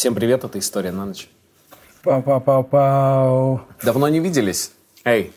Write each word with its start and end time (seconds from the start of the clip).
Всем 0.00 0.14
привет, 0.14 0.44
это 0.44 0.58
«История 0.58 0.92
на 0.92 1.04
ночь». 1.04 1.28
Пау-пау-пау-пау. 2.04 3.60
Давно 3.82 4.08
не 4.08 4.18
виделись? 4.18 4.72
Эй, 5.04 5.30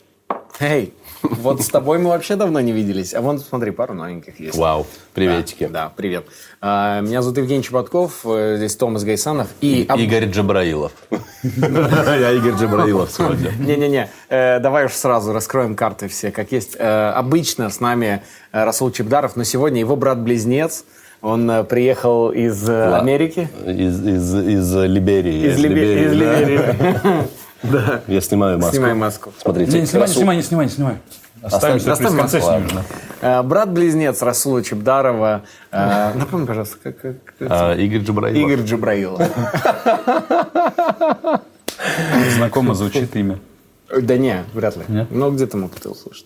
эй, 0.61 0.93
вот 1.21 1.61
с 1.61 1.67
тобой 1.67 1.97
мы 1.99 2.11
вообще 2.11 2.37
давно 2.37 2.61
не 2.61 2.71
виделись. 2.71 3.13
А 3.13 3.19
вон, 3.19 3.39
смотри, 3.39 3.71
пару 3.71 3.93
новеньких 3.93 4.39
есть. 4.39 4.57
Вау, 4.57 4.87
приветики. 5.13 5.65
Да, 5.65 5.87
да, 5.87 5.93
привет. 5.93 6.27
А, 6.61 7.01
Меня 7.01 7.21
зовут 7.21 7.39
Евгений 7.39 7.61
Чеботков, 7.61 8.21
э, 8.23 8.55
здесь 8.55 8.77
Томас 8.77 9.03
Гайсанов. 9.03 9.49
И... 9.59 9.85
об- 9.89 9.99
Игорь 9.99 10.29
Джабраилов. 10.29 10.93
Я 11.41 12.31
Игорь 12.31 12.53
Джабраилов 12.53 13.11
сегодня. 13.11 13.51
Не-не-не, 13.59 14.09
э, 14.29 14.61
давай 14.61 14.85
уж 14.85 14.93
сразу 14.93 15.33
раскроем 15.33 15.75
карты 15.75 16.07
все, 16.07 16.31
как 16.31 16.53
есть. 16.53 16.77
Э, 16.79 17.09
обычно 17.09 17.69
с 17.69 17.81
нами 17.81 18.23
Расул 18.53 18.91
Чебдаров, 18.91 19.35
но 19.35 19.43
сегодня 19.43 19.81
его 19.81 19.97
брат-близнец, 19.97 20.85
он 21.23 21.49
э, 21.49 21.63
приехал 21.63 22.29
из 22.31 22.69
э, 22.69 22.95
Америки. 22.97 23.49
Из, 23.65 24.05
из, 24.05 24.35
из 24.35 24.75
Либерии. 24.75 25.47
Из, 25.47 25.57
Либе- 25.57 26.05
из 26.05 26.19
да. 26.19 26.39
Либерии. 26.39 27.27
Да. 27.63 28.01
Я 28.07 28.19
снимаю 28.19 28.57
маску. 28.59 28.75
Снимай 28.75 28.93
маску. 28.93 29.31
Смотрите. 29.41 29.71
Не, 29.71 29.79
не 29.81 29.85
снимай, 29.87 30.07
не 30.09 30.13
снимай, 30.13 30.35
не 30.35 30.43
снимай, 30.43 30.65
не 30.65 30.71
снимай. 30.71 30.97
Оставим, 31.41 31.77
Оставим, 31.77 31.97
сюрприз. 31.97 32.11
в 32.13 32.17
конце 32.17 32.37
оставим 32.39 32.67
снимем. 32.69 32.83
Э, 33.21 33.41
Брат-близнец 33.41 34.21
Расула 34.21 34.61
Чебдарова. 34.61 35.43
Напомни, 35.71 36.45
пожалуйста, 36.45 36.75
как, 36.83 36.99
как- 36.99 37.15
как- 37.39 37.47
А, 37.49 37.73
Игорь 37.75 38.01
Джабраилов. 38.01 38.37
Игорь 38.51 38.65
Джабраилов. 38.65 39.19
да. 40.53 41.41
Знакомо 42.35 42.73
звучит 42.75 43.15
имя. 43.15 43.39
Да 43.97 44.17
не, 44.17 44.43
вряд 44.53 44.75
ли. 44.77 44.83
Нет? 44.89 45.07
Но 45.11 45.31
где-то 45.31 45.55
мог 45.57 45.71
ты 45.75 45.87
услышать. 45.89 46.25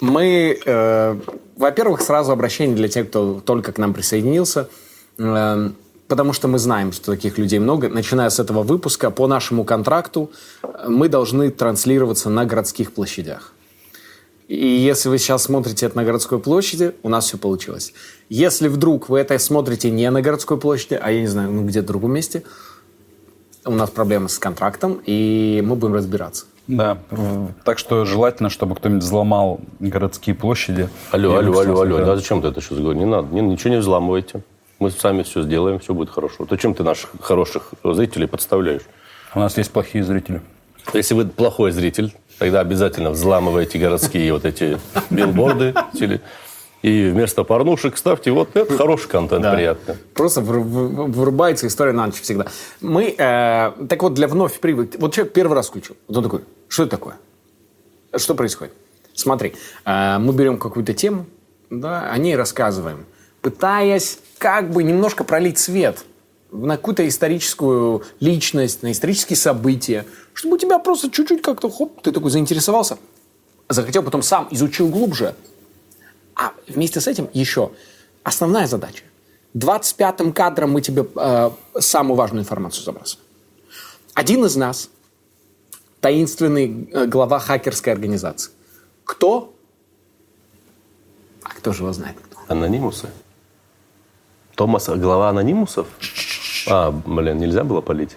Мы, 0.00 0.58
во-первых, 1.56 2.00
сразу 2.00 2.32
обращение 2.32 2.76
для 2.76 2.88
тех, 2.88 3.08
кто 3.08 3.40
только 3.40 3.72
к 3.72 3.78
нам 3.78 3.94
присоединился. 3.94 4.68
Э, 5.18 5.70
Потому 6.06 6.34
что 6.34 6.48
мы 6.48 6.58
знаем, 6.58 6.92
что 6.92 7.12
таких 7.12 7.38
людей 7.38 7.58
много. 7.58 7.88
Начиная 7.88 8.28
с 8.28 8.38
этого 8.38 8.62
выпуска, 8.62 9.10
по 9.10 9.26
нашему 9.26 9.64
контракту 9.64 10.30
э, 10.62 10.86
мы 10.88 11.08
должны 11.08 11.50
транслироваться 11.50 12.28
на 12.28 12.44
городских 12.44 12.92
площадях. 12.92 13.52
И 14.48 14.66
если 14.66 15.08
вы 15.08 15.16
сейчас 15.16 15.44
смотрите 15.44 15.86
это 15.86 15.96
на 15.96 16.04
городской 16.04 16.38
площади, 16.38 16.94
у 17.02 17.08
нас 17.08 17.24
все 17.24 17.38
получилось. 17.38 17.94
Если 18.28 18.68
вдруг 18.68 19.08
вы 19.08 19.18
это 19.20 19.38
смотрите 19.38 19.90
не 19.90 20.10
на 20.10 20.20
городской 20.20 20.58
площади, 20.58 21.00
а 21.02 21.10
я 21.10 21.22
не 21.22 21.26
знаю, 21.26 21.50
ну 21.50 21.64
где-то 21.64 21.84
в 21.84 21.88
другом 21.88 22.12
месте, 22.12 22.44
у 23.64 23.70
нас 23.70 23.88
проблемы 23.88 24.28
с 24.28 24.38
контрактом, 24.38 25.00
и 25.06 25.62
мы 25.64 25.76
будем 25.76 25.94
разбираться. 25.94 26.44
Да. 26.66 26.98
Так 27.64 27.78
что 27.78 28.04
желательно, 28.04 28.48
чтобы 28.50 28.74
кто-нибудь 28.74 29.02
взломал 29.02 29.60
городские 29.80 30.34
площади. 30.34 30.88
Алло, 31.10 31.36
алло, 31.36 31.58
алло, 31.60 31.80
алло. 31.80 31.98
Да 31.98 32.16
зачем 32.16 32.40
ты 32.40 32.48
это 32.48 32.60
сейчас 32.60 32.78
говоришь? 32.78 32.98
Не 33.00 33.06
надо, 33.06 33.28
не- 33.34 33.42
ничего 33.42 33.70
не 33.74 33.80
взламывайте. 33.80 34.42
Мы 34.78 34.90
сами 34.90 35.22
все 35.22 35.42
сделаем, 35.42 35.78
все 35.78 35.94
будет 35.94 36.10
хорошо. 36.10 36.46
Зачем 36.48 36.74
ты 36.74 36.82
наших 36.82 37.10
хороших 37.20 37.72
зрителей 37.84 38.26
подставляешь? 38.26 38.82
У 39.34 39.40
нас 39.40 39.56
есть 39.58 39.70
плохие 39.70 40.02
зрители. 40.04 40.40
Если 40.92 41.14
вы 41.14 41.26
плохой 41.26 41.70
зритель, 41.70 42.14
тогда 42.38 42.60
обязательно 42.60 43.10
взламывайте 43.10 43.78
городские 43.78 44.32
вот 44.32 44.44
эти 44.44 44.78
билборды. 45.10 45.74
И 46.82 47.08
вместо 47.08 47.44
порнушек 47.44 47.96
ставьте 47.96 48.30
вот 48.30 48.54
это 48.56 48.76
хороший 48.76 49.08
контент, 49.08 49.50
приятный. 49.50 49.94
Просто 50.12 50.42
вру- 50.42 50.62
вру- 50.62 51.10
вырубается 51.10 51.66
история 51.66 51.92
на 51.92 52.04
ночь 52.04 52.20
всегда. 52.20 52.44
Мы, 52.82 53.14
э, 53.16 53.72
так 53.88 54.02
вот, 54.02 54.12
для 54.12 54.28
вновь 54.28 54.60
прибыль. 54.60 54.90
Вот 54.98 55.14
человек 55.14 55.32
первый 55.32 55.54
раз 55.54 55.68
включил. 55.68 55.96
Вот 56.08 56.18
он 56.18 56.24
такой, 56.24 56.40
что 56.74 56.82
это 56.82 56.90
такое? 56.90 57.18
Что 58.16 58.34
происходит? 58.34 58.74
Смотри, 59.14 59.54
э, 59.84 60.18
мы 60.18 60.32
берем 60.32 60.58
какую-то 60.58 60.92
тему, 60.92 61.26
да, 61.70 62.10
о 62.10 62.18
ней 62.18 62.34
рассказываем, 62.34 63.06
пытаясь 63.42 64.18
как 64.38 64.72
бы 64.72 64.82
немножко 64.82 65.22
пролить 65.22 65.56
свет 65.58 66.04
на 66.50 66.76
какую-то 66.76 67.06
историческую 67.06 68.02
личность, 68.18 68.82
на 68.82 68.90
исторические 68.90 69.36
события, 69.36 70.04
чтобы 70.32 70.56
у 70.56 70.58
тебя 70.58 70.80
просто 70.80 71.12
чуть-чуть 71.12 71.42
как-то, 71.42 71.70
хоп, 71.70 72.02
ты 72.02 72.10
такой 72.10 72.32
заинтересовался, 72.32 72.98
захотел, 73.68 74.02
потом 74.02 74.22
сам 74.22 74.48
изучил 74.50 74.88
глубже, 74.88 75.36
а 76.34 76.54
вместе 76.66 77.00
с 77.00 77.06
этим 77.06 77.28
еще 77.32 77.70
основная 78.24 78.66
задача. 78.66 79.04
25-м 79.56 80.32
кадром 80.32 80.72
мы 80.72 80.80
тебе 80.80 81.06
э, 81.14 81.50
самую 81.78 82.16
важную 82.16 82.42
информацию 82.42 82.82
забрасываем. 82.82 83.24
Один 84.14 84.44
из 84.44 84.56
нас, 84.56 84.90
таинственный 86.08 86.86
э, 86.92 87.06
глава 87.06 87.38
хакерской 87.38 87.90
организации. 87.90 88.52
Кто? 89.04 89.54
А 91.42 91.48
кто 91.48 91.72
же 91.72 91.82
его 91.82 91.94
знает? 91.94 92.16
Кто? 92.20 92.40
Анонимусы? 92.48 93.08
Томас, 94.54 94.86
глава 94.90 95.30
анонимусов? 95.30 95.86
А, 96.68 96.90
блин, 96.90 97.38
нельзя 97.38 97.64
было 97.64 97.80
полить? 97.80 98.16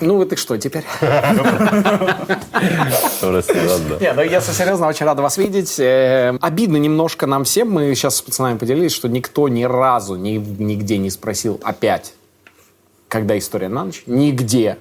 Ну, 0.00 0.16
вот 0.16 0.32
и 0.32 0.36
что 0.36 0.56
теперь? 0.56 0.84
Не, 4.00 4.12
ну 4.14 4.22
если 4.22 4.52
серьезно, 4.52 4.86
очень 4.88 5.04
рада 5.04 5.20
вас 5.20 5.36
видеть. 5.36 5.78
Э, 5.78 6.38
Обидно 6.40 6.78
немножко 6.78 7.26
нам 7.26 7.44
всем. 7.44 7.70
Мы 7.70 7.94
сейчас 7.94 8.16
с 8.16 8.22
пацанами 8.22 8.56
поделились, 8.56 8.92
что 8.92 9.08
никто 9.08 9.46
ни 9.50 9.64
разу 9.64 10.16
ни- 10.16 10.38
нигде 10.38 10.96
не 10.96 11.10
спросил 11.10 11.60
опять, 11.62 12.14
когда 13.14 13.38
история 13.38 13.68
на 13.68 13.84
ночь. 13.84 14.02
Нигде. 14.06 14.76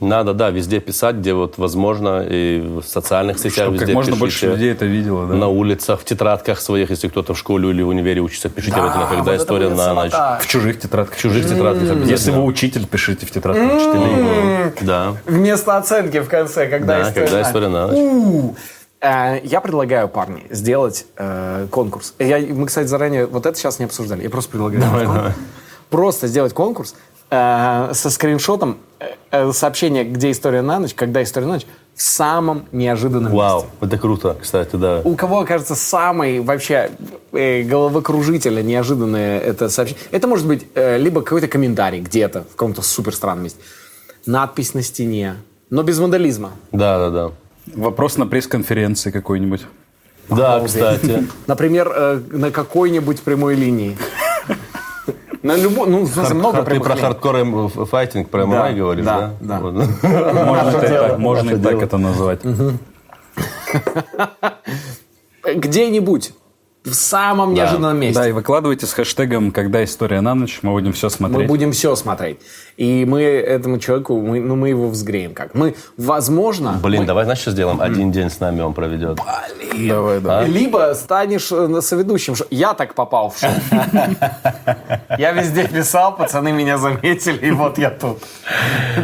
Надо, 0.00 0.32
да, 0.32 0.48
везде 0.48 0.80
писать, 0.80 1.16
где 1.16 1.34
вот 1.34 1.58
возможно, 1.58 2.26
и 2.26 2.60
в 2.60 2.82
социальных 2.82 3.38
сетях 3.38 3.66
Чтобы 3.66 3.74
везде 3.74 3.86
как 3.86 3.94
можно 3.94 4.12
пишите. 4.12 4.20
больше 4.20 4.46
людей 4.46 4.72
это 4.72 4.86
видело. 4.86 5.26
Да? 5.26 5.34
На 5.34 5.48
улицах, 5.48 6.00
в 6.00 6.04
тетрадках 6.06 6.60
своих, 6.60 6.88
если 6.88 7.08
кто-то 7.08 7.34
в 7.34 7.38
школе 7.38 7.68
или 7.68 7.82
в 7.82 7.88
универе 7.88 8.22
учится, 8.22 8.48
пишите 8.48 8.76
обязательно, 8.76 9.06
когда 9.06 9.22
вот 9.22 9.28
это 9.28 9.42
история 9.42 9.68
будет 9.68 9.76
на 9.76 9.94
ночь. 9.94 10.12
В 10.12 10.46
чужих 10.48 10.80
тетрадках. 10.80 11.18
В 11.18 11.20
чужих 11.20 11.44
тетрадках 11.46 11.82
обязательно. 11.82 12.10
Если 12.10 12.30
вы 12.30 12.42
учитель, 12.42 12.86
пишите 12.86 13.26
в 13.26 13.30
тетрадках 13.30 13.70
учителей. 13.76 14.72
Да, 14.80 15.16
Вместо 15.26 15.76
оценки 15.76 16.20
в 16.20 16.28
конце, 16.28 16.68
когда 16.68 17.00
да, 17.02 17.08
история 17.10 17.26
когда 17.26 17.38
на 17.38 17.46
история 17.46 17.68
на 17.68 17.86
ночь. 17.88 18.56
Э, 19.02 19.40
Я 19.44 19.60
предлагаю, 19.60 20.08
парни, 20.08 20.46
сделать 20.48 21.04
э, 21.18 21.66
конкурс. 21.70 22.14
Я, 22.18 22.38
мы, 22.38 22.66
кстати, 22.66 22.86
заранее 22.86 23.26
вот 23.26 23.44
это 23.44 23.56
сейчас 23.58 23.78
не 23.78 23.84
обсуждали. 23.84 24.22
Я 24.22 24.30
просто 24.30 24.50
предлагаю. 24.50 24.80
сделать 24.80 25.06
конкурс. 25.06 25.34
Просто 25.94 26.26
сделать 26.26 26.52
конкурс 26.52 26.96
э, 27.30 27.90
со 27.92 28.10
скриншотом 28.10 28.78
э, 28.98 29.10
э, 29.30 29.52
сообщения, 29.52 30.02
где 30.02 30.32
история 30.32 30.60
на 30.60 30.80
ночь, 30.80 30.92
когда 30.92 31.22
история 31.22 31.46
на 31.46 31.52
ночь, 31.52 31.66
в 31.94 32.02
самом 32.02 32.64
неожиданном 32.72 33.32
Вау, 33.32 33.60
месте. 33.60 33.70
это 33.80 33.98
круто, 33.98 34.36
кстати, 34.42 34.74
да. 34.74 35.02
У 35.04 35.14
кого 35.14 35.38
окажется 35.38 35.76
самый 35.76 36.40
вообще 36.40 36.90
э, 37.30 37.62
головокружительно 37.62 38.60
неожиданное 38.60 39.38
это 39.38 39.68
сообщение? 39.68 40.02
Это 40.10 40.26
может 40.26 40.48
быть 40.48 40.66
э, 40.74 40.98
либо 40.98 41.22
какой-то 41.22 41.46
комментарий 41.46 42.00
где-то 42.00 42.42
в 42.42 42.56
каком-то 42.56 42.82
супер 42.82 43.14
странном 43.14 43.44
месте, 43.44 43.60
надпись 44.26 44.74
на 44.74 44.82
стене, 44.82 45.36
но 45.70 45.84
без 45.84 46.00
вандализма. 46.00 46.50
Да, 46.72 46.98
да, 46.98 47.10
да. 47.10 47.30
Вопрос 47.72 48.16
на 48.16 48.26
пресс-конференции 48.26 49.12
какой-нибудь. 49.12 49.60
Да, 50.28 50.60
кстати. 50.66 51.28
Например, 51.46 51.92
э, 51.94 52.20
на 52.32 52.50
какой-нибудь 52.50 53.22
прямой 53.22 53.54
линии. 53.54 53.96
На 55.44 55.56
любой, 55.56 55.88
ну, 55.90 56.04
в 56.04 56.08
смысле, 56.08 56.36
много 56.36 56.58
Ты 56.60 56.64
прямых 56.64 56.84
про 56.84 56.96
hardcore 56.96 57.68
fighting, 57.86 58.30
про 58.30 58.46
ММА 58.46 58.54
Да, 58.54 58.72
говоришь, 58.72 59.04
да, 59.04 59.34
да? 59.40 59.58
да. 59.58 59.60
Вот. 59.60 59.74
Можно, 60.02 60.70
это 60.70 60.86
и 60.86 60.88
так, 60.88 61.18
можно 61.18 61.50
и 61.50 61.58
так 61.58 61.82
это 61.82 61.98
назвать. 61.98 62.40
Где-нибудь 65.54 66.32
в 66.84 66.92
самом 66.92 67.54
неожиданном 67.54 67.98
месте. 67.98 68.20
Да, 68.20 68.28
и 68.28 68.32
выкладывайте 68.32 68.84
с 68.86 68.92
хэштегом 68.92 69.52
«Когда 69.52 69.82
история 69.84 70.20
на 70.20 70.34
ночь». 70.34 70.58
Мы 70.62 70.72
будем 70.72 70.92
все 70.92 71.06
Мы 71.06 71.10
смотреть. 71.10 71.48
будем 71.48 71.72
все 71.72 71.96
смотреть. 71.96 72.40
И 72.76 73.06
мы 73.06 73.22
этому 73.22 73.78
человеку, 73.78 74.20
мы, 74.20 74.40
ну, 74.40 74.54
мы 74.56 74.68
его 74.68 74.88
взгреем 74.88 75.32
как. 75.32 75.54
Мы, 75.54 75.76
возможно... 75.96 76.78
Блин, 76.82 77.02
мы- 77.02 77.06
давай, 77.06 77.24
знаешь, 77.24 77.40
что 77.40 77.52
сделаем? 77.52 77.80
Один 77.80 78.12
день 78.12 78.28
с 78.28 78.38
нами 78.40 78.60
он 78.60 78.74
проведет. 78.74 79.18
Давай, 79.88 80.20
да. 80.20 80.44
Либо 80.44 80.92
станешь 80.94 81.50
э, 81.50 81.80
соведущим. 81.80 82.34
Я 82.50 82.74
так 82.74 82.94
попал 82.94 83.30
в 83.30 83.38
шоу. 83.38 83.50
Я 85.18 85.32
везде 85.32 85.66
писал, 85.66 86.14
пацаны 86.16 86.52
меня 86.52 86.76
заметили, 86.78 87.46
и 87.46 87.50
вот 87.50 87.78
я 87.78 87.90
тут. 87.90 88.18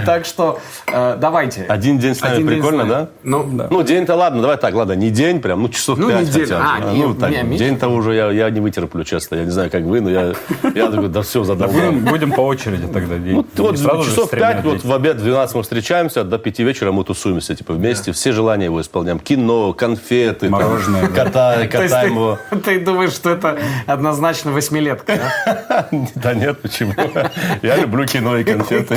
Так 0.05 0.25
что 0.27 0.59
э, 0.87 1.17
давайте. 1.21 1.65
Один 1.69 1.99
день 1.99 2.15
с 2.15 2.21
нами 2.21 2.35
Один 2.35 2.49
день 2.49 2.57
прикольно, 2.59 2.85
да? 2.85 3.09
Ну, 3.23 3.49
да. 3.53 3.69
Ну, 3.71 3.83
день-то 3.83 4.17
ладно, 4.17 4.43
давай 4.43 4.57
так, 4.59 4.75
ладно, 4.75 4.93
не 4.93 5.11
день 5.11 5.41
прям, 5.41 5.63
ну, 5.63 5.69
часов 5.69 5.99
Ну, 5.99 6.09
пять 6.09 6.27
неделю. 6.29 6.47
хотя 6.47 6.59
бы. 6.59 6.65
А, 6.65 6.91
А, 6.91 6.93
не- 6.93 7.05
ну, 7.05 7.15
так, 7.15 7.31
не, 7.31 7.43
меньше. 7.71 7.87
день-то 7.87 7.89
уже 7.89 8.15
я, 8.15 8.31
я 8.31 8.51
не 8.51 8.61
вытерплю, 8.61 9.05
честно, 9.05 9.37
я 9.37 9.45
не 9.45 9.51
знаю, 9.51 9.71
как 9.71 9.83
вы, 9.83 10.01
но 10.01 10.11
я, 10.11 10.35
я 10.75 10.91
такой, 10.91 11.09
да 11.09 11.23
все, 11.23 11.45
задолбал. 11.45 11.91
Будем, 11.91 12.05
будем 12.05 12.33
по 12.33 12.43
очереди 12.43 12.87
тогда. 12.87 13.19
день. 13.19 13.35
Ну, 13.35 13.47
вот 13.57 13.77
часов 13.77 14.27
с 14.27 14.29
тремя 14.31 14.53
пять, 14.53 14.65
вот 14.65 14.71
ответить. 14.71 14.85
в 14.85 14.93
обед 14.93 15.17
12 15.19 15.57
мы 15.57 15.63
встречаемся, 15.63 16.25
до 16.25 16.39
5 16.39 16.59
вечера 16.61 16.93
мы 16.93 17.05
тусуемся, 17.05 17.55
типа, 17.55 17.73
вместе, 17.75 18.13
все 18.13 18.33
желания 18.33 18.67
его 18.67 18.81
исполняем. 18.81 19.19
Кино, 19.19 19.73
конфеты, 19.73 20.49
Мороженое, 20.49 21.09
катаем 21.09 22.13
его. 22.13 22.39
ты, 22.51 22.57
ты 22.65 22.81
думаешь, 22.81 23.13
что 23.13 23.31
это 23.31 23.59
однозначно 23.87 24.53
восьмилетка, 24.53 25.19
да? 25.47 25.89
Да 26.15 26.35
нет, 26.35 26.61
почему? 26.61 26.95
Я 27.63 27.77
люблю 27.77 28.07
кино 28.07 28.37
и 28.37 28.45
конфеты. 28.45 28.97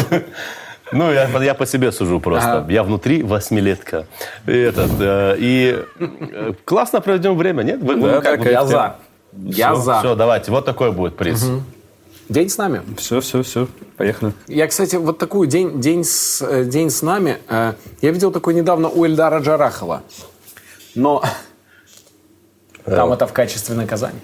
Ну, 0.91 1.12
я, 1.12 1.27
я 1.44 1.53
по 1.53 1.65
себе 1.65 1.91
сужу 1.91 2.19
просто. 2.19 2.57
Ага. 2.59 2.71
Я 2.71 2.83
внутри 2.83 3.24
восьмилетка. 3.24 4.06
И, 4.45 4.51
этот, 4.51 4.91
э, 5.00 5.35
и 5.39 5.83
э, 6.00 6.53
классно 6.65 7.01
проведем 7.01 7.38
время, 7.38 7.63
нет? 7.63 7.81
Вы- 7.81 7.95
вы 7.95 8.09
Да, 8.12 8.21
как 8.21 8.45
Я 8.45 8.65
за. 8.65 8.95
Я 9.33 9.75
за. 9.75 10.00
Все, 10.00 10.15
давайте, 10.15 10.51
вот 10.51 10.65
такой 10.65 10.91
будет 10.91 11.15
приз. 11.15 11.50
День 12.30 12.50
с 12.50 12.57
нами. 12.57 12.81
Все, 12.97 13.19
все, 13.21 13.41
все. 13.44 13.68
Поехали. 13.97 14.33
Я, 14.47 14.68
кстати, 14.68 14.95
вот 14.95 15.18
такую 15.18 15.47
день, 15.47 15.81
день, 15.81 16.03
с, 16.03 16.41
э, 16.41 16.63
день 16.65 16.89
с 16.89 17.01
нами, 17.01 17.38
э, 17.50 17.74
я 18.01 18.12
видел 18.12 18.31
такой 18.31 18.53
недавно 18.53 18.88
у 18.89 19.06
Эльдара 19.06 19.39
Джарахова. 19.39 20.03
Но 20.95 21.24
там 22.85 23.12
это 23.13 23.25
в 23.27 23.33
качестве 23.33 23.75
наказания. 23.75 24.21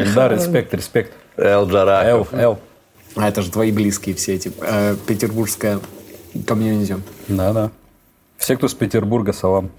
Эльдар, 0.00 0.32
респект, 0.32 0.72
респект. 0.74 1.12
Эл 1.36 1.68
Джарахов. 1.68 2.32
Эл, 2.32 2.40
эл. 2.40 2.58
А 3.18 3.28
это 3.28 3.42
же 3.42 3.50
твои 3.50 3.72
близкие 3.72 4.14
все 4.14 4.34
эти, 4.34 4.52
э, 4.60 4.96
петербургское 5.06 5.80
комьюнити. 6.46 6.98
Да, 7.26 7.52
да. 7.52 7.70
Все, 8.36 8.56
кто 8.56 8.68
с 8.68 8.74
Петербурга, 8.74 9.32
салам. 9.32 9.70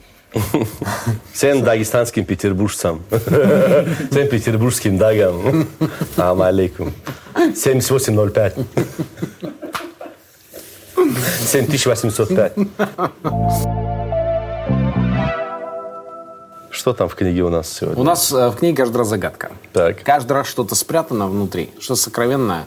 Всем 1.31 1.63
дагестанским 1.63 2.25
петербуржцам. 2.25 3.01
Всем 3.09 4.27
петербургским 4.27 4.97
дагам. 4.97 5.68
Алам 6.18 6.41
алейкум. 6.41 6.94
7805. 7.56 8.57
7805. 11.47 12.53
Что 16.71 16.94
там 16.94 17.07
в 17.07 17.15
книге 17.15 17.44
у 17.44 17.50
нас 17.50 17.71
сегодня? 17.71 18.00
У 18.00 18.03
нас 18.03 18.31
э, 18.31 18.50
в 18.50 18.56
книге 18.57 18.77
каждый 18.77 18.97
раз 18.97 19.07
загадка. 19.07 19.51
Так. 19.74 20.03
Каждый 20.03 20.33
раз 20.33 20.47
что-то 20.47 20.75
спрятано 20.75 21.27
внутри, 21.27 21.71
что-то 21.80 22.01
сокровенное, 22.01 22.65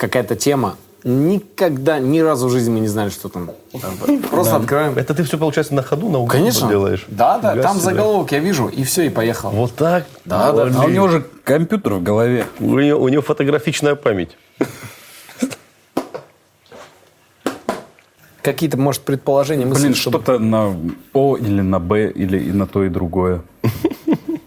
какая-то 0.00 0.34
тема. 0.34 0.76
Никогда, 1.04 1.98
ни 1.98 2.20
разу 2.20 2.48
в 2.48 2.50
жизни 2.50 2.72
мы 2.72 2.80
не 2.80 2.88
знали, 2.88 3.10
что 3.10 3.28
там. 3.28 3.50
Просто 4.30 4.56
открываем. 4.56 4.96
Это 4.96 5.14
ты 5.14 5.22
все, 5.24 5.38
получается, 5.38 5.74
на 5.74 5.82
ходу 5.82 6.08
науку 6.10 6.30
Конечно. 6.30 6.68
делаешь? 6.68 7.06
Да, 7.08 7.38
да, 7.38 7.52
Фига 7.52 7.62
там 7.62 7.76
себе. 7.76 7.84
заголовок 7.84 8.32
я 8.32 8.38
вижу, 8.38 8.68
и 8.68 8.82
все, 8.84 9.02
и 9.02 9.08
поехал. 9.10 9.50
Вот 9.50 9.74
так? 9.74 10.06
Да, 10.24 10.52
да. 10.52 10.70
А 10.74 10.84
у 10.84 10.88
него 10.88 11.08
же 11.08 11.24
компьютер 11.44 11.94
в 11.94 12.02
голове. 12.02 12.46
У 12.58 12.78
него, 12.78 13.00
у 13.00 13.08
него 13.08 13.22
фотографичная 13.22 13.94
память. 13.94 14.36
Какие-то, 18.42 18.78
может, 18.78 19.02
предположения, 19.02 19.66
мысли, 19.66 19.82
Блин, 19.82 19.94
что-то 19.94 20.38
на 20.38 20.74
О 21.12 21.36
или 21.36 21.60
на 21.60 21.78
Б, 21.78 22.10
или 22.10 22.38
и 22.38 22.52
на 22.52 22.66
то, 22.66 22.84
и 22.84 22.88
другое. 22.88 23.42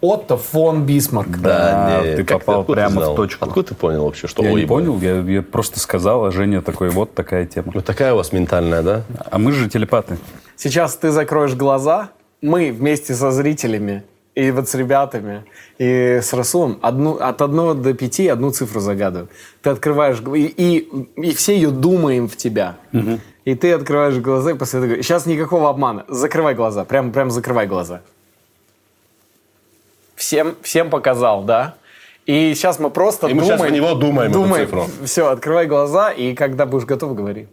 Отто 0.04 0.36
фон 0.36 0.84
Бисмарк. 0.84 1.38
Да, 1.38 2.02
не, 2.04 2.16
ты 2.16 2.24
как 2.24 2.40
попал 2.40 2.60
откуда 2.60 2.76
прямо 2.76 3.00
знал? 3.00 3.12
в 3.14 3.16
точку. 3.16 3.44
Откуда 3.46 3.68
ты 3.68 3.74
понял 3.74 4.04
вообще, 4.04 4.26
что 4.26 4.42
Я 4.42 4.52
ой, 4.52 4.60
не 4.60 4.66
понял, 4.66 4.98
я, 5.00 5.20
я 5.20 5.42
просто 5.42 5.80
сказал, 5.80 6.26
а 6.26 6.30
Женя 6.30 6.60
такой, 6.60 6.90
вот 6.90 7.14
такая 7.14 7.46
тема. 7.46 7.72
Вот 7.74 7.86
такая 7.86 8.12
у 8.12 8.16
вас 8.16 8.30
ментальная, 8.30 8.82
да? 8.82 9.02
А 9.30 9.38
мы 9.38 9.52
же 9.52 9.66
телепаты. 9.68 10.18
Сейчас 10.56 10.94
ты 10.96 11.10
закроешь 11.10 11.54
глаза, 11.54 12.10
мы 12.42 12.70
вместе 12.70 13.14
со 13.14 13.30
зрителями 13.30 14.04
и 14.34 14.50
вот 14.50 14.68
с 14.68 14.74
ребятами, 14.74 15.44
и 15.78 16.20
с 16.22 16.34
Расулом 16.34 16.78
одну, 16.82 17.14
от 17.14 17.40
1 17.40 17.82
до 17.82 17.94
5 17.94 18.20
одну 18.28 18.50
цифру 18.50 18.80
загадываем. 18.80 19.30
Ты 19.62 19.70
открываешь, 19.70 20.20
и, 20.34 20.44
и, 20.44 20.78
и 21.16 21.34
все 21.34 21.54
ее 21.54 21.70
думаем 21.70 22.28
в 22.28 22.36
тебя. 22.36 22.76
И 23.46 23.54
ты 23.54 23.72
открываешь 23.72 24.16
глаза 24.16 24.50
и 24.50 24.54
после 24.54 24.78
этого 24.78 24.88
говоришь, 24.88 25.06
сейчас 25.06 25.24
никакого 25.26 25.70
обмана, 25.70 26.04
закрывай 26.08 26.54
глаза, 26.54 26.84
прям, 26.84 27.10
прям 27.10 27.30
закрывай 27.30 27.66
глаза. 27.66 28.02
Всем, 30.16 30.56
всем 30.62 30.90
показал, 30.90 31.42
да? 31.42 31.74
И 32.26 32.54
сейчас 32.54 32.78
мы 32.78 32.90
просто 32.90 33.26
И 33.26 33.34
мы 33.34 33.42
думаем. 33.42 33.58
щас 33.58 33.68
в 33.68 33.72
него 33.72 33.94
думаем 33.94 34.30
эту 34.30 34.54
цифру. 34.54 34.86
Все, 35.04 35.28
открывай 35.28 35.66
глаза, 35.66 36.10
и 36.10 36.34
когда 36.34 36.64
будешь 36.64 36.86
готов, 36.86 37.14
говори. 37.14 37.48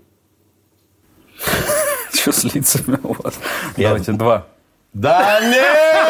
Что 2.13 2.31
с 2.31 2.44
лицами 2.44 2.98
у 3.04 3.13
вас? 3.13 3.34
Давайте 3.75 4.12
два. 4.13 4.48
Да 4.94 5.40
нет! 5.42 6.02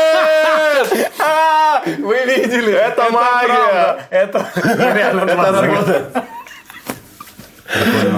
А, 1.19 1.83
вы 1.85 2.25
видели? 2.25 2.73
Это, 2.73 3.11
магия! 3.11 4.07
Это 4.09 4.47
реально 4.55 5.21
Это 5.29 5.61
работает. 5.61 6.07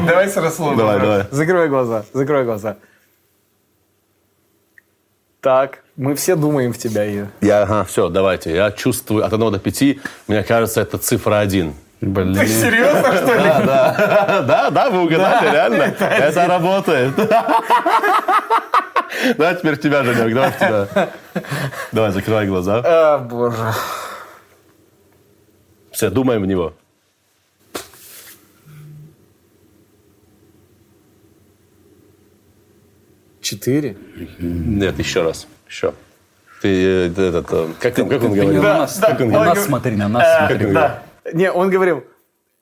Давай 0.07 0.29
с 0.29 0.37
Расулом. 0.37 0.77
Давай, 0.77 0.99
давай. 0.99 1.25
Закрывай 1.29 1.67
глаза, 1.67 2.05
закрывай 2.13 2.45
глаза. 2.45 2.77
Так, 5.41 5.82
мы 5.95 6.15
все 6.15 6.35
думаем 6.35 6.73
в 6.73 6.77
тебя 6.77 7.03
ее. 7.03 7.29
Я, 7.41 7.63
ага, 7.63 7.83
все, 7.83 8.09
давайте. 8.09 8.55
Я 8.55 8.71
чувствую 8.71 9.25
от 9.25 9.33
1 9.33 9.51
до 9.51 9.59
5, 9.59 9.83
мне 10.27 10.43
кажется, 10.43 10.81
это 10.81 10.97
цифра 10.97 11.39
1. 11.39 11.73
Блин. 12.01 12.35
Серьезно, 12.35 13.15
что 13.15 13.33
ли? 13.33 13.43
Да, 13.43 13.61
да, 13.61 14.41
да, 14.47 14.69
да, 14.71 14.89
вы 14.89 15.03
угадали, 15.03 15.51
реально. 15.51 15.83
Это 15.83 16.47
работает. 16.47 17.15
Давай 19.37 19.55
теперь 19.55 19.75
в 19.75 19.79
тебя, 19.79 20.03
Женек, 20.03 20.33
давай 20.33 20.51
в 20.51 20.57
тебя. 20.57 21.09
Давай, 21.93 22.11
закрывай 22.11 22.47
глаза. 22.47 22.81
А, 22.83 23.19
боже. 23.19 23.71
Все, 25.91 26.09
думаем 26.09 26.41
в 26.41 26.45
него. 26.45 26.73
Четыре? 33.39 33.95
Нет, 34.39 34.99
еще 34.99 35.21
раз. 35.21 35.47
Еще. 35.73 35.93
Ты, 36.61 36.67
э, 36.69 37.07
этот, 37.07 37.51
э, 37.51 37.67
как, 37.79 37.95
там, 37.95 38.07
как 38.07 38.23
он 38.23 38.29
Ты 38.31 38.35
не 38.35 38.41
говорит? 38.43 38.61
на 38.61 38.77
нас, 38.77 38.97
да, 38.99 39.07
как 39.07 39.21
он- 39.21 39.27
на 39.31 39.39
нас 39.39 39.45
говорит- 39.47 39.63
смотри, 39.63 39.95
на 39.95 40.07
нас 40.07 40.23
Как 40.23 40.49
смотри. 40.51 40.67
говорит? 40.67 40.91
Не, 41.33 41.51
он 41.51 41.69
говорил, 41.71 42.03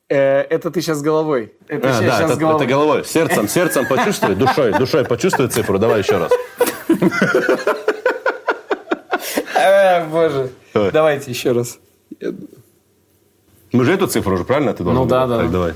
э, 0.08 0.16
это 0.50 0.72
ты 0.72 0.82
сейчас 0.82 1.02
головой. 1.02 1.52
Это 1.68 1.90
А, 1.90 2.02
да, 2.02 2.18
щас 2.20 2.32
это, 2.32 2.46
это 2.56 2.66
головой. 2.66 3.04
Сердцем, 3.04 3.50
сердцем 3.50 3.86
почувствуй, 3.86 4.36
душой, 4.36 4.72
душой 4.80 5.04
почувствуй 5.04 5.50
цифру. 5.50 5.78
Давай 5.78 6.00
еще 6.00 6.18
раз. 6.20 6.32
Э, 9.56 10.08
боже. 10.08 10.50
Давай. 10.74 10.92
Давайте 10.92 11.30
еще 11.30 11.52
раз. 11.52 11.78
Мы 13.72 13.84
же 13.86 13.94
эту 13.94 14.08
цифру 14.08 14.34
уже, 14.34 14.44
правильно? 14.44 14.74
Ты 14.74 14.84
должен 14.84 15.04
Ну 15.04 15.08
да, 15.08 15.28
да. 15.28 15.38
Так, 15.42 15.52
давай. 15.52 15.74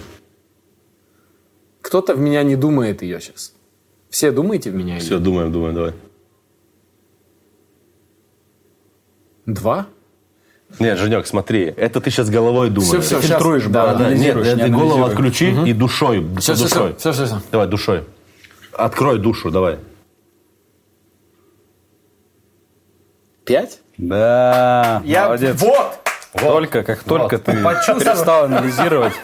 Кто-то 1.81 2.15
в 2.15 2.19
меня 2.19 2.41
не 2.43 2.55
думает 2.55 3.03
ее 3.03 3.19
сейчас. 3.21 3.53
Все 4.09 4.31
думаете 4.31 4.71
в 4.71 4.75
меня? 4.75 4.97
Все, 4.99 5.19
думаем, 5.19 5.51
думаем, 5.51 5.75
давай. 5.75 5.93
Два? 9.45 9.87
Нет, 10.79 10.97
Женек, 10.97 11.27
смотри, 11.27 11.65
это 11.65 12.01
ты 12.01 12.09
сейчас 12.09 12.29
головой 12.29 12.69
думаешь. 12.69 13.03
Все, 13.05 13.19
все, 13.19 13.21
фильтруешь, 13.21 13.63
сейчас. 13.63 13.71
да, 13.71 13.85
Да, 13.85 13.91
нет, 13.93 14.05
анализируешь, 14.07 14.47
ты 14.47 14.55
не 14.69 14.69
голову 14.75 15.03
отключи 15.05 15.55
и 15.65 15.73
душой. 15.73 16.25
Все, 16.39 16.55
все, 16.55 16.63
душой. 16.63 16.95
все, 16.97 17.11
все, 17.11 17.25
все. 17.25 17.41
Давай, 17.51 17.67
душой. 17.67 18.03
Открой 18.73 19.19
душу, 19.19 19.51
давай. 19.51 19.77
Пять? 23.45 23.79
Да, 23.97 25.01
Я... 25.05 25.25
молодец. 25.25 25.61
Вот! 25.61 25.99
Только, 26.37 26.83
как 26.83 27.03
только 27.03 27.37
ты 27.37 27.63
Почувствовал. 27.63 27.99
перестал 28.01 28.43
анализировать, 28.45 29.13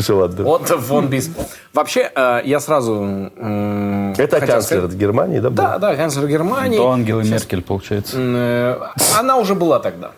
Все, 0.00 0.16
ладно. 0.16 0.46
Отто 0.48 0.78
фон 0.78 1.08
Бис. 1.08 1.30
Вообще, 1.72 2.10
э, 2.14 2.40
я 2.44 2.60
сразу... 2.60 3.30
Это 4.18 4.40
канцлер 4.40 4.62
сказать- 4.62 4.92
Германии, 4.94 5.38
да? 5.40 5.50
был? 5.50 5.56
Да, 5.56 5.78
да, 5.78 5.94
канцлер 5.96 6.26
Германии. 6.26 6.76
до 6.76 6.90
Ангелы 6.90 7.24
Меркель, 7.24 7.62
получается. 7.62 8.16
Э, 8.18 8.78
Она 9.18 9.36
уже 9.36 9.54
была 9.54 9.78
тогда. 9.78 10.10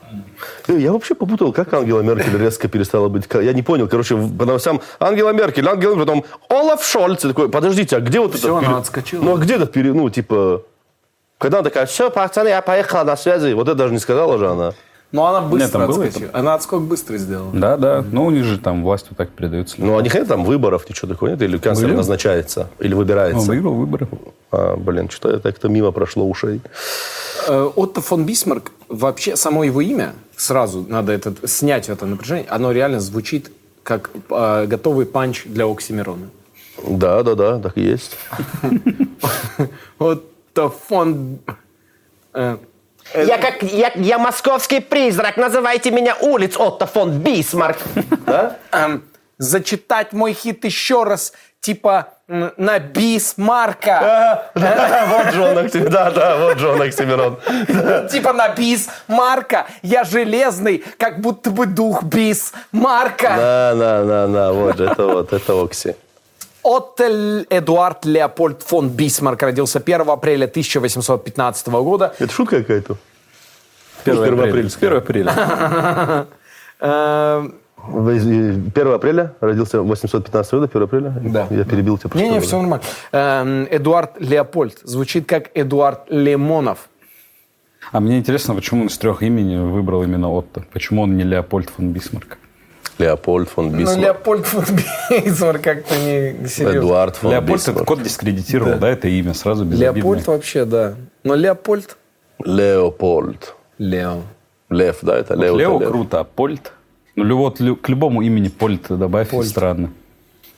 Э, 0.69 0.79
Я 0.79 0.93
вообще 0.93 1.15
попутал, 1.15 1.53
как 1.53 1.73
Ангела 1.75 2.01
Меркель 2.01 2.37
резко 2.39 2.69
перестала 2.69 3.09
быть... 3.09 3.25
Я 3.35 3.53
не 3.53 3.63
понял, 3.63 3.89
короче, 3.89 4.17
по 4.17 4.45
новостям 4.47 4.81
Ангела 4.99 5.31
Меркель, 5.33 5.69
Ангела 5.69 5.95
Меркель, 5.95 6.07
потом 6.07 6.25
Олаф 6.49 6.85
Шольц. 6.85 7.25
Я 7.25 7.31
такой, 7.31 7.49
подождите, 7.49 7.97
а 7.97 8.01
где 8.01 8.21
вот 8.21 8.35
Всё, 8.35 8.59
это... 8.59 8.69
она 8.69 8.79
отскочила. 8.79 9.23
Ну, 9.23 9.35
а 9.35 9.39
где 9.39 9.55
этот 9.57 9.73
пере... 9.73 9.93
Ну, 9.93 10.09
типа... 10.11 10.63
Когда 11.39 11.59
она 11.59 11.65
такая, 11.71 11.87
все, 11.87 12.11
пацаны, 12.11 12.49
я 12.49 12.61
поехала 12.63 13.03
на 13.05 13.17
связи. 13.17 13.53
Вот 13.55 13.67
это 13.67 13.75
даже 13.75 13.93
не 13.93 13.99
сказала 13.99 14.37
же 14.39 14.49
она. 14.49 14.73
Но 15.13 15.27
она 15.27 15.41
быстро 15.41 15.69
там 15.81 15.87
было 15.91 16.05
отскочила. 16.05 16.31
Она 16.33 16.55
отскок 16.55 16.83
быстро 16.83 17.17
сделала. 17.19 17.51
Да, 17.53 17.77
да. 17.77 18.05
Ну, 18.13 18.27
у 18.27 18.31
них 18.31 18.45
же 18.45 18.59
там 18.59 18.85
власть 18.85 19.07
вот 19.11 19.19
так 19.19 19.31
передается. 19.31 19.75
Ну, 19.79 20.01
не 20.01 20.09
хотят 20.09 20.29
там 20.29 20.45
выборов, 20.45 20.89
ничего 20.89 21.09
такого 21.09 21.31
нет? 21.31 21.43
Или 21.43 21.59
канцлер 21.59 21.89
Были? 21.89 21.97
назначается? 21.97 22.69
Или 22.79 22.93
Он 22.93 22.99
выбирается? 23.01 23.49
выиграл 23.49 23.75
выборы. 23.75 24.07
А, 24.53 24.77
блин, 24.77 25.11
что-то 25.11 25.37
это 25.37 25.51
как-то 25.51 25.69
мимо 25.69 25.91
прошло 25.91 26.25
ушей. 26.29 26.61
Э, 27.49 27.71
Отто 27.75 28.01
фон 28.01 28.25
Бисмарк, 28.25 28.71
вообще 28.89 29.35
само 29.35 29.65
его 29.65 29.81
имя, 29.81 30.15
сразу 30.37 30.85
надо 30.89 31.13
этот, 31.13 31.39
снять 31.51 31.89
это 31.89 32.07
напряжение, 32.07 32.47
оно 32.49 32.71
реально 32.71 33.01
звучит 33.01 33.51
как 33.83 34.11
э, 34.31 34.67
готовый 34.67 35.07
панч 35.07 35.45
для 35.47 35.67
Оксимирона. 35.67 36.29
Да, 36.87 37.23
да, 37.25 37.35
да, 37.35 37.59
так 37.59 37.77
и 37.79 37.83
есть. 37.83 38.17
Отто 39.99 40.69
фон... 40.71 41.41
Я 43.15 43.39
как 43.39 43.63
я, 43.63 43.93
я 43.95 44.19
московский 44.19 44.81
призрак, 44.81 45.37
называйте 45.37 45.91
меня 45.91 46.17
улиц 46.21 46.57
Отто 46.57 46.87
фон 46.87 47.19
Бисмарк. 47.19 47.79
эм, 48.73 49.05
зачитать 49.39 50.13
мой 50.13 50.33
хит 50.33 50.65
еще 50.65 51.05
раз, 51.05 51.33
типа 51.61 52.09
на 52.29 52.79
Бисмарка. 52.79 54.45
Вот 54.55 55.35
же 55.35 55.43
он, 55.43 55.59
Окси- 55.59 55.89
да, 55.89 56.11
да, 56.11 56.37
вот 56.37 56.59
же 56.59 56.69
он, 56.69 56.81
Оксимирон. 56.81 57.39
Типа 58.09 58.33
на 58.33 58.49
Бисмарка. 58.51 59.67
Я 59.83 60.05
железный, 60.05 60.85
как 60.99 61.21
будто 61.21 61.51
бы 61.51 61.67
дух 61.67 62.05
Бисмарка. 62.05 63.31
На, 63.31 63.75
на, 63.75 64.05
на, 64.05 64.27
на, 64.29 64.53
вот 64.53 64.77
же, 64.79 64.85
это 64.85 65.07
вот, 65.07 65.33
это 65.33 65.61
Окси. 65.61 65.97
Отто 66.63 67.05
Л- 67.05 67.47
Эдуард 67.51 68.05
Леопольд 68.05 68.63
фон 68.63 68.89
Бисмарк 68.91 69.43
родился 69.43 69.79
1 69.79 70.01
апреля 70.09 70.45
1815 70.47 71.69
года. 71.69 72.15
Это 72.19 72.33
шутка 72.33 72.61
какая-то? 72.61 72.97
1 74.05 74.25
Первоапрельская. 74.25 74.91
1 74.91 74.99
апреля. 74.99 76.27
Э, 76.83 77.47
1 77.87 78.73
апреля 78.95 79.35
родился 79.41 79.83
815 79.83 80.53
года, 80.53 80.65
1 80.67 80.83
апреля? 80.83 81.11
Да. 81.23 81.47
Я 81.51 81.65
перебил 81.65 81.99
тебя. 81.99 82.11
Не-не, 82.15 82.31
просто. 82.39 82.49
все 82.49 82.59
нормально. 82.59 82.85
Эм, 83.13 83.69
Эдуард 83.71 84.13
Леопольд. 84.19 84.79
Звучит 84.83 85.27
как 85.27 85.51
Эдуард 85.55 86.05
Лемонов. 86.09 86.89
А 87.93 88.01
мне 88.01 88.19
интересно, 88.19 88.55
почему 88.55 88.83
он 88.83 88.87
из 88.89 88.97
трех 88.99 89.23
имени 89.23 89.57
выбрал 89.59 90.03
именно 90.03 90.31
Отто? 90.31 90.65
Почему 90.73 91.03
он 91.03 91.17
не 91.17 91.25
Леопольд 91.25 91.69
фон 91.71 91.93
Бисмарк? 91.93 92.39
Леопольд 93.01 93.49
фон 93.49 93.73
Ну, 93.73 93.79
Бисмарк. 93.79 93.99
Леопольд 93.99 94.47
фон 94.47 94.65
Бисмарк 95.25 95.63
как-то 95.63 95.97
не 95.97 96.47
серьезно. 96.49 96.79
Эдуард 96.79 97.17
фон 97.17 97.31
Леопольд 97.31 97.53
Бисмарк. 97.55 97.77
этот 97.77 97.89
код 97.89 98.03
дискредитировал, 98.03 98.79
да. 98.79 98.89
это 98.89 99.09
имя 99.09 99.35
сразу 99.35 99.65
безобидное. 99.65 99.95
Леопольд 99.95 100.27
вообще, 100.27 100.65
да. 100.65 100.95
Но 101.25 101.35
Леопольд... 101.35 101.97
Леопольд. 102.45 103.55
Лео. 103.79 104.23
Лев, 104.69 104.99
да, 105.03 105.17
это 105.17 105.35
Вот 105.35 105.43
Лео. 105.43 105.57
Лео 105.57 105.77
это 105.81 105.91
круто, 105.91 106.21
а 106.21 106.25
Польт? 106.25 106.73
Ну, 107.17 107.37
вот 107.37 107.59
к 107.59 107.89
любому 107.89 108.23
имени 108.23 108.49
Польт 108.49 108.87
добавь, 108.89 109.33
и 109.33 109.43
странно. 109.43 109.93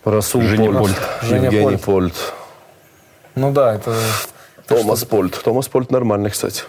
Расул 0.04 0.42
Женя 0.42 0.66
Польт. 0.66 0.78
Польт. 0.78 0.99
Женя 1.22 1.44
Евгений 1.44 1.64
Польт. 1.64 1.82
Польт. 1.82 2.14
Ну 3.37 3.52
да, 3.52 3.75
это... 3.75 3.94
Томас 4.66 5.04
Польт. 5.04 5.40
Томас 5.42 5.68
Польт 5.68 5.90
нормальный, 5.90 6.30
кстати. 6.30 6.62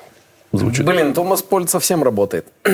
Звучит. 0.51 0.85
Блин, 0.85 1.13
Томас 1.13 1.41
Польт 1.41 1.69
совсем 1.69 2.03
работает. 2.03 2.45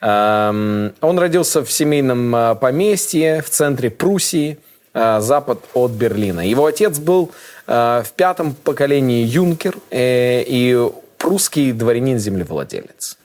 Эм, 0.00 0.92
Он 1.00 1.18
родился 1.18 1.62
в 1.64 1.70
семейном 1.70 2.34
э, 2.34 2.54
поместье 2.54 3.42
в 3.42 3.50
центре 3.50 3.90
Пруссии, 3.90 4.58
э, 4.94 5.20
запад 5.20 5.60
от 5.74 5.90
Берлина. 5.92 6.40
Его 6.40 6.66
отец 6.66 6.98
был 6.98 7.32
э, 7.66 8.02
в 8.04 8.12
пятом 8.12 8.54
поколении 8.54 9.24
юнкер 9.24 9.76
и 9.90 10.88
прусский 11.18 11.72
дворянин-землевладелец. 11.72 13.18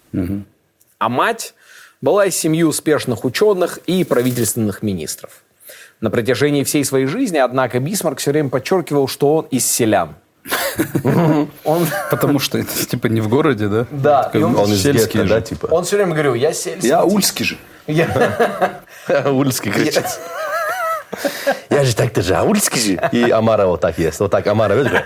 А 0.98 1.10
мать 1.10 1.54
была 2.02 2.26
из 2.26 2.36
семьи 2.36 2.64
успешных 2.64 3.24
ученых 3.24 3.80
и 3.88 4.04
правительственных 4.04 4.84
министров. 4.84 5.44
На 6.02 6.10
протяжении 6.12 6.64
всей 6.64 6.84
своей 6.84 7.06
жизни, 7.06 7.38
однако, 7.38 7.80
Бисмарк 7.80 8.20
все 8.20 8.32
время 8.32 8.50
подчеркивал, 8.50 9.08
что 9.08 9.36
он 9.36 9.46
из 9.46 9.66
селян. 9.66 10.16
Он, 11.64 11.88
Потому 12.12 12.40
что 12.40 12.58
это 12.58 12.86
типа 12.86 13.08
не 13.08 13.22
в 13.22 13.28
городе, 13.30 13.68
да? 13.68 13.88
Да, 13.92 14.30
и 14.34 14.38
он- 14.38 14.56
Он 14.58 14.72
из 14.72 14.84
сельский 14.84 15.22
гетто, 15.22 15.36
да, 15.36 15.42
типа? 15.42 15.68
он 15.72 15.84
все 15.86 15.96
время 15.98 16.12
говорил, 16.14 16.34
я 16.36 16.54
сельский. 16.54 16.88
Я 16.90 17.04
ульский 17.04 17.46
же. 17.46 17.58
Я- 17.88 18.82
Ульский 19.32 19.72
кричит. 19.72 20.06
Я 21.70 21.84
же 21.84 21.96
так-то 21.96 22.22
же, 22.22 22.36
аульский 22.36 22.80
же. 22.82 23.10
И 23.12 23.30
Амара 23.32 23.66
вот 23.68 23.80
так 23.82 23.98
ест. 24.00 24.20
Вот 24.20 24.32
так 24.32 24.46
Амара 24.48 24.74
видишь? 24.74 25.04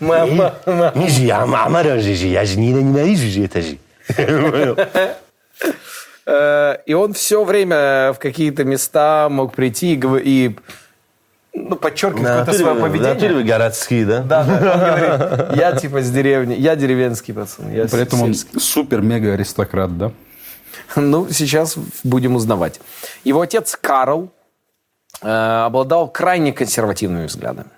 Мама, 0.00 0.54
мама. 0.66 0.92
Не 0.94 1.08
же, 1.08 1.30
Амара 1.30 1.98
же, 2.00 2.10
я 2.12 2.44
же 2.44 2.58
не 2.58 2.72
ненавижу 2.72 3.28
же 3.28 3.44
это 3.44 3.62
же. 3.62 3.78
Э, 6.26 6.76
И 6.86 6.94
он 6.94 7.12
все 7.12 7.44
время 7.44 8.12
в 8.14 8.18
какие-то 8.18 8.64
места 8.64 9.28
мог 9.30 9.54
прийти 9.54 10.00
и 10.24 10.56
ну, 11.54 11.76
подчеркивать 11.76 12.24
какое-то 12.26 12.52
свое 12.52 12.74
поведение. 12.80 13.32
вы 13.32 13.44
городские, 13.44 14.04
да? 14.06 14.20
Да, 14.22 14.44
да, 14.44 14.54
он 14.54 14.78
говорит, 14.80 15.56
я 15.56 15.72
типа 15.72 16.02
с 16.02 16.10
деревни, 16.10 16.54
я 16.54 16.76
деревенский 16.76 17.32
пацан. 17.32 17.70
Я 17.72 17.86
При 17.86 18.00
этом 18.02 18.22
он 18.22 18.34
сельский». 18.34 18.60
супер-мега-аристократ, 18.60 19.96
да? 19.96 20.10
Ну, 20.96 21.28
сейчас 21.30 21.76
будем 22.02 22.34
узнавать. 22.36 22.80
Его 23.24 23.40
отец 23.40 23.76
Карл 23.80 24.30
э, 25.22 25.28
обладал 25.66 26.08
крайне 26.08 26.52
консервативными 26.52 27.26
взглядами. 27.26 27.70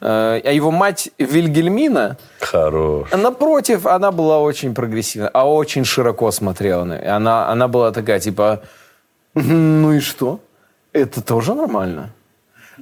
Э, 0.00 0.40
а 0.44 0.50
его 0.52 0.70
мать 0.70 1.10
Вильгельмина, 1.18 2.16
Хорош. 2.40 3.10
напротив, 3.12 3.86
она 3.86 4.12
была 4.12 4.38
очень 4.40 4.74
прогрессивна, 4.74 5.28
а 5.32 5.48
очень 5.48 5.84
широко 5.84 6.30
смотрела. 6.30 6.84
на- 6.84 6.96
и 6.98 7.06
Она, 7.06 7.48
она 7.48 7.68
была 7.68 7.90
такая, 7.92 8.20
типа, 8.20 8.62
ну 9.34 9.92
и 9.92 10.00
что? 10.00 10.40
Это 10.92 11.20
тоже 11.20 11.54
нормально. 11.54 12.10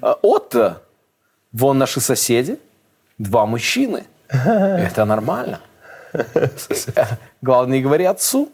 А 0.02 0.18
Отто, 0.22 0.82
вон 1.52 1.78
наши 1.78 2.00
соседи, 2.00 2.58
два 3.18 3.46
мужчины. 3.46 4.04
Это 4.28 5.04
нормально. 5.04 5.60
Главное, 7.42 7.78
не 7.78 7.82
говори 7.82 8.04
отцу. 8.04 8.48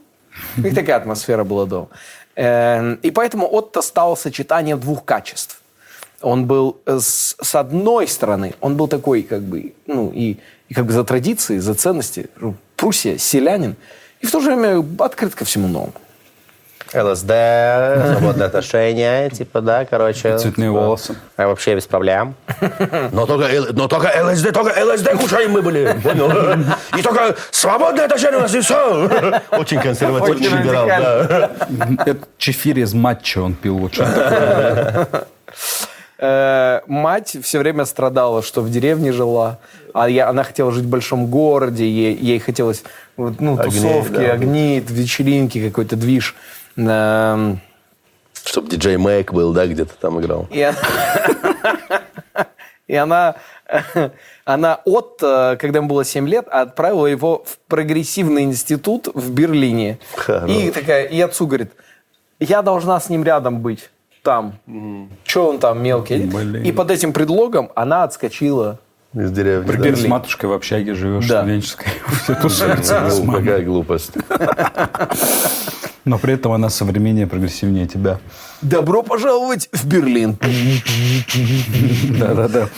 Них 0.57 0.75
такая 0.75 0.97
атмосфера 0.97 1.45
была 1.45 1.67
дома. 1.67 1.89
Э, 2.37 2.97
И 3.03 3.11
поэтому 3.11 3.47
Отто 3.47 3.83
стал 3.83 4.17
сочетанием 4.17 4.81
двух 4.81 5.05
качеств. 5.05 5.61
Он 6.21 6.47
был, 6.47 6.81
э, 6.87 6.99
с, 7.01 7.37
с 7.41 7.55
одной 7.55 8.09
стороны, 8.09 8.55
он 8.61 8.77
был 8.77 8.89
такой, 8.89 9.23
как 9.23 9.43
бы, 9.43 9.75
ну, 9.87 10.11
и, 10.15 10.37
и 10.69 10.75
как 10.75 10.87
бы 10.87 10.93
за 10.93 11.05
традиции, 11.05 11.59
за 11.59 11.75
ценности, 11.75 12.29
ну, 12.41 12.55
Пруссия, 12.77 13.19
селянин, 13.19 13.77
и 14.21 14.27
в 14.27 14.31
то 14.31 14.41
же 14.41 14.55
время 14.55 14.85
открыт 14.99 15.35
ко 15.35 15.45
всему 15.45 15.69
новому. 15.69 15.93
ЛСД, 16.95 17.27
свободные 17.27 18.47
отношения, 18.47 19.31
типа, 19.31 19.61
да, 19.61 19.85
короче. 19.85 20.39
Цветные 20.39 20.71
волосы. 20.71 21.17
а 21.37 21.47
Вообще 21.47 21.75
без 21.75 21.87
проблем. 21.87 22.35
Но 23.13 23.27
только, 23.27 23.49
но 23.73 23.89
только 23.89 24.11
ЛСД, 24.25 24.53
только 24.53 24.73
ЛСД 24.85 25.11
кушаем 25.21 25.53
мы 25.53 25.63
были. 25.63 25.99
Понял? 26.03 26.65
И 26.97 27.03
только 27.03 27.37
свободное 27.51 28.05
отношение 28.05 28.39
у 28.39 28.43
нас 28.43 28.55
и 28.55 28.61
все. 28.61 29.11
Очень 29.51 29.81
консервативный 29.81 30.47
Очень 30.47 30.59
либерал, 30.59 30.87
да. 30.87 31.51
Это 32.07 32.27
чефир 32.39 32.79
из 32.79 32.95
матча 32.95 33.39
он 33.41 33.55
пил. 33.55 33.91
Что 33.93 35.27
Э, 36.17 36.81
мать 36.87 37.37
все 37.43 37.59
время 37.59 37.85
страдала, 37.85 38.43
что 38.43 38.63
в 38.63 38.71
деревне 38.71 39.13
жила, 39.13 39.59
а 39.93 40.09
я, 40.09 40.29
она 40.29 40.45
хотела 40.45 40.71
жить 40.71 40.85
в 40.85 40.89
большом 40.89 41.27
городе, 41.27 41.85
ей, 41.85 42.15
ей 42.15 42.39
хотелось 42.39 42.85
ну, 43.17 43.59
Огней, 43.59 43.65
тусовки, 43.65 44.13
да. 44.13 44.33
огни, 44.33 44.83
вечеринки, 44.89 45.69
какой-то 45.69 45.97
движ. 45.97 46.37
Эм, 46.77 47.61
Чтоб 48.45 48.69
диджей 48.69 48.97
Мэйк 48.97 49.33
был, 49.33 49.53
да, 49.53 49.67
где-то 49.67 49.95
там 50.01 50.21
играл. 50.21 50.49
И 52.87 52.95
она, 52.95 53.37
она, 54.45 54.81
от, 54.85 55.19
э, 55.23 55.57
когда 55.59 55.79
ему 55.79 55.89
было 55.89 56.05
7 56.05 56.29
лет, 56.29 56.47
отправила 56.49 57.07
его 57.07 57.45
в 57.47 57.59
прогрессивный 57.67 58.43
институт 58.43 59.09
в 59.15 59.33
Берлине. 59.33 59.99
Хорош. 60.17 60.51
И 60.51 60.71
такая, 60.71 61.05
и 61.05 61.21
отцу 61.21 61.47
говорит, 61.47 61.73
я 62.41 62.63
должна 62.63 63.01
с 63.01 63.09
ним 63.09 63.25
рядом 63.25 63.61
быть 63.61 63.91
там. 64.23 64.59
Че 65.25 65.49
он 65.49 65.59
там 65.59 65.83
мелкий? 65.83 66.19
Блин. 66.19 66.63
И 66.65 66.73
под 66.73 66.91
этим 66.91 67.13
предлогом 67.13 67.71
она 67.75 68.05
отскочила. 68.05 68.79
Из 69.15 69.31
деревни. 69.31 69.71
да. 69.71 69.83
Ты 69.83 69.97
с 69.97 70.07
матушкой 70.07 70.51
в 70.51 70.53
общаге 70.55 70.95
живешь, 70.95 71.29
Да. 71.29 71.43
студенческой. 71.43 71.87
Все 72.25 72.35
тусуются. 72.35 73.11
Какая 73.33 73.63
глупость. 73.63 74.13
Но 76.05 76.19
при 76.19 76.35
этом 76.35 76.53
она 76.53 76.69
современнее, 76.69 77.27
прогрессивнее 77.27 77.87
тебя. 77.87 78.19
Добро 78.61 79.03
пожаловать 79.03 79.69
в 79.73 79.87
Берлин. 79.87 80.37
Да-да-да. 82.19 82.69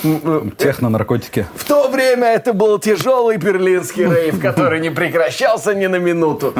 Техно, 0.56 0.88
наркотики. 0.88 1.46
В 1.56 1.64
то 1.64 1.88
время 1.88 2.28
это 2.28 2.52
был 2.52 2.78
тяжелый 2.78 3.36
берлинский 3.36 4.04
рейв, 4.04 4.40
который 4.40 4.80
не 4.80 4.90
прекращался 4.90 5.74
ни 5.74 5.86
на 5.86 5.96
минуту. 5.96 6.54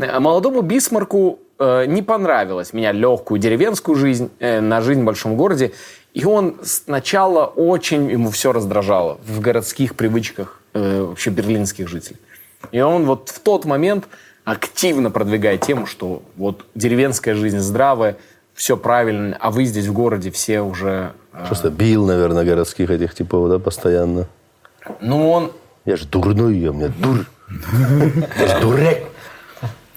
А 0.00 0.18
Молодому 0.18 0.62
Бисмарку 0.62 1.38
э, 1.58 1.84
не 1.86 2.02
понравилось 2.02 2.72
менять 2.72 2.96
легкую 2.96 3.38
деревенскую 3.38 3.96
жизнь 3.96 4.30
э, 4.40 4.60
на 4.60 4.80
жизнь 4.80 5.02
в 5.02 5.04
большом 5.04 5.36
городе. 5.36 5.72
И 6.14 6.24
он 6.24 6.56
сначала 6.62 7.46
очень 7.46 8.10
ему 8.10 8.30
все 8.30 8.52
раздражало 8.52 9.18
в 9.24 9.40
городских 9.40 9.94
привычках 9.94 10.60
э, 10.74 11.02
вообще 11.02 11.30
берлинских 11.30 11.88
жителей. 11.88 12.18
И 12.72 12.80
он 12.80 13.04
вот 13.04 13.28
в 13.28 13.38
тот 13.38 13.64
момент 13.64 14.08
активно 14.52 15.10
продвигает 15.10 15.60
тему, 15.60 15.86
что 15.86 16.22
вот 16.36 16.64
деревенская 16.74 17.34
жизнь 17.34 17.58
здравая, 17.58 18.16
все 18.54 18.76
правильно, 18.76 19.36
а 19.40 19.50
вы 19.50 19.64
здесь 19.64 19.86
в 19.86 19.92
городе 19.92 20.30
все 20.30 20.62
уже... 20.62 21.12
э, 21.34 21.46
Просто 21.46 21.70
бил, 21.70 22.06
наверное, 22.06 22.44
городских 22.44 22.90
этих 22.90 23.14
типов, 23.14 23.48
да, 23.50 23.58
постоянно. 23.58 24.26
ну, 25.00 25.30
он 25.30 25.52
Я 25.84 25.96
же 25.96 26.06
дурной, 26.06 26.56
я 26.58 26.70
у 26.70 26.74
меня 26.74 26.88
дур. 26.98 27.26
Я 28.38 28.46
же 28.48 28.60
дурак. 28.60 28.98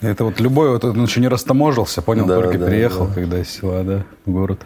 Это 0.01 0.25
вот 0.25 0.39
любой, 0.39 0.72
вот 0.72 0.84
он 0.84 1.01
еще 1.03 1.22
не 1.22 1.27
растаможился, 1.29 2.01
понял, 2.01 2.25
Да, 2.25 2.41
только 2.41 2.58
да, 2.58 2.65
приехал, 2.65 3.08
да. 3.08 3.13
когда 3.13 3.39
из 3.39 3.50
села, 3.50 3.84
да, 3.84 4.03
в 4.25 4.31
город. 4.31 4.60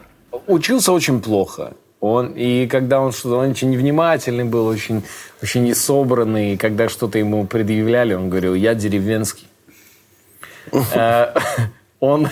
учился 0.48 0.92
очень 0.94 1.22
плохо. 1.22 1.74
Он, 2.00 2.34
и 2.36 2.68
когда 2.68 3.02
он 3.02 3.12
что-то, 3.12 3.38
он 3.38 3.50
очень 3.52 3.70
невнимательный 3.70 4.44
был, 4.46 4.66
очень, 4.68 5.04
очень 5.44 5.64
несобранный. 5.64 6.54
И 6.54 6.58
когда 6.58 6.88
что-то 6.90 7.18
ему 7.20 7.46
предъявляли, 7.48 8.14
он 8.14 8.30
говорил, 8.30 8.54
я 8.56 8.74
деревенский. 8.76 9.48
Э, 10.72 11.34
Он 12.00 12.30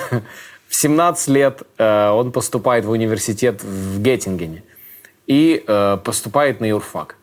в 0.68 0.76
17 0.76 1.28
лет 1.30 1.62
э, 1.78 2.10
он 2.10 2.32
поступает 2.32 2.86
в 2.86 2.90
университет 2.90 3.64
в 3.64 4.02
Геттингене 4.02 4.64
и 5.28 5.64
э, 5.66 5.98
поступает 6.04 6.60
на 6.60 6.66
юрфак. 6.66 7.16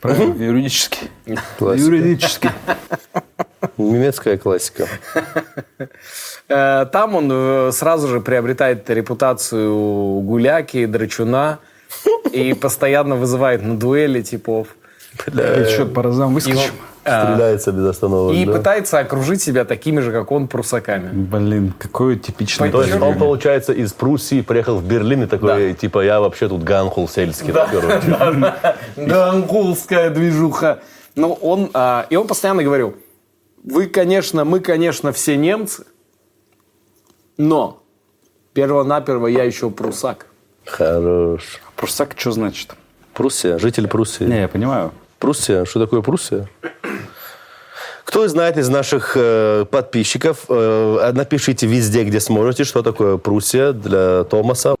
Правильно? 0.00 0.34
Юридически. 0.42 1.10
Классика. 1.58 1.86
Юридически. 1.86 2.50
Немецкая 3.76 4.38
классика. 4.38 4.88
Там 6.48 7.14
он 7.14 7.72
сразу 7.72 8.08
же 8.08 8.20
приобретает 8.20 8.88
репутацию 8.90 10.20
гуляки, 10.20 10.86
драчуна 10.86 11.58
и 12.32 12.54
постоянно 12.54 13.16
вызывает 13.16 13.62
на 13.62 13.76
дуэли 13.76 14.22
типов. 14.22 14.68
И 15.26 15.66
счет 15.68 15.92
по 15.94 16.02
разам 16.02 16.34
выскочим. 16.34 16.72
Э, 17.04 17.22
Стреляется 17.22 17.72
без 17.72 17.86
остановок. 17.86 18.34
и 18.34 18.44
да. 18.44 18.52
пытается 18.52 18.98
окружить 18.98 19.42
себя 19.42 19.64
такими 19.64 20.00
же, 20.00 20.12
как 20.12 20.30
он, 20.30 20.48
прусаками. 20.48 21.10
Блин, 21.12 21.74
какое 21.78 22.16
типичное... 22.16 22.70
То 22.70 22.82
есть 22.82 23.00
он, 23.00 23.18
получается, 23.18 23.72
из 23.72 23.92
Пруссии 23.92 24.40
приехал 24.40 24.76
в 24.76 24.84
Берлин 24.84 25.24
и 25.24 25.26
такой, 25.26 25.74
типа, 25.74 26.00
я 26.04 26.20
вообще 26.20 26.48
тут 26.48 26.62
ганхул 26.62 27.08
сельский. 27.08 27.52
да, 27.52 27.68
короче. 27.70 28.54
Гангулская 28.96 30.10
движуха. 30.10 30.80
Ну, 31.16 31.32
он, 31.32 31.70
а, 31.74 32.06
и 32.08 32.16
он 32.16 32.26
постоянно 32.26 32.62
говорил, 32.62 32.94
вы, 33.62 33.86
конечно, 33.86 34.44
мы, 34.44 34.60
конечно, 34.60 35.12
все 35.12 35.36
немцы, 35.36 35.84
но 37.36 37.82
перво-наперво 38.52 39.26
я 39.26 39.44
еще 39.44 39.70
прусак. 39.70 40.26
Хорош. 40.64 41.60
Прусак 41.76 42.14
что 42.16 42.32
значит? 42.32 42.74
Пруссия, 43.14 43.58
житель 43.58 43.88
Пруссии. 43.88 44.24
Не, 44.24 44.40
я 44.40 44.48
понимаю. 44.48 44.92
Пруссия, 45.20 45.66
что 45.66 45.80
такое 45.80 46.00
Пруссия? 46.00 46.48
Кто 48.04 48.26
знает 48.26 48.56
из 48.56 48.70
наших 48.70 49.12
э, 49.16 49.66
подписчиков, 49.70 50.46
э, 50.48 51.12
напишите 51.12 51.66
везде, 51.66 52.04
где 52.04 52.20
сможете, 52.20 52.64
что 52.64 52.82
такое 52.82 53.18
Пруссия 53.18 53.72
для 53.72 54.24
Томаса. 54.24 54.74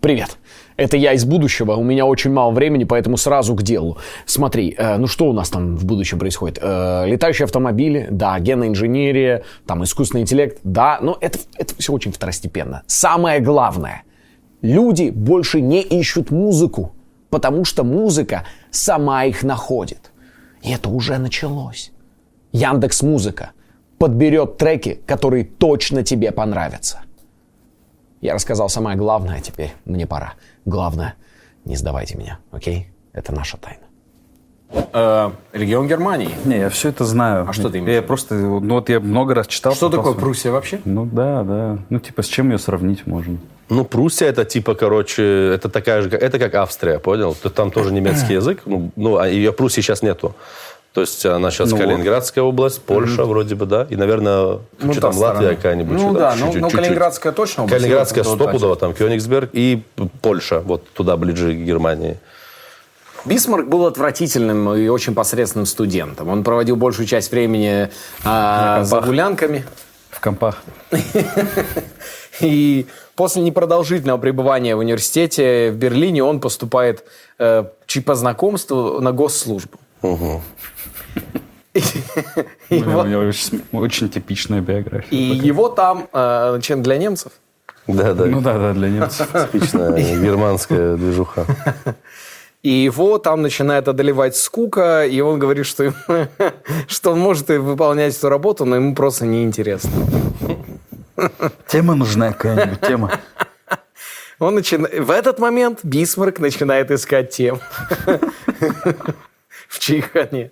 Привет. 0.00 0.38
Это 0.76 0.96
я 0.96 1.12
из 1.12 1.24
будущего. 1.24 1.72
У 1.72 1.82
меня 1.82 2.06
очень 2.06 2.30
мало 2.30 2.52
времени, 2.52 2.84
поэтому 2.84 3.16
сразу 3.16 3.56
к 3.56 3.62
делу. 3.62 3.98
Смотри, 4.26 4.76
э, 4.78 4.96
ну 4.96 5.08
что 5.08 5.26
у 5.26 5.32
нас 5.32 5.50
там 5.50 5.76
в 5.76 5.84
будущем 5.84 6.20
происходит? 6.20 6.60
Э, 6.62 7.04
летающие 7.06 7.44
автомобили, 7.44 8.06
да, 8.12 8.38
генная 8.38 8.68
инженерия, 8.68 9.42
там 9.66 9.82
искусственный 9.82 10.22
интеллект, 10.22 10.60
да, 10.62 11.00
но 11.02 11.18
это, 11.20 11.40
это 11.58 11.74
все 11.76 11.92
очень 11.92 12.12
второстепенно. 12.12 12.84
Самое 12.86 13.40
главное, 13.40 14.04
люди 14.62 15.10
больше 15.10 15.60
не 15.60 15.82
ищут 15.82 16.30
музыку, 16.30 16.94
потому 17.30 17.64
что 17.64 17.84
музыка 17.84 18.44
сама 18.70 19.24
их 19.24 19.42
находит. 19.42 20.10
И 20.62 20.70
это 20.72 20.88
уже 20.90 21.18
началось. 21.18 21.92
Яндекс 22.52 23.02
Музыка 23.02 23.50
подберет 23.98 24.56
треки, 24.56 25.00
которые 25.06 25.44
точно 25.44 26.02
тебе 26.02 26.32
понравятся. 26.32 27.00
Я 28.20 28.34
рассказал 28.34 28.68
самое 28.68 28.96
главное, 28.96 29.38
а 29.38 29.40
теперь 29.40 29.72
мне 29.84 30.06
пора. 30.06 30.34
Главное, 30.66 31.14
не 31.64 31.76
сдавайте 31.76 32.18
меня, 32.18 32.38
окей? 32.50 32.88
Это 33.12 33.32
наша 33.32 33.56
тайна. 33.56 33.84
Э, 34.92 35.30
регион 35.52 35.88
Германии. 35.88 36.30
Не, 36.44 36.58
я 36.58 36.70
все 36.70 36.90
это 36.90 37.04
знаю. 37.04 37.46
А 37.48 37.52
что 37.52 37.70
ты 37.70 37.78
имеешь 37.78 37.92
в 37.92 38.02
Я 38.02 38.02
просто, 38.02 38.34
ну 38.34 38.74
вот 38.74 38.88
я 38.88 39.00
много 39.00 39.34
раз 39.34 39.46
читал. 39.46 39.74
Что 39.74 39.88
такое 39.88 40.14
Пруссия 40.14 40.52
вообще? 40.52 40.80
Ну 40.84 41.06
да, 41.06 41.42
да. 41.42 41.78
Ну 41.88 41.98
типа 41.98 42.22
с 42.22 42.26
чем 42.26 42.50
ее 42.50 42.58
сравнить 42.58 43.06
можно? 43.06 43.38
Ну, 43.70 43.84
Пруссия 43.84 44.28
это 44.28 44.44
типа, 44.44 44.74
короче, 44.74 45.52
это 45.54 45.68
такая 45.68 46.02
же, 46.02 46.10
это 46.10 46.38
как 46.38 46.54
Австрия, 46.54 46.98
понял? 46.98 47.34
Там 47.54 47.70
тоже 47.70 47.92
немецкий 47.92 48.34
язык, 48.34 48.62
ну, 48.66 48.90
ну 48.96 49.16
а 49.16 49.28
ее 49.28 49.52
Пруссии 49.52 49.80
сейчас 49.80 50.02
нету. 50.02 50.34
То 50.92 51.02
есть 51.02 51.24
она 51.24 51.52
сейчас 51.52 51.70
Ну. 51.70 51.78
Калининградская 51.78 52.42
область, 52.42 52.82
Польша 52.82 53.24
вроде 53.24 53.54
бы, 53.54 53.64
да, 53.66 53.86
и, 53.88 53.94
наверное, 53.94 54.58
Ну, 54.80 54.92
что 54.92 55.00
та 55.00 55.10
там, 55.10 55.18
Латвия 55.18 55.36
сторона. 55.36 55.54
какая-нибудь. 55.54 55.92
Ну 55.92 56.10
что 56.10 56.18
да, 56.18 56.30
ну, 56.30 56.46
чуть-чуть, 56.46 56.60
ну, 56.62 56.68
чуть-чуть. 56.68 56.80
Калининградская 56.80 57.32
точно 57.32 57.62
область. 57.62 57.78
Калининградская 57.80 58.24
стопудово, 58.24 58.74
там 58.74 58.92
Кёнигсберг 58.92 59.50
и 59.52 59.82
Польша, 60.20 60.58
вот 60.58 60.88
туда 60.90 61.16
ближе 61.16 61.52
к 61.52 61.58
Германии. 61.58 62.18
Бисмарк 63.24 63.68
был 63.68 63.86
отвратительным 63.86 64.74
и 64.74 64.88
очень 64.88 65.14
посредственным 65.14 65.66
студентом. 65.66 66.28
Он 66.28 66.42
проводил 66.42 66.74
большую 66.74 67.06
часть 67.06 67.30
времени 67.30 67.90
а, 68.24 68.82
за 68.82 69.00
гулянками. 69.00 69.64
В 70.10 70.20
компах. 70.20 70.62
И 72.40 72.86
после 73.20 73.42
непродолжительного 73.42 74.16
пребывания 74.16 74.74
в 74.74 74.78
университете 74.78 75.70
в 75.72 75.76
Берлине 75.76 76.24
он 76.24 76.40
поступает 76.40 77.04
э, 77.38 77.64
по 78.06 78.14
знакомству 78.14 78.98
на 79.02 79.12
госслужбу. 79.12 79.76
И 81.74 81.82
У 82.70 82.74
его- 82.74 83.02
меня 83.02 83.18
очень, 83.72 84.08
типичная 84.08 84.62
биография. 84.62 85.10
И 85.10 85.16
его 85.48 85.68
там, 85.68 86.08
э, 86.14 86.60
чем 86.62 86.82
для 86.82 86.96
немцев, 86.96 87.32
Да, 87.86 88.14
да, 88.14 88.24
Ну 88.24 88.40
да, 88.40 88.56
да, 88.58 88.72
для 88.72 88.88
немцев. 88.88 89.28
типичная 89.52 89.92
германская 90.22 90.96
движуха. 90.96 91.44
и 92.62 92.70
его 92.70 93.18
там 93.18 93.42
начинает 93.42 93.86
одолевать 93.88 94.34
скука, 94.34 95.04
и 95.04 95.20
он 95.20 95.38
говорит, 95.38 95.66
что, 95.66 95.84
ему- 95.84 96.26
что 96.88 97.12
он 97.12 97.18
может 97.20 97.50
и 97.50 97.58
выполнять 97.58 98.16
эту 98.16 98.30
работу, 98.30 98.64
но 98.64 98.76
ему 98.76 98.94
просто 98.94 99.26
неинтересно. 99.26 99.90
Тема 101.66 101.94
нужна 101.94 102.32
какая-нибудь, 102.32 102.80
тема. 102.80 103.12
Он 104.38 104.54
начина... 104.54 104.88
В 104.88 105.10
этот 105.10 105.38
момент 105.38 105.80
Бисмарк 105.82 106.38
начинает 106.38 106.90
искать 106.90 107.30
тем 107.30 107.60
в 109.68 109.78
Чайхане. 109.78 110.50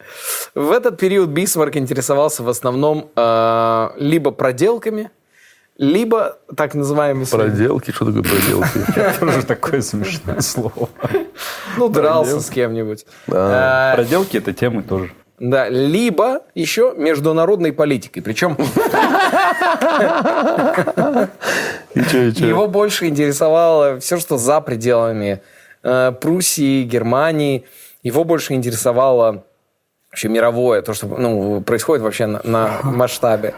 В 0.54 0.70
этот 0.70 0.98
период 0.98 1.30
Бисмарк 1.30 1.76
интересовался 1.76 2.42
в 2.42 2.48
основном 2.48 3.10
э, 3.16 3.88
либо 3.96 4.30
проделками, 4.30 5.10
либо 5.78 6.38
так 6.56 6.74
называемыми... 6.74 7.24
Проделки, 7.24 7.90
что 7.90 8.04
такое 8.04 8.22
проделки? 8.22 9.18
Тоже 9.20 9.42
такое 9.46 9.80
смешное 9.80 10.40
слово. 10.40 10.88
Ну, 11.76 11.88
дрался 11.88 12.40
с 12.40 12.50
кем-нибудь. 12.50 13.06
Э, 13.28 13.92
Проделки 13.94 14.36
это 14.36 14.52
темы 14.52 14.82
тоже. 14.82 15.12
Да, 15.40 15.68
либо 15.68 16.42
еще 16.56 16.94
международной 16.96 17.72
политикой. 17.72 18.22
Причем 18.22 18.56
И 21.94 22.02
чё, 22.10 22.28
и 22.28 22.32
чё? 22.32 22.46
его 22.46 22.68
больше 22.68 23.06
интересовало 23.06 23.98
все, 24.00 24.18
что 24.18 24.38
за 24.38 24.60
пределами 24.60 25.40
э, 25.82 26.12
Пруссии, 26.20 26.84
Германии. 26.84 27.64
Его 28.02 28.24
больше 28.24 28.54
интересовало 28.54 29.44
вообще 30.10 30.28
мировое, 30.28 30.82
то, 30.82 30.94
что 30.94 31.06
ну, 31.06 31.60
происходит 31.60 32.02
вообще 32.02 32.26
на, 32.26 32.40
на 32.44 32.80
масштабе. 32.82 33.54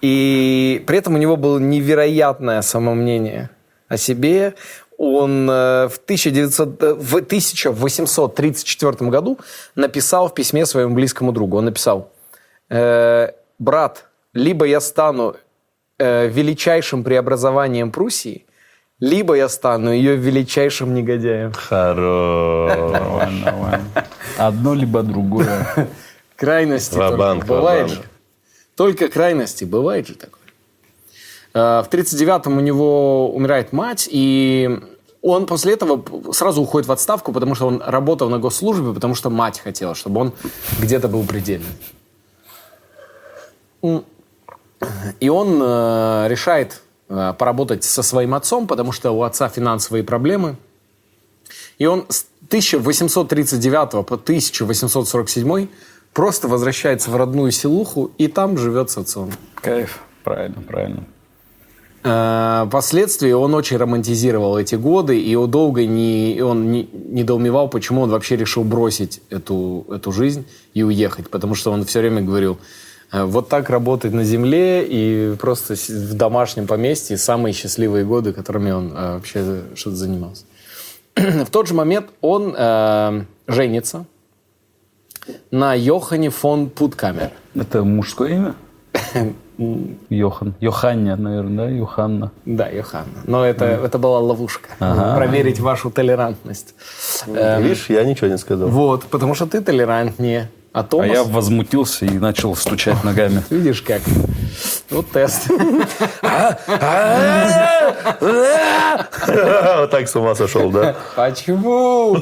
И 0.00 0.84
при 0.86 0.98
этом 0.98 1.14
у 1.14 1.18
него 1.18 1.36
было 1.36 1.58
невероятное 1.58 2.62
самомнение 2.62 3.50
о 3.88 3.96
себе. 3.96 4.54
Он 4.96 5.48
э, 5.48 5.88
в, 5.88 5.98
1900, 6.04 6.82
э, 6.82 6.94
в 6.94 7.14
1834 7.16 9.10
году 9.10 9.38
написал 9.74 10.28
в 10.28 10.34
письме 10.34 10.66
своему 10.66 10.94
близкому 10.94 11.32
другу. 11.32 11.58
Он 11.58 11.66
написал, 11.66 12.10
«Э, 12.68 13.30
брат, 13.58 14.07
либо 14.38 14.64
я 14.66 14.80
стану 14.80 15.36
э, 15.98 16.28
величайшим 16.28 17.04
преобразованием 17.04 17.90
Пруссии, 17.90 18.46
либо 19.00 19.34
я 19.34 19.48
стану 19.48 19.90
ее 19.92 20.16
величайшим 20.16 20.94
негодяем. 20.94 21.52
Хорош. 21.52 22.72
Одно 24.38 24.74
либо 24.74 25.02
другое. 25.02 25.88
Крайности. 26.36 26.94
Бывает 27.46 27.90
же. 27.90 28.02
Только 28.76 29.08
крайности. 29.08 29.64
Бывает 29.64 30.06
же 30.08 30.14
такое. 30.14 30.42
Э, 31.54 31.82
В 31.82 31.88
39-м 31.90 32.56
у 32.56 32.60
него 32.60 33.34
умирает 33.34 33.72
мать, 33.72 34.08
и 34.10 34.80
он 35.20 35.46
после 35.46 35.72
этого 35.72 36.32
сразу 36.32 36.62
уходит 36.62 36.88
в 36.88 36.92
отставку, 36.92 37.32
потому 37.32 37.54
что 37.56 37.66
он 37.66 37.82
работал 37.84 38.30
на 38.30 38.38
госслужбе, 38.38 38.92
потому 38.94 39.14
что 39.16 39.30
мать 39.30 39.58
хотела, 39.58 39.94
чтобы 39.94 40.20
он 40.20 40.32
где-то 40.80 41.08
был 41.08 41.24
предельный. 41.24 41.66
И 45.20 45.28
он 45.28 45.60
э, 45.60 46.26
решает 46.28 46.82
э, 47.08 47.34
поработать 47.38 47.84
со 47.84 48.02
своим 48.02 48.34
отцом, 48.34 48.66
потому 48.66 48.92
что 48.92 49.10
у 49.10 49.22
отца 49.22 49.48
финансовые 49.48 50.04
проблемы. 50.04 50.56
И 51.78 51.86
он 51.86 52.06
с 52.08 52.26
1839 52.48 54.06
по 54.06 54.14
1847 54.14 55.68
просто 56.12 56.48
возвращается 56.48 57.10
в 57.10 57.16
родную 57.16 57.52
селуху 57.52 58.10
и 58.18 58.28
там 58.28 58.56
живет 58.56 58.90
с 58.90 58.98
отцом. 58.98 59.30
Кайф. 59.56 60.00
Правильно, 60.24 60.62
правильно. 60.62 61.04
Э, 62.04 62.64
Впоследствии 62.68 63.32
он 63.32 63.54
очень 63.54 63.76
романтизировал 63.76 64.58
эти 64.58 64.76
годы, 64.76 65.20
и 65.20 65.34
он 65.34 65.50
долго 65.50 65.86
не, 65.86 66.40
он 66.42 66.70
не, 66.70 66.88
недоумевал, 66.92 67.68
почему 67.68 68.02
он 68.02 68.10
вообще 68.10 68.36
решил 68.36 68.64
бросить 68.64 69.20
эту, 69.30 69.86
эту 69.90 70.12
жизнь 70.12 70.46
и 70.74 70.82
уехать. 70.82 71.30
Потому 71.30 71.54
что 71.54 71.72
он 71.72 71.84
все 71.84 72.00
время 72.00 72.22
говорил, 72.22 72.58
вот 73.12 73.48
так 73.48 73.70
работать 73.70 74.12
на 74.12 74.24
земле 74.24 74.84
и 74.86 75.34
просто 75.36 75.74
в 75.74 76.14
домашнем 76.14 76.66
поместье 76.66 77.16
самые 77.16 77.52
счастливые 77.52 78.04
годы, 78.04 78.32
которыми 78.32 78.70
он 78.70 78.92
э, 78.94 79.14
вообще 79.14 79.62
что-то 79.74 79.96
занимался. 79.96 80.44
В 81.16 81.50
тот 81.50 81.68
же 81.68 81.74
момент 81.74 82.10
он 82.20 82.54
э, 82.56 83.24
женится 83.46 84.04
на 85.50 85.74
Йохане 85.74 86.30
фон 86.30 86.68
Путкамер. 86.68 87.30
Это 87.54 87.82
мужское 87.84 88.30
имя? 88.34 88.54
Йохан. 90.08 90.54
Йоханна, 90.60 91.16
наверное, 91.16 91.66
да? 91.66 91.70
Йоханна. 91.70 92.30
Да, 92.44 92.68
Йоханна. 92.68 93.22
Но 93.24 93.44
это, 93.44 93.64
это 93.64 93.98
была 93.98 94.20
ловушка. 94.20 94.68
Проверить 94.78 95.58
вашу 95.58 95.90
толерантность. 95.90 96.74
Эм, 97.26 97.62
Видишь, 97.62 97.90
я 97.90 98.04
ничего 98.04 98.28
не 98.28 98.38
сказал. 98.38 98.68
вот, 98.68 99.04
потому 99.04 99.34
что 99.34 99.46
ты 99.46 99.60
толерантнее. 99.60 100.48
А 100.78 100.86
А 101.00 101.06
я 101.06 101.24
возмутился 101.24 102.04
и 102.04 102.18
начал 102.18 102.54
стучать 102.54 103.02
ногами. 103.02 103.42
видишь 103.50 103.82
как? 103.82 104.00
Вот 104.90 105.10
тест. 105.10 105.48
Вот 109.26 109.90
так 109.90 110.08
с 110.08 110.16
ума 110.16 110.34
сошел, 110.34 110.70
да? 110.70 110.96
Почему? 111.16 112.16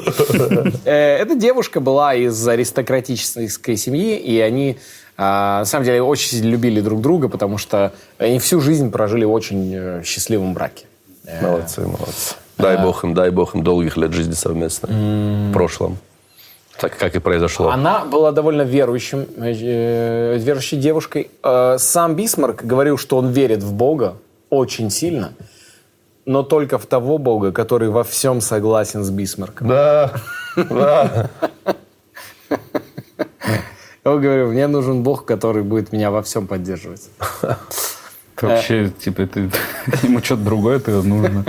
Э, 0.84 1.18
Эта 1.18 1.34
девушка 1.34 1.80
была 1.80 2.14
из 2.14 2.46
аристократической 2.46 3.76
семьи, 3.76 4.16
и 4.16 4.40
они, 4.40 4.78
а, 5.16 5.60
на 5.60 5.64
самом 5.64 5.84
деле, 5.84 6.02
очень 6.02 6.44
любили 6.44 6.80
друг 6.80 7.00
друга, 7.00 7.28
потому 7.28 7.58
что 7.58 7.92
они 8.18 8.38
всю 8.38 8.60
жизнь 8.60 8.90
прожили 8.90 9.24
в 9.24 9.32
очень 9.32 9.72
э, 9.74 10.02
счастливом 10.04 10.54
браке. 10.54 10.86
Молодцы, 11.42 11.82
молодцы. 11.82 12.34
Дай 12.58 12.78
бог 12.78 13.04
им, 13.04 13.14
дай 13.14 13.30
бог 13.30 13.54
им 13.54 13.62
долгих 13.62 13.96
лет 13.96 14.12
жизни 14.12 14.32
совместно. 14.32 14.88
В 14.88 15.52
прошлом. 15.52 15.98
Так 16.78 16.96
как 16.98 17.16
и 17.16 17.18
произошло. 17.18 17.70
Она 17.70 18.04
была 18.04 18.32
довольно 18.32 18.62
верующим, 18.62 19.26
э, 19.38 20.36
верующей 20.38 20.78
девушкой. 20.78 21.30
Э, 21.42 21.76
Сам 21.78 22.14
Бисмарк 22.16 22.64
говорил, 22.64 22.98
что 22.98 23.16
он 23.16 23.28
верит 23.28 23.62
в 23.62 23.72
Бога 23.72 24.16
очень 24.50 24.90
сильно, 24.90 25.32
но 26.26 26.42
только 26.42 26.78
в 26.78 26.86
того 26.86 27.18
Бога, 27.18 27.52
который 27.52 27.88
во 27.88 28.04
всем 28.04 28.40
согласен 28.40 29.04
с 29.04 29.10
Бисмарком. 29.10 29.68
Да, 29.68 30.12
да. 30.56 31.30
Он 34.04 34.20
говорил, 34.20 34.52
мне 34.52 34.66
нужен 34.68 35.02
Бог, 35.02 35.24
который 35.24 35.62
будет 35.62 35.92
меня 35.92 36.10
во 36.10 36.22
всем 36.22 36.46
поддерживать. 36.46 37.08
Вообще, 38.40 38.90
типа, 38.90 39.22
это, 39.22 39.50
ему 40.02 40.22
что-то 40.22 40.42
другое 40.42 40.78
тогда 40.78 41.02
нужно. 41.02 41.44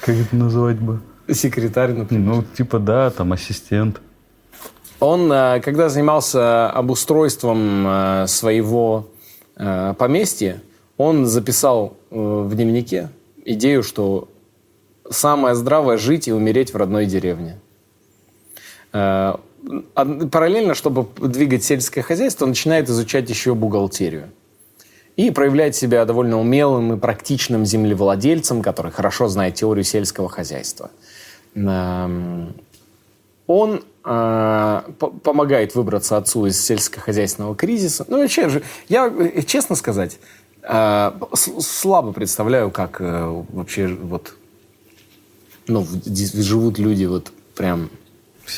Как 0.00 0.14
это 0.14 0.36
называть 0.36 0.78
бы? 0.78 1.00
Секретарь, 1.30 1.92
например. 1.92 2.36
Ну, 2.36 2.42
типа, 2.42 2.78
да, 2.78 3.10
там 3.10 3.32
ассистент. 3.32 4.00
Он, 5.00 5.30
э, 5.32 5.60
когда 5.60 5.88
занимался 5.88 6.70
обустройством 6.70 7.86
э, 7.86 8.26
своего 8.26 9.08
э, 9.56 9.94
поместья, 9.98 10.62
он 10.96 11.26
записал 11.26 11.96
в 12.10 12.54
дневнике 12.54 13.08
идею, 13.44 13.82
что 13.82 14.28
самое 15.10 15.56
здравое 15.56 15.96
жить 15.96 16.28
и 16.28 16.32
умереть 16.32 16.72
в 16.72 16.76
родной 16.76 17.06
деревне. 17.06 17.58
Параллельно, 18.92 20.74
чтобы 20.74 21.08
двигать 21.20 21.64
сельское 21.64 22.02
хозяйство, 22.02 22.44
он 22.44 22.50
начинает 22.50 22.88
изучать 22.88 23.28
еще 23.28 23.56
бухгалтерию. 23.56 24.30
И 25.16 25.32
проявляет 25.32 25.74
себя 25.74 26.04
довольно 26.04 26.38
умелым 26.38 26.92
и 26.92 26.96
практичным 26.96 27.66
землевладельцем, 27.66 28.62
который 28.62 28.92
хорошо 28.92 29.26
знает 29.26 29.56
теорию 29.56 29.82
сельского 29.84 30.28
хозяйства. 30.28 30.92
Эм, 31.56 32.54
Он 33.48 33.82
помогает 34.04 35.74
выбраться 35.74 36.18
отцу 36.18 36.44
из 36.44 36.62
сельскохозяйственного 36.62 37.56
кризиса. 37.56 38.04
Ну, 38.06 38.20
вообще 38.20 38.50
же, 38.50 38.62
я, 38.88 39.06
э, 39.06 39.40
честно 39.42 39.76
сказать, 39.76 40.18
э, 40.62 41.12
слабо 41.34 42.12
представляю, 42.12 42.70
как 42.70 43.00
э, 43.00 43.44
вообще 43.52 43.86
вот, 43.86 44.34
ну, 45.68 45.86
живут 46.04 46.78
люди 46.78 47.06
вот 47.06 47.32
прям 47.54 47.88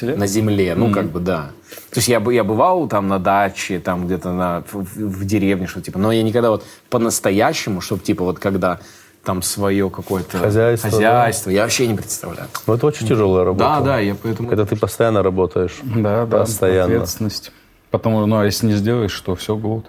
на 0.00 0.26
земле, 0.26 0.74
ну, 0.74 0.90
как 0.90 1.12
бы, 1.12 1.20
да. 1.20 1.52
То 1.90 1.98
есть 1.98 2.08
я, 2.08 2.20
я 2.32 2.42
бывал 2.42 2.88
там 2.88 3.06
на 3.06 3.20
даче, 3.20 3.78
там 3.78 4.06
где-то 4.06 4.32
на, 4.32 4.64
в, 4.72 4.82
в 4.82 5.24
деревне, 5.24 5.68
что 5.68 5.80
типа, 5.80 5.98
но 6.00 6.10
я 6.10 6.24
никогда 6.24 6.50
вот 6.50 6.64
по-настоящему, 6.90 7.80
чтобы 7.80 8.02
типа 8.02 8.24
вот 8.24 8.40
когда 8.40 8.80
там 9.26 9.42
свое 9.42 9.90
какое-то 9.90 10.38
Хозяйство, 10.38 10.88
хозяйство 10.88 11.50
я 11.50 11.62
вообще 11.62 11.88
не 11.88 11.94
представляю. 11.94 12.48
Ну, 12.66 12.74
это 12.74 12.86
очень 12.86 13.08
тяжелая 13.08 13.44
работа. 13.44 13.64
Да, 13.64 13.80
да, 13.80 13.98
я 13.98 14.14
поэтому... 14.14 14.48
Когда 14.48 14.64
ты 14.64 14.76
постоянно 14.76 15.22
работаешь. 15.22 15.78
Да, 15.82 16.24
да. 16.26 16.38
Постоянно. 16.38 16.94
Ответственность. 16.94 17.50
Потому, 17.90 18.24
ну, 18.26 18.38
а 18.38 18.44
если 18.44 18.66
не 18.66 18.74
сделаешь, 18.74 19.20
то 19.20 19.34
все, 19.34 19.56
год. 19.56 19.84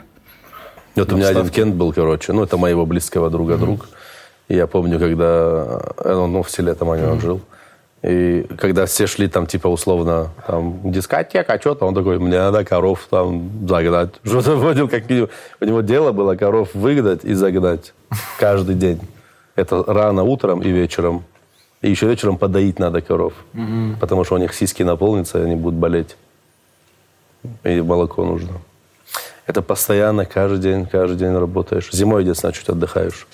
Вот 0.95 1.13
у 1.13 1.15
меня 1.15 1.27
один 1.27 1.49
Кент 1.49 1.75
был, 1.75 1.93
короче, 1.93 2.33
ну, 2.33 2.43
это 2.43 2.57
моего 2.57 2.87
близкого 2.87 3.29
друга 3.29 3.57
друг. 3.57 3.87
И 4.47 4.55
я 4.55 4.65
помню, 4.65 4.97
когда 4.97 5.81
э, 5.97 6.13
он 6.15 6.33
ну, 6.33 6.41
в 6.41 6.49
селе 6.49 6.73
там 6.73 6.87
он 6.87 7.21
жил. 7.21 7.41
И 8.01 8.47
когда 8.57 8.85
все 8.85 9.05
шли 9.05 9.27
там, 9.27 9.45
типа, 9.45 9.67
условно, 9.67 10.29
там, 10.47 10.79
дискотека, 10.83 11.59
что-то, 11.59 11.85
он 11.85 11.93
такой, 11.93 12.17
мне 12.17 12.37
надо 12.37 12.65
коров 12.65 13.07
там 13.09 13.67
загнать. 13.67 14.09
Что-то 14.23 14.55
вроде 14.55 14.87
как 14.87 15.03
у 15.61 15.65
него 15.65 15.81
дело 15.81 16.11
было 16.11 16.35
коров 16.35 16.69
выгнать 16.73 17.23
и 17.23 17.33
загнать 17.33 17.93
каждый 18.39 18.75
день. 18.75 18.99
Это 19.57 19.83
рано 19.83 20.23
утром 20.23 20.61
и 20.61 20.69
вечером. 20.69 21.23
И 21.81 21.89
еще 21.89 22.07
вечером 22.07 22.37
подоить 22.37 22.79
надо 22.79 23.01
коров. 23.01 23.33
Потому 23.99 24.23
что 24.23 24.35
у 24.35 24.37
них 24.37 24.53
сиськи 24.53 24.83
наполнятся, 24.83 25.39
и 25.39 25.41
они 25.41 25.55
будут 25.55 25.79
болеть. 25.79 26.15
И 27.63 27.81
молоко 27.81 28.23
нужно. 28.23 28.53
Это 29.47 29.61
постоянно, 29.61 30.25
каждый 30.25 30.59
день, 30.59 30.85
каждый 30.85 31.17
день 31.17 31.33
работаешь. 31.33 31.89
Зимой, 31.91 32.21
единственное, 32.21 32.53
чуть 32.53 32.69
отдыхаешь. 32.69 33.27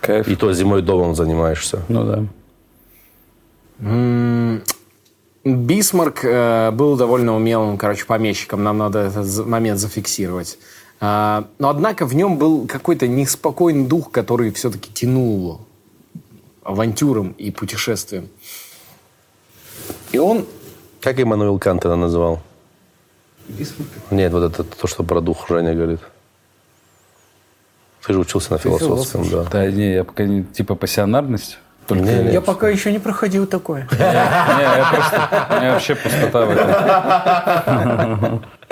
Кайф. 0.00 0.28
И 0.28 0.36
то 0.36 0.52
зимой 0.52 0.82
домом 0.82 1.14
занимаешься. 1.14 1.82
Ну 1.88 2.04
да. 2.04 2.24
Бисмарк 5.44 6.24
э, 6.24 6.70
был 6.70 6.96
довольно 6.96 7.34
умелым, 7.34 7.76
короче, 7.76 8.04
помещиком. 8.06 8.62
Нам 8.62 8.78
надо 8.78 9.00
этот 9.00 9.46
момент 9.46 9.80
зафиксировать. 9.80 10.58
А, 11.00 11.48
но, 11.58 11.68
однако, 11.68 12.06
в 12.06 12.14
нем 12.14 12.38
был 12.38 12.66
какой-то 12.66 13.06
неспокойный 13.06 13.86
дух, 13.86 14.10
который 14.10 14.50
все-таки 14.52 14.92
тянул 14.92 15.60
авантюрам 16.62 17.34
и 17.38 17.50
путешествиям. 17.50 18.28
И 20.12 20.18
он... 20.18 20.46
Как 21.00 21.20
Иммануил 21.20 21.58
Кант 21.58 21.84
это 21.84 21.96
называл? 21.96 22.40
Нет, 24.10 24.32
вот 24.32 24.52
это 24.52 24.64
то, 24.64 24.86
что 24.86 25.02
про 25.02 25.20
дух 25.20 25.46
Женя 25.48 25.74
говорит. 25.74 26.00
Ты 28.06 28.14
же 28.14 28.20
учился 28.20 28.52
на 28.52 28.58
философском, 28.58 29.28
да. 29.28 29.44
Да, 29.44 29.70
не, 29.70 29.94
я 29.94 30.04
пока 30.04 30.24
не, 30.24 30.44
типа 30.44 30.74
пассионарность. 30.74 31.58
Только 31.86 32.04
Не, 32.04 32.22
не. 32.24 32.32
Я 32.32 32.40
пока 32.40 32.68
еще 32.68 32.90
не 32.92 32.98
проходил 32.98 33.46
такое. 33.46 33.86
Не, 33.92 33.98
я 33.98 34.88
просто... 34.90 35.46
У 35.50 35.60
меня 35.60 35.72
вообще 35.72 35.94
пустота 35.94 36.46
в 36.46 36.50
этом. 36.50 38.42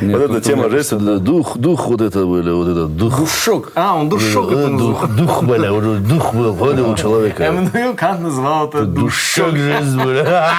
Нет, 0.00 0.12
Вот 0.12 0.22
эта 0.22 0.34
тут 0.34 0.42
тема 0.44 0.66
это 0.66 1.18
дух, 1.18 1.56
дух 1.56 1.86
вот 1.86 2.00
это 2.02 2.26
были, 2.26 2.50
вот 2.50 2.68
этот 2.68 2.96
дух. 2.96 3.18
Душок. 3.18 3.72
А, 3.74 3.94
он 3.94 4.08
душок 4.08 4.52
это. 4.52 4.68
Дух, 4.68 5.08
дух, 5.08 5.42
бля, 5.42 5.72
уже 5.72 5.98
дух 6.00 6.34
был, 6.34 6.54
понял, 6.54 6.90
у 6.90 6.96
человека. 6.96 7.44
Эммануил 7.44 7.94
Кант 7.94 8.20
называл 8.20 8.68
это 8.68 8.84
Душок 8.84 9.56
жизнь, 9.56 10.02
бля. 10.02 10.52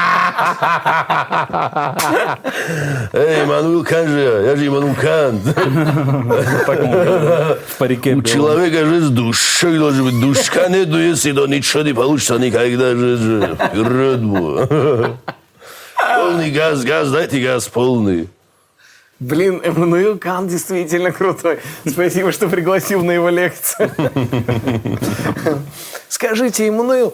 Эй, 3.13 3.43
Иммануил 3.43 3.83
Кант 3.83 4.09
же, 4.09 4.19
я, 4.45 4.55
же 4.55 4.67
Иммануил 4.67 4.95
Кант. 4.95 5.43
в 7.67 7.77
парике 7.77 8.15
У 8.15 8.23
человека 8.23 8.85
жизнь 8.85 9.13
душок 9.13 9.77
должен 9.77 10.05
быть. 10.05 10.19
Душка 10.19 10.67
нету, 10.69 10.99
если 10.99 11.31
то 11.31 11.45
ничего 11.45 11.83
не 11.83 11.93
получится 11.93 12.39
никогда 12.39 12.95
же. 12.95 13.55
Вперед, 13.55 14.23
бу. 14.23 14.61
Полный 16.27 16.51
газ, 16.51 16.83
газ, 16.83 17.09
дайте 17.09 17.39
газ 17.39 17.69
полный. 17.69 18.27
Блин, 19.17 19.61
Эммануил 19.63 20.17
Кант 20.17 20.49
действительно 20.49 21.13
крутой. 21.13 21.59
Спасибо, 21.87 22.33
что 22.33 22.49
пригласил 22.49 23.01
на 23.01 23.11
его 23.11 23.29
лекцию. 23.29 23.89
Скажите, 26.09 26.67
Эммануил, 26.67 27.13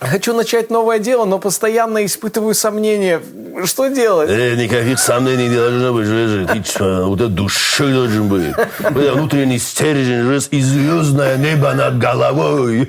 хочу 0.00 0.34
начать 0.34 0.70
новое 0.70 0.98
дело, 0.98 1.24
но 1.24 1.38
постоянно 1.38 2.04
испытываю 2.04 2.54
сомнения. 2.54 3.20
Что 3.64 3.88
делать? 3.88 4.30
Э, 4.30 4.54
никаких 4.56 4.98
сомнений 4.98 5.48
не 5.48 5.56
должно 5.56 5.92
быть, 5.92 6.06
Жижи. 6.06 6.46
Ты 6.46 6.62
чё, 6.62 7.06
вот 7.08 7.20
это 7.20 7.28
душой 7.28 7.92
должен 7.92 8.28
быть. 8.28 8.54
Вот 8.78 8.96
это 9.02 9.12
внутренний 9.14 9.58
стержень, 9.58 10.22
жесть, 10.24 10.48
и 10.52 10.60
звездное 10.62 11.36
небо 11.36 11.72
над 11.74 11.98
головой. 11.98 12.86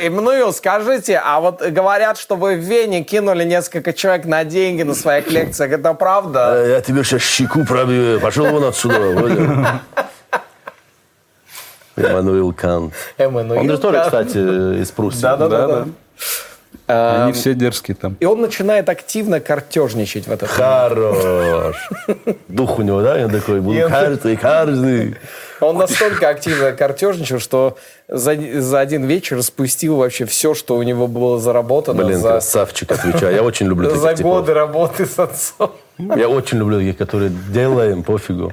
Эммануил, 0.00 0.52
скажите, 0.52 1.20
а 1.24 1.40
вот 1.40 1.62
говорят, 1.62 2.18
что 2.18 2.36
вы 2.36 2.56
в 2.56 2.60
Вене 2.60 3.02
кинули 3.02 3.44
несколько 3.44 3.92
человек 3.92 4.26
на 4.26 4.44
деньги 4.44 4.82
на 4.82 4.94
своих 4.94 5.30
лекциях. 5.30 5.72
Это 5.72 5.94
правда? 5.94 6.52
Э, 6.56 6.70
Я 6.70 6.80
тебе 6.80 7.04
сейчас 7.04 7.22
щеку 7.22 7.64
пробью. 7.64 8.20
Пошел 8.20 8.46
вон 8.46 8.64
отсюда. 8.64 9.80
Эммануил 11.98 12.52
Кант. 12.52 12.92
Эммануил 13.16 13.60
Он 13.60 13.70
же 13.70 13.78
тоже, 13.78 14.02
кстати, 14.04 14.80
из 14.80 14.90
Пруссии. 14.90 15.22
Да-да-да. 15.22 15.86
Они 16.86 17.32
все 17.32 17.52
дерзкие 17.52 17.94
там. 17.94 18.16
И 18.18 18.24
он 18.24 18.40
начинает 18.40 18.88
активно 18.88 19.40
картежничать 19.40 20.26
в 20.26 20.32
этот 20.32 20.48
Хорош. 20.48 21.76
Дух 22.48 22.78
у 22.78 22.82
него, 22.82 23.02
да? 23.02 23.16
Он 23.24 23.30
такой, 23.30 23.60
буду 23.60 23.78
каждый, 23.88 24.36
каждый. 24.36 25.16
Он 25.60 25.76
настолько 25.76 26.28
активно 26.30 26.72
картежничал, 26.72 27.40
что 27.40 27.76
за, 28.06 28.36
за 28.60 28.80
один 28.80 29.04
вечер 29.04 29.42
спустил 29.42 29.96
вообще 29.96 30.24
все, 30.24 30.54
что 30.54 30.76
у 30.76 30.82
него 30.82 31.08
было 31.08 31.38
заработано 31.38 32.04
Блин, 32.04 32.20
за, 32.20 32.28
красавчик, 32.30 32.90
отвечаю. 32.92 33.34
Я 33.34 33.42
очень 33.42 33.66
люблю 33.66 33.90
за 33.90 34.14
годы 34.14 34.54
работы 34.54 35.04
с 35.04 35.18
отцом. 35.18 35.72
Я 35.98 36.28
очень 36.28 36.58
люблю 36.58 36.78
таких, 36.78 36.96
которые 36.96 37.30
делаем, 37.50 38.02
пофигу. 38.02 38.52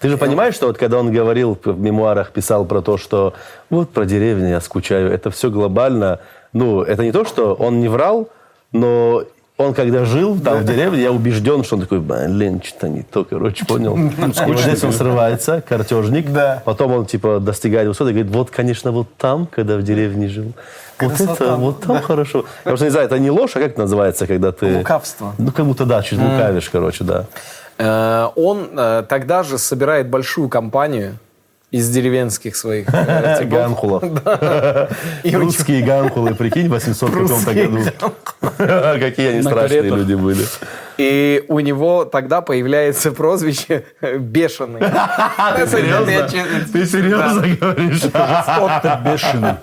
Ты 0.00 0.08
же 0.08 0.16
понимаешь, 0.16 0.54
что 0.54 0.66
вот 0.66 0.78
когда 0.78 0.98
он 0.98 1.12
говорил 1.12 1.58
в 1.64 1.78
мемуарах, 1.78 2.32
писал 2.32 2.64
про 2.64 2.80
то, 2.80 2.96
что 2.96 3.34
вот 3.70 3.90
про 3.90 4.04
деревню 4.04 4.48
я 4.48 4.60
скучаю, 4.60 5.10
это 5.12 5.30
все 5.30 5.50
глобально. 5.50 6.20
Ну, 6.52 6.82
это 6.82 7.02
не 7.02 7.12
то, 7.12 7.24
что 7.24 7.54
он 7.54 7.80
не 7.80 7.88
врал, 7.88 8.28
Но 8.72 9.24
он 9.56 9.72
когда 9.72 10.04
жил 10.04 10.36
там 10.40 10.58
в 10.58 10.64
деревне, 10.64 11.02
я 11.02 11.12
убежден, 11.12 11.62
что 11.62 11.76
он 11.76 11.82
такой, 11.82 12.00
блин, 12.00 12.60
что-то 12.62 12.88
не 12.88 13.02
то, 13.02 13.24
короче, 13.24 13.64
понял. 13.64 13.96
Вот 14.46 14.58
здесь 14.58 14.82
он 14.82 14.92
срывается, 14.92 15.62
картежник. 15.66 16.26
Потом 16.64 16.92
он, 16.92 17.06
типа, 17.06 17.38
достигает 17.38 17.86
высоты 17.86 18.10
и 18.10 18.14
говорит, 18.14 18.32
вот, 18.32 18.50
конечно, 18.50 18.90
вот 18.90 19.06
там, 19.16 19.46
когда 19.46 19.76
в 19.76 19.82
деревне 19.82 20.28
жил. 20.28 20.52
Вот 21.00 21.20
это, 21.20 21.54
вот 21.56 21.82
там 21.82 22.00
хорошо. 22.02 22.44
Я 22.64 22.70
просто 22.70 22.86
не 22.86 22.90
знаю, 22.90 23.06
это 23.06 23.18
не 23.18 23.30
ложь, 23.30 23.52
а 23.54 23.60
как 23.60 23.72
это 23.72 23.80
называется, 23.80 24.26
когда 24.26 24.50
ты... 24.50 24.78
Лукавство. 24.78 25.34
Ну, 25.38 25.52
как 25.52 25.66
будто, 25.66 25.84
да, 25.84 26.02
чуть 26.02 26.18
лукавишь, 26.18 26.68
короче, 26.70 27.04
да. 27.04 27.26
Э, 27.78 28.28
Он 28.36 28.70
э, 28.76 29.04
тогда 29.08 29.42
же 29.42 29.58
собирает 29.58 30.08
большую 30.08 30.48
компанию 30.48 31.18
из 31.74 31.90
деревенских 31.90 32.54
своих 32.54 32.86
э. 32.92 33.44
Ганхулов. 33.50 34.04
Русские 35.24 35.82
ганхулы, 35.82 36.36
прикинь, 36.36 36.68
в 36.68 36.70
800 36.70 37.10
каком-то 37.10 37.52
году. 37.52 37.80
Какие 39.00 39.30
они 39.30 39.42
страшные 39.42 39.82
люди 39.82 40.14
были. 40.14 40.44
И 40.98 41.44
у 41.48 41.58
него 41.58 42.04
тогда 42.04 42.42
появляется 42.42 43.10
прозвище 43.10 43.84
«Бешеный». 44.00 44.80
Ты 44.80 45.66
серьезно? 45.66 46.28
Ты 46.72 46.86
серьезно 46.86 47.56
говоришь? 47.60 48.04
Отто 48.04 49.00
бешеный. 49.04 49.54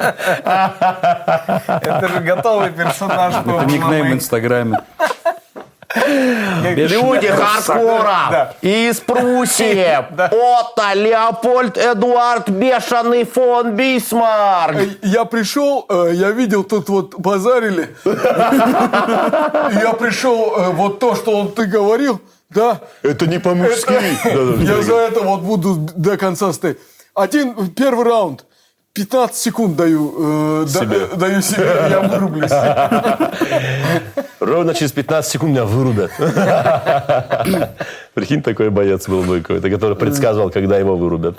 Это 1.68 2.10
же 2.14 2.20
готовый 2.20 2.72
персонаж. 2.72 3.36
Это 3.36 3.66
никнейм 3.66 4.10
в 4.10 4.14
Инстаграме. 4.16 4.80
Люди 5.96 7.28
хардкора 7.28 8.54
из 8.62 9.00
Пруссии. 9.00 9.98
Отто 10.18 10.94
Леопольд 10.94 11.78
Эдуард 11.78 12.50
Бешеный 12.50 13.26
фон 13.26 13.76
Бисмарк. 13.76 14.78
Я 15.02 15.26
пришел, 15.26 15.86
э, 15.90 16.12
я 16.14 16.32
видел, 16.32 16.64
тут 16.64 16.90
вот 16.90 17.16
базарили. 17.20 17.96
Я 18.06 19.94
пришел, 19.94 20.54
э, 20.58 20.70
вот 20.72 21.00
то, 21.00 21.16
что 21.16 21.38
он 21.38 21.52
ты 21.52 21.66
говорил, 21.66 22.22
да? 22.50 22.82
Это 23.04 23.28
не 23.28 23.40
по-мужски. 23.40 23.94
Я 24.64 24.82
за 24.82 24.96
это 24.96 25.22
вот 25.22 25.42
буду 25.42 25.76
до 25.96 26.18
конца 26.18 26.54
стоять. 26.54 26.78
Один, 27.14 27.70
первый 27.70 28.06
раунд. 28.06 28.46
15 28.94 29.36
секунд 29.36 29.76
даю, 29.78 30.14
э, 30.64 30.66
да- 30.74 30.80
Себе. 30.82 30.98
э, 31.12 31.16
даю 31.16 31.42
себе, 31.42 31.66
я 31.90 32.00
вырублюсь. 32.02 32.52
Ровно 34.42 34.74
через 34.74 34.92
15 34.92 35.32
секунд 35.32 35.52
меня 35.52 35.64
вырубят. 35.66 36.12
Прикинь, 38.14 38.42
такой 38.42 38.70
боец 38.70 39.08
был 39.08 39.24
какой-то, 39.24 39.70
который 39.70 39.96
предсказывал, 39.96 40.50
когда 40.50 40.78
его 40.78 40.98
вырубят. 40.98 41.38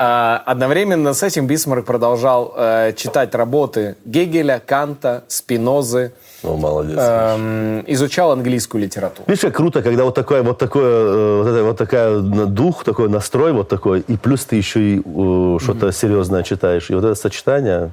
А, 0.00 0.40
Одновременно 0.46 1.12
с 1.12 1.24
этим 1.24 1.48
Бисмарк 1.48 1.84
продолжал 1.84 2.54
э, 2.56 2.92
читать 2.96 3.34
работы 3.34 3.96
Гегеля, 4.04 4.62
Канта, 4.64 5.24
Спинозы, 5.26 6.12
Ну, 6.44 6.56
молодец. 6.56 6.96
эм, 6.96 7.82
изучал 7.88 8.30
английскую 8.30 8.80
литературу. 8.84 9.24
Видишь, 9.26 9.42
как 9.42 9.56
круто, 9.56 9.82
когда 9.82 10.04
вот 10.04 10.14
такое, 10.14 10.44
вот 10.44 10.56
такое, 10.56 10.84
э, 10.84 11.42
вот, 11.42 11.48
это, 11.48 11.64
вот 11.64 11.76
такая 11.78 12.18
дух, 12.20 12.84
такой 12.84 13.08
настрой 13.08 13.52
вот 13.52 13.68
такой, 13.68 14.04
и 14.06 14.16
плюс 14.16 14.44
ты 14.44 14.54
еще 14.54 14.80
и 14.80 14.98
э, 15.04 15.58
что-то 15.60 15.90
серьезное 15.90 16.44
читаешь. 16.44 16.90
И 16.90 16.94
вот 16.94 17.02
это 17.02 17.16
сочетание, 17.16 17.90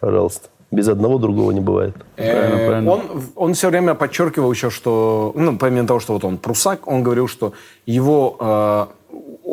пожалуйста, 0.00 0.48
без 0.70 0.88
одного 0.88 1.18
другого 1.18 1.50
не 1.50 1.60
бывает. 1.60 1.94
Э, 2.16 2.66
правильно. 2.68 2.90
Он, 2.90 3.00
он 3.36 3.52
все 3.52 3.68
время 3.68 3.94
подчеркивал 3.94 4.50
еще, 4.50 4.70
что, 4.70 5.32
ну, 5.34 5.58
помимо 5.58 5.86
того, 5.86 6.00
что 6.00 6.14
вот 6.14 6.24
он 6.24 6.38
прусак, 6.38 6.88
он 6.88 7.02
говорил, 7.02 7.28
что 7.28 7.52
его, 7.84 8.36
э, 8.40 8.86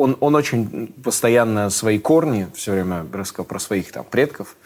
он, 0.02 0.16
он 0.20 0.34
очень 0.34 0.92
постоянно 1.02 1.70
свои 1.70 1.98
корни 1.98 2.48
все 2.54 2.72
время 2.72 3.06
рассказывал 3.12 3.46
про 3.46 3.58
своих 3.58 3.92
там 3.92 4.04
предков. 4.04 4.56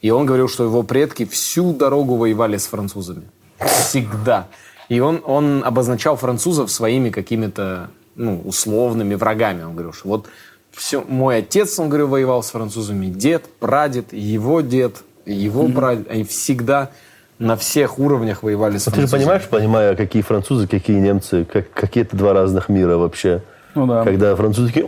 И 0.00 0.10
он 0.10 0.26
говорил, 0.26 0.48
что 0.48 0.64
его 0.64 0.82
предки 0.82 1.24
всю 1.24 1.72
дорогу 1.72 2.16
воевали 2.16 2.56
с 2.56 2.66
французами. 2.66 3.22
Всегда. 3.58 4.48
И 4.88 5.00
он, 5.00 5.22
он 5.24 5.62
обозначал 5.64 6.16
французов 6.16 6.70
своими 6.70 7.10
какими-то 7.10 7.90
ну, 8.16 8.42
условными 8.44 9.14
врагами. 9.14 9.62
Он 9.62 9.72
говорил, 9.72 9.92
что 9.92 10.08
вот 10.08 10.26
все, 10.72 11.02
мой 11.02 11.38
отец, 11.38 11.78
он 11.78 11.88
говорил, 11.88 12.08
воевал 12.08 12.42
с 12.42 12.50
французами, 12.50 13.06
дед, 13.06 13.44
прадед, 13.60 14.12
его 14.12 14.60
дед, 14.60 14.96
его 15.24 15.68
прадед. 15.68 16.10
Они 16.10 16.24
всегда 16.24 16.90
на 17.38 17.56
всех 17.56 17.98
уровнях 17.98 18.42
воевали 18.42 18.78
с 18.78 18.84
Ты 18.84 18.90
же 18.90 18.96
французами. 18.96 19.20
понимаешь, 19.20 19.48
понимая, 19.48 19.96
какие 19.96 20.22
французы, 20.22 20.66
какие 20.66 20.98
немцы, 20.98 21.44
как, 21.44 21.72
какие 21.72 22.04
это 22.04 22.16
два 22.16 22.32
разных 22.32 22.68
мира 22.68 22.96
вообще. 22.96 23.42
Ну 23.74 23.86
да. 23.86 24.04
Когда 24.04 24.36
французы 24.36 24.68
такие... 24.68 24.86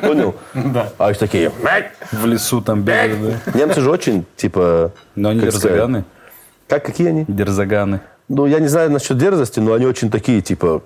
Понял? 0.00 0.34
Да. 0.54 0.88
А 0.98 1.10
эти 1.10 1.18
такие... 1.18 1.50
В 2.12 2.26
лесу 2.26 2.60
там 2.60 2.82
бегают. 2.82 3.38
да. 3.46 3.58
Немцы 3.58 3.80
же 3.80 3.90
очень, 3.90 4.24
типа... 4.36 4.92
Но 5.14 5.30
они 5.30 5.40
дерзаганы. 5.40 6.04
Как, 6.68 6.84
какие 6.84 7.08
они? 7.08 7.24
Дерзаганы. 7.26 8.00
Ну, 8.28 8.46
я 8.46 8.60
не 8.60 8.68
знаю 8.68 8.90
насчет 8.90 9.18
дерзости, 9.18 9.60
но 9.60 9.72
они 9.74 9.86
очень 9.86 10.10
такие, 10.10 10.40
типа... 10.40 10.82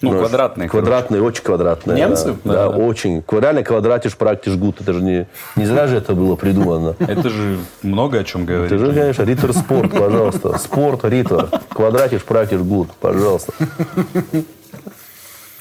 Ну, 0.00 0.08
знаешь, 0.10 0.26
квадратные, 0.28 0.68
Квадратные, 0.68 1.22
очень 1.22 1.44
квадратные. 1.44 1.96
Немцы? 1.96 2.34
Да, 2.42 2.52
да, 2.52 2.68
очень. 2.70 3.22
Реально 3.30 3.62
квадратишь, 3.62 4.16
практишь 4.16 4.56
гуд. 4.56 4.80
Это 4.80 4.94
же 4.94 5.00
не, 5.00 5.28
не 5.54 5.64
зря 5.64 5.86
же 5.86 5.96
это 5.96 6.14
было 6.14 6.34
придумано. 6.34 6.96
Это 6.98 7.30
же 7.30 7.58
много 7.82 8.18
о 8.18 8.24
чем 8.24 8.44
Ты 8.44 8.52
говорит. 8.52 8.80
же, 8.80 8.92
конечно, 8.92 9.22
Риттер 9.22 9.52
спорт, 9.52 9.92
пожалуйста. 9.92 10.58
Спорт, 10.58 11.04
Риттер. 11.04 11.46
Квадратишь, 11.68 12.24
практишь, 12.24 12.58
гуд. 12.62 12.88
Пожалуйста. 13.00 13.52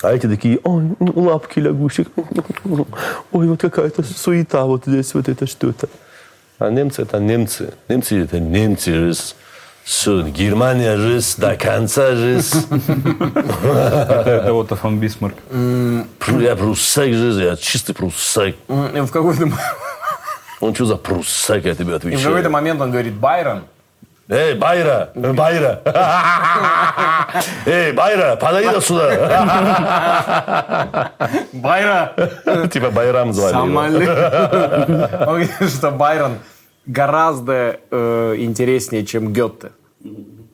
А 0.02 0.14
эти 0.14 0.28
такие, 0.28 0.60
ой, 0.64 0.84
ну, 1.00 1.14
лапки 1.22 1.60
лягушек. 1.60 2.08
Ой, 3.32 3.48
вот 3.48 3.62
какая-то 3.62 4.04
суета 4.04 4.66
вот 4.66 4.84
здесь, 4.86 5.14
вот 5.14 5.30
это 5.30 5.46
что-то. 5.46 5.88
А 6.60 6.70
немцы 6.70 7.04
это 7.04 7.20
немцы. 7.20 7.74
Немцы 7.88 8.22
это 8.24 8.40
немцы 8.40 8.94
же. 8.94 9.14
с- 9.14 9.36
с- 9.86 10.24
Германия 10.24 10.98
же 10.98 11.20
до 11.38 11.56
конца 11.56 12.16
же. 12.16 12.40
Это 13.66 14.50
вот 14.54 14.70
фон 14.70 15.00
Бисмарк. 15.00 15.36
Я 15.52 16.56
пруссак 16.56 17.14
же, 17.14 17.44
я 17.44 17.56
чистый 17.56 17.94
пруссак. 17.94 18.56
В 18.68 19.08
какой-то, 19.12 19.50
Он 20.60 20.76
что 20.76 20.86
за 20.86 20.96
пруссак, 20.98 21.66
я 21.66 21.74
тебе 21.76 21.94
и 21.96 21.98
в 21.98 22.00
какой-то 22.00 22.08
отвечаю. 22.18 22.52
момент 22.52 22.82
он 22.82 22.92
говорит 22.92 23.14
Байрон. 23.14 23.64
Эй, 24.30 24.56
Байра, 24.56 25.10
Байра. 25.16 25.82
Эй, 27.66 27.92
Байра, 27.92 28.36
подойди 28.38 28.80
сюда. 28.82 29.12
Байра! 31.54 32.14
Типа 32.72 32.92
Байрам 32.92 33.34
звали. 33.34 33.52
Самолет. 33.52 34.10
Он 35.28 35.44
говорит, 35.44 35.52
что 35.70 35.92
Байрон 35.92 36.38
гораздо 36.86 37.80
э, 37.90 38.36
интереснее, 38.38 39.06
чем 39.06 39.34
Гетте. 39.34 39.72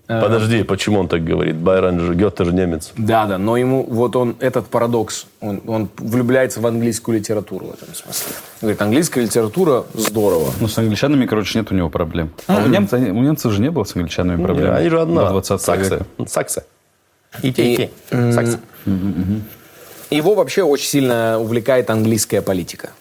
Подожди, 0.07 0.63
почему 0.63 1.01
он 1.01 1.07
так 1.09 1.23
говорит? 1.25 1.57
Байрон 1.57 1.99
же, 1.99 2.15
Гёте 2.15 2.45
же 2.45 2.53
немец. 2.53 2.93
Да, 2.97 3.25
да, 3.25 3.37
но 3.37 3.57
ему 3.57 3.83
вот 3.83 4.15
он 4.15 4.37
этот 4.39 4.67
парадокс, 4.67 5.25
он, 5.41 5.61
он 5.67 5.89
влюбляется 5.97 6.61
в 6.61 6.67
английскую 6.67 7.17
литературу 7.19 7.67
в 7.67 7.73
этом 7.73 7.93
смысле. 7.93 8.31
Он 8.31 8.59
говорит, 8.61 8.81
английская 8.81 9.21
литература 9.21 9.83
здорово. 9.93 10.51
Ну, 10.61 10.69
с 10.69 10.77
англичанами, 10.77 11.25
короче, 11.25 11.59
нет 11.59 11.71
у 11.71 11.75
него 11.75 11.89
проблем. 11.89 12.31
А 12.47 12.63
у 12.63 12.67
немцев, 12.67 12.99
у 13.01 13.21
немцев 13.21 13.51
же 13.51 13.61
не 13.61 13.69
было 13.69 13.83
с 13.83 13.95
англичанами 13.97 14.41
проблем. 14.41 14.73
Они 14.73 14.89
же 14.89 15.01
одна. 15.01 15.25
До 15.25 15.31
20 15.31 15.61
Саксы. 15.61 16.05
века. 16.17 16.29
Саксы. 16.29 16.63
И, 17.43 17.89
Саксы. 18.09 18.59
Его 20.09 20.35
вообще 20.35 20.63
очень 20.63 20.87
сильно 20.87 21.37
увлекает 21.37 21.89
английская 21.89 22.41
политика. 22.41 22.91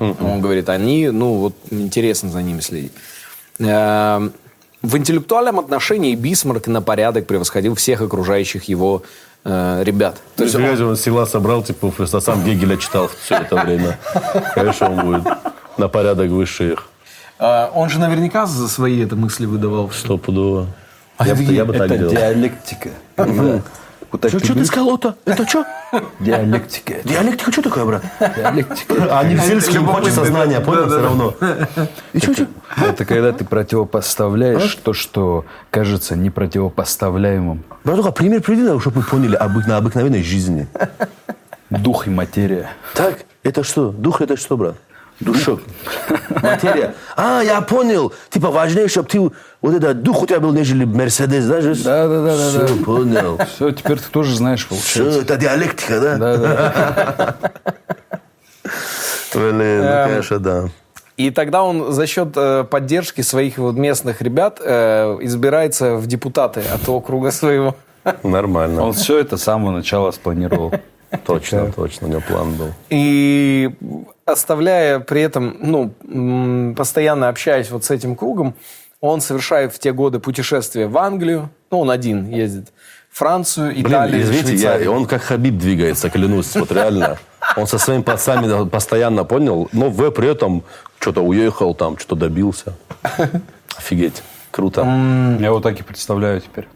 Он 0.00 0.40
говорит, 0.40 0.68
они, 0.68 1.10
ну 1.10 1.34
вот 1.34 1.54
интересно 1.70 2.28
за 2.30 2.42
ними 2.42 2.60
следить. 2.60 2.92
В 4.82 4.96
интеллектуальном 4.96 5.58
отношении 5.58 6.14
Бисмарк 6.14 6.66
на 6.66 6.80
порядок 6.80 7.26
превосходил 7.26 7.74
всех 7.74 8.00
окружающих 8.00 8.64
его 8.64 9.02
э, 9.44 9.82
ребят. 9.84 10.16
То 10.36 10.44
есть 10.44 10.54
он, 10.54 10.64
он 10.64 10.96
села 10.96 11.26
собрал, 11.26 11.62
типа, 11.62 11.90
просто 11.90 12.20
сам 12.20 12.42
Гегеля 12.44 12.76
читал 12.78 13.10
все 13.24 13.36
это 13.36 13.56
время. 13.56 13.98
Конечно, 14.54 14.90
он 14.90 15.06
будет 15.06 15.32
на 15.76 15.88
порядок 15.88 16.30
выше 16.30 16.72
их. 16.72 16.88
Э, 17.38 17.68
он 17.74 17.90
же 17.90 17.98
наверняка 17.98 18.46
за 18.46 18.68
свои 18.68 19.04
это 19.04 19.16
мысли 19.16 19.44
выдавал. 19.44 19.90
Стопудово. 19.90 20.66
Я 21.24 21.34
бы, 21.34 21.42
я 21.42 21.64
бы 21.66 21.74
так 21.74 21.82
Это 21.90 21.98
делал. 21.98 22.12
диалектика. 22.12 22.90
Так 24.18 24.30
Что 24.30 24.54
ты 24.54 24.64
сказал, 24.64 24.94
Ота? 24.94 25.14
Это 25.24 25.46
что? 25.46 25.64
Диалектика. 26.20 26.94
Диалектика, 27.04 27.52
что 27.52 27.62
такое, 27.62 27.84
брат? 27.84 28.04
Диалектика. 28.36 28.94
А 29.18 29.24
не 29.24 29.36
в 29.36 29.40
сельском 29.40 29.86
хочет 29.86 30.12
сознания, 30.14 30.60
понял, 30.60 30.86
все 30.86 31.00
равно. 31.00 31.34
И 32.12 32.18
что, 32.18 32.34
что? 32.34 32.46
Это 32.76 33.04
когда 33.04 33.32
ты 33.32 33.44
противопоставляешь 33.44 34.74
то, 34.76 34.92
что 34.92 35.44
кажется 35.70 36.16
непротивопоставляемым. 36.16 37.62
Братуха, 37.84 38.08
а 38.08 38.12
пример 38.12 38.42
приведи, 38.42 38.78
чтобы 38.80 38.98
мы 38.98 39.02
поняли 39.04 39.36
на 39.36 39.76
обыкновенной 39.76 40.22
жизни. 40.22 40.66
Дух 41.70 42.08
и 42.08 42.10
материя. 42.10 42.70
Так, 42.94 43.20
это 43.44 43.62
что? 43.62 43.90
Дух 43.90 44.20
это 44.20 44.36
что, 44.36 44.56
брат? 44.56 44.74
Душок. 45.20 45.60
Материя. 46.42 46.94
А, 47.14 47.42
я 47.42 47.60
понял. 47.60 48.12
Типа 48.30 48.50
важнее, 48.50 48.88
чтобы 48.88 49.08
ты 49.08 49.30
вот 49.62 49.74
этот 49.74 50.02
дух 50.02 50.22
у 50.22 50.26
тебя 50.26 50.40
был, 50.40 50.52
нежели 50.52 50.84
Мерседес, 50.84 51.44
да? 51.46 51.60
же? 51.60 51.74
Да, 51.82 52.08
да, 52.08 52.22
да, 52.22 52.36
да, 52.36 52.48
Всё, 52.66 52.76
да. 52.76 52.84
понял. 52.84 53.38
Все, 53.54 53.70
теперь 53.72 53.98
ты 53.98 54.10
тоже 54.10 54.34
знаешь, 54.36 54.66
Все, 54.66 54.68
получается. 54.68 55.20
это 55.20 55.36
диалектика, 55.36 56.00
да? 56.00 56.16
Да, 56.16 56.36
да. 56.36 57.36
Блин, 59.34 59.84
ну, 59.84 60.04
конечно, 60.06 60.38
да. 60.38 60.68
И 61.16 61.30
тогда 61.30 61.62
он 61.62 61.92
за 61.92 62.06
счет 62.06 62.32
э, 62.36 62.64
поддержки 62.64 63.20
своих 63.20 63.58
вот 63.58 63.76
местных 63.76 64.22
ребят 64.22 64.58
э, 64.64 65.18
избирается 65.20 65.96
в 65.96 66.06
депутаты 66.06 66.62
от 66.72 66.88
округа 66.88 67.30
своего. 67.30 67.76
Нормально. 68.22 68.82
Он 68.82 68.94
все 68.94 69.18
это 69.18 69.36
с 69.36 69.42
самого 69.42 69.70
начала 69.70 70.10
спланировал. 70.12 70.72
Точно, 71.26 71.70
точно, 71.72 72.06
у 72.06 72.10
него 72.10 72.22
план 72.26 72.54
был. 72.54 72.68
И 72.88 73.70
оставляя 74.24 75.00
при 75.00 75.22
этом, 75.22 75.56
ну, 75.60 76.74
постоянно 76.74 77.28
общаясь 77.28 77.70
вот 77.70 77.84
с 77.84 77.90
этим 77.90 78.14
кругом, 78.14 78.54
он 79.00 79.20
совершает 79.20 79.72
в 79.72 79.78
те 79.78 79.92
годы 79.92 80.20
путешествия 80.20 80.86
в 80.86 80.98
Англию, 80.98 81.50
ну, 81.70 81.80
он 81.80 81.90
один 81.90 82.28
ездит, 82.28 82.72
Францию, 83.10 83.72
Блин, 83.72 83.86
Италию, 83.86 84.22
извините, 84.22 84.52
я, 84.52 84.58
Швейцарию. 84.58 84.92
он 84.92 85.06
как 85.06 85.22
Хабиб 85.22 85.58
двигается, 85.58 86.10
клянусь, 86.10 86.54
вот 86.54 86.70
реально. 86.70 87.18
Он 87.56 87.66
со 87.66 87.78
своими 87.78 88.02
пацанами 88.02 88.68
постоянно 88.68 89.24
понял, 89.24 89.68
но 89.72 89.88
в 89.88 90.10
при 90.10 90.28
этом 90.28 90.62
что-то 91.00 91.22
уехал 91.22 91.74
там, 91.74 91.98
что-то 91.98 92.16
добился. 92.16 92.74
Офигеть, 93.76 94.22
круто. 94.50 94.82
Я 94.82 95.46
его 95.46 95.60
так 95.60 95.80
и 95.80 95.82
представляю 95.82 96.40
теперь. 96.40 96.68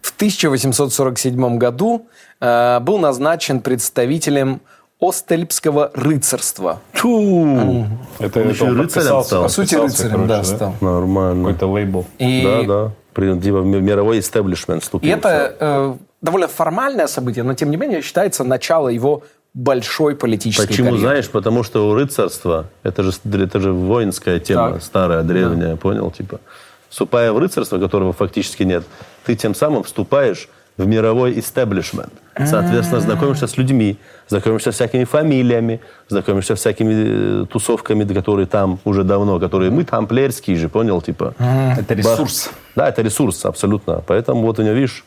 В 0.00 0.14
1847 0.14 1.58
году 1.58 2.08
э, 2.40 2.80
был 2.80 2.98
назначен 2.98 3.60
представителем 3.60 4.60
Остельпского 5.00 5.90
рыцарства. 5.94 6.80
Чу! 6.92 7.86
Это, 8.18 8.40
Он 8.40 8.48
еще 8.48 8.64
и 8.64 8.68
он 8.68 8.80
рыцарем 8.80 9.22
стал. 9.24 9.42
По 9.44 9.48
сути, 9.48 9.74
рыцарем, 9.76 10.10
короче, 10.12 10.28
да, 10.28 10.44
стал. 10.44 10.74
Нормально. 10.80 11.48
Какой-то 11.48 11.66
лейбл. 11.72 12.06
И, 12.18 12.42
Да, 12.42 12.62
да. 12.62 12.90
При, 13.14 13.38
типа, 13.38 13.56
ми- 13.58 13.80
мировой 13.80 14.18
истеблишмент 14.20 14.82
и 14.82 14.84
вступил. 14.84 15.16
это 15.16 15.54
э, 15.58 15.94
довольно 16.20 16.48
формальное 16.48 17.06
событие, 17.06 17.42
но 17.44 17.54
тем 17.54 17.70
не 17.70 17.76
менее 17.76 18.02
считается 18.02 18.44
начало 18.44 18.88
его 18.88 19.22
большой 19.54 20.14
политической 20.14 20.66
Почему, 20.68 20.88
карьеры. 20.90 21.00
знаешь? 21.08 21.28
Потому 21.30 21.62
что 21.64 21.88
у 21.88 21.94
рыцарства, 21.94 22.66
это 22.82 23.02
же, 23.02 23.12
это 23.32 23.60
же 23.60 23.72
воинская 23.72 24.38
тема, 24.40 24.74
Так. 24.74 24.82
старая, 24.82 25.22
древняя, 25.22 25.76
понял? 25.76 26.10
Типа, 26.10 26.40
вступая 26.88 27.32
в 27.32 27.38
рыцарство, 27.38 27.78
которого 27.78 28.12
фактически 28.12 28.62
нет, 28.64 28.84
ты 29.24 29.34
тем 29.36 29.54
самым 29.54 29.82
вступаешь 29.84 30.48
в 30.78 30.86
мировой 30.86 31.38
истеблишмент. 31.38 32.12
Соответственно, 32.46 33.00
знакомишься 33.00 33.48
с 33.48 33.56
людьми, 33.58 33.98
знакомишься 34.28 34.70
с 34.70 34.76
всякими 34.76 35.02
фамилиями, 35.04 35.80
знакомишься 36.08 36.54
с 36.54 36.60
всякими 36.60 37.42
э, 37.42 37.46
тусовками, 37.46 38.04
которые 38.14 38.46
там 38.46 38.78
уже 38.84 39.02
давно, 39.02 39.40
которые 39.40 39.72
мы 39.72 39.84
тамплиерские 39.84 40.56
же, 40.56 40.68
понял? 40.68 41.02
Типа, 41.02 41.34
Это 41.76 41.94
ресурс. 41.94 42.50
да, 42.76 42.88
это 42.88 43.02
ресурс, 43.02 43.44
абсолютно. 43.44 44.02
Поэтому 44.06 44.42
вот 44.42 44.60
у 44.60 44.62
него, 44.62 44.74
видишь, 44.74 45.04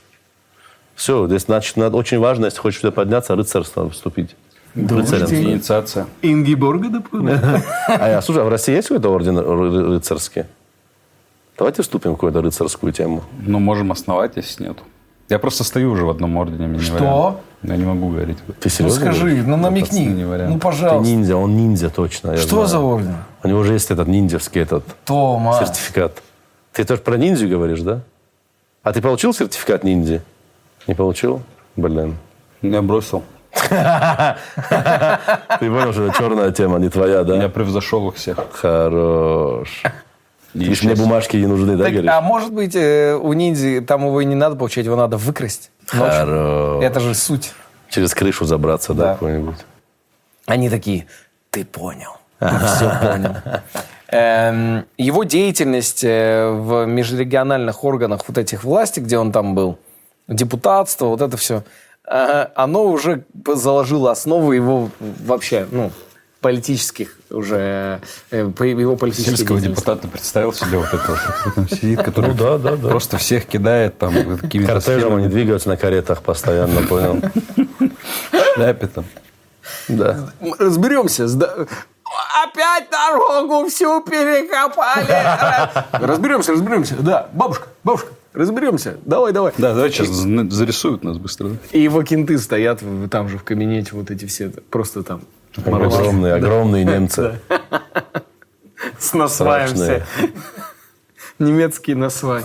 все, 0.95 1.25
здесь, 1.27 1.43
значит, 1.43 1.77
надо, 1.77 1.95
очень 1.95 2.19
важно, 2.19 2.45
если 2.45 2.59
хочешь 2.59 2.81
сюда 2.81 2.91
подняться, 2.91 3.33
рыцарство 3.35 3.89
вступить. 3.89 4.35
Рыцарем 4.75 5.27
стать. 5.27 5.39
Инициация. 5.39 6.05
Ингиборга, 6.21 6.89
допустим. 6.89 7.29
А, 7.87 8.09
я, 8.09 8.21
слушай, 8.21 8.41
а 8.41 8.45
в 8.45 8.49
России 8.49 8.73
есть 8.75 8.89
какой-то 8.89 9.09
орден 9.09 9.37
ры- 9.37 9.93
рыцарский? 9.93 10.43
Давайте 11.57 11.81
вступим 11.81 12.11
в 12.11 12.15
какую-то 12.15 12.41
рыцарскую 12.41 12.91
тему. 12.91 13.23
Ну, 13.41 13.59
можем 13.59 13.91
основать, 13.91 14.33
если 14.35 14.63
нету. 14.65 14.83
Я 15.31 15.39
просто 15.39 15.63
стою 15.63 15.91
уже 15.93 16.03
в 16.03 16.09
одном 16.09 16.35
ордене, 16.35 16.67
мне 16.67 16.77
не 16.79 16.83
Что? 16.83 16.93
вариант. 16.95 17.37
Я 17.63 17.77
не 17.77 17.85
могу 17.85 18.09
говорить. 18.09 18.37
Ты 18.47 18.53
Ну 18.65 18.69
серьезно? 18.69 18.99
скажи, 18.99 19.25
говоришь? 19.27 19.45
ну 19.47 19.55
намекни. 19.55 20.05
не 20.07 20.25
вариант. 20.25 20.49
Ну, 20.49 20.55
Ты 20.55 20.61
пожалуйста. 20.61 21.09
ниндзя, 21.09 21.37
он 21.37 21.55
ниндзя 21.55 21.89
точно. 21.89 22.35
Что 22.35 22.49
знаю. 22.49 22.67
за 22.67 22.79
орден? 22.79 23.15
У 23.41 23.47
него 23.47 23.63
же 23.63 23.71
есть 23.71 23.89
этот 23.91 24.09
ниндзевский 24.09 24.61
этот 24.61 24.83
Тома. 25.05 25.57
сертификат. 25.57 26.21
Ты 26.73 26.83
тоже 26.83 26.99
про 27.01 27.15
ниндзю 27.15 27.47
говоришь, 27.47 27.79
да? 27.79 28.01
А 28.83 28.91
ты 28.91 29.01
получил 29.01 29.33
сертификат 29.33 29.85
ниндзя? 29.85 30.21
Не 30.87 30.95
получил? 30.95 31.41
Блин. 31.77 32.17
Я 32.61 32.81
бросил. 32.81 33.23
Ты 33.69 34.35
понял, 35.59 35.93
что 35.93 36.05
это 36.07 36.17
черная 36.17 36.51
тема, 36.51 36.77
не 36.79 36.89
твоя, 36.89 37.23
да? 37.23 37.35
Я 37.41 37.47
превзошел 37.49 38.09
их 38.09 38.15
всех. 38.15 38.37
Хорош. 38.51 39.83
Видишь, 40.53 40.83
мне 40.83 40.95
бумажки 40.95 41.37
не 41.37 41.47
нужны, 41.47 41.77
да, 41.77 41.85
Так, 41.85 41.93
говоришь? 41.93 42.11
а 42.11 42.21
может 42.21 42.51
быть, 42.53 42.75
э, 42.75 43.15
у 43.15 43.31
ниндзи 43.33 43.81
там 43.81 44.05
его 44.05 44.19
и 44.21 44.25
не 44.25 44.35
надо 44.35 44.55
получать, 44.55 44.85
его 44.85 44.95
надо 44.95 45.17
выкрасть? 45.17 45.71
Хорош. 45.87 46.83
Это 46.83 46.99
же 46.99 47.13
суть. 47.15 47.53
Через 47.89 48.13
крышу 48.13 48.45
забраться, 48.45 48.93
да, 48.93 49.03
Да. 49.03 49.13
какой-нибудь? 49.13 49.55
Они 50.45 50.69
такие, 50.69 51.07
ты 51.49 51.63
понял. 51.65 52.17
Все 52.39 52.91
понял. 53.01 53.35
Эм, 54.07 54.85
Его 54.97 55.23
деятельность 55.23 56.03
э, 56.03 56.49
в 56.49 56.85
межрегиональных 56.85 57.83
органах 57.85 58.23
вот 58.27 58.37
этих 58.37 58.63
власти, 58.65 58.99
где 58.99 59.17
он 59.17 59.31
там 59.31 59.55
был, 59.55 59.77
депутатство, 60.27 61.05
вот 61.07 61.21
это 61.21 61.37
все, 61.37 61.63
оно 62.05 62.85
уже 62.85 63.23
заложило 63.47 64.11
основу 64.11 64.51
его 64.51 64.89
вообще, 64.99 65.65
ну, 65.71 65.91
политических 66.41 67.15
уже, 67.29 68.01
э, 68.31 68.49
по- 68.49 68.63
его 68.63 68.95
политической 68.95 69.37
Сельского 69.37 69.61
депутата 69.61 70.07
представил 70.07 70.51
себе 70.53 70.79
вот 70.79 70.87
там 70.89 71.69
сидит, 71.69 72.01
который 72.03 72.31
Ну 72.31 72.33
да, 72.33 72.57
да, 72.57 72.75
да. 72.75 72.89
просто 72.89 73.17
всех 73.17 73.45
кидает 73.45 73.97
там 73.99 74.37
какими-то 74.37 74.73
Кортежем 74.73 75.15
они 75.15 75.27
двигаются 75.27 75.69
на 75.69 75.77
каретах 75.77 76.21
постоянно, 76.23 76.81
понял? 76.87 77.21
шляпе 78.55 78.87
там. 78.87 79.05
Да. 79.87 80.31
Разберемся. 80.59 81.27
Опять 82.43 82.89
дорогу 82.89 83.69
всю 83.69 84.01
перекопали. 84.01 85.07
Разберемся, 86.05 86.51
разберемся. 86.53 86.95
Да, 86.99 87.29
бабушка, 87.31 87.67
бабушка, 87.83 88.09
разберемся. 88.33 88.97
Давай, 89.05 89.31
давай. 89.31 89.53
Да, 89.57 89.73
давай 89.73 89.91
сейчас 89.91 90.07
зарисуют 90.09 91.03
нас 91.03 91.17
быстро. 91.17 91.51
И 91.71 91.79
его 91.79 92.03
кенты 92.03 92.37
стоят 92.39 92.81
там 93.09 93.29
же 93.29 93.37
в 93.37 93.43
кабинете, 93.43 93.91
вот 93.93 94.11
эти 94.11 94.25
все, 94.25 94.49
просто 94.69 95.03
там. 95.03 95.21
Огромные, 95.57 96.33
огромные 96.35 96.83
немцы. 96.85 97.39
С 98.97 99.13
насваем 99.13 99.67
Страшные. 99.69 100.05
все. 100.15 100.29
Немецкий 101.39 101.95
насвай. 101.95 102.43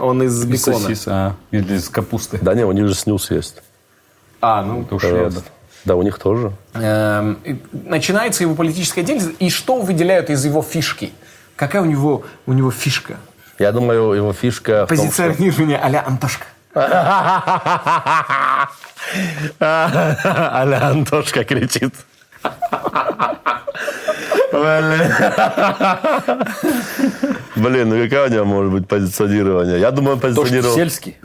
Он 0.00 0.22
из 0.22 0.44
бекона. 0.44 0.88
а, 1.06 1.36
или 1.50 1.74
из 1.74 1.88
капусты. 1.88 2.38
Да 2.40 2.54
не, 2.54 2.64
у 2.64 2.72
них 2.72 2.86
же 2.86 2.94
снюс 2.94 3.30
есть. 3.30 3.62
А, 4.40 4.62
ну, 4.62 4.82
Это 4.82 4.94
у 4.94 4.98
шведов. 4.98 5.18
Пожалуйста. 5.24 5.50
Да, 5.84 5.96
у 5.96 6.02
них 6.02 6.18
тоже. 6.18 6.52
Эм, 6.74 7.38
начинается 7.72 8.42
его 8.42 8.54
политическая 8.54 9.02
деятельность. 9.02 9.36
И 9.40 9.50
что 9.50 9.80
выделяют 9.80 10.30
из 10.30 10.44
его 10.44 10.62
фишки? 10.62 11.12
Какая 11.56 11.82
у 11.82 11.84
него, 11.86 12.24
у 12.46 12.52
него 12.52 12.70
фишка? 12.70 13.16
Я 13.58 13.70
думаю, 13.72 14.12
его 14.12 14.32
фишка 14.32 14.84
в 14.86 14.88
том, 14.88 14.96
что- 14.96 15.06
Позиционирование 15.06 15.78
а-ля 15.78 16.04
Антошка. 16.06 16.46
Аля 19.60 20.88
Антошка 20.90 21.44
кричит. 21.44 21.94
Блин, 27.56 27.88
ну 27.88 28.02
какая 28.04 28.28
у 28.28 28.32
него 28.32 28.44
может 28.44 28.72
быть 28.72 28.88
позиционирование? 28.88 29.78
Я 29.78 29.90
думаю, 29.90 30.14
он 30.14 30.20
позиционировал... 30.20 30.74
сельский, 30.74 31.16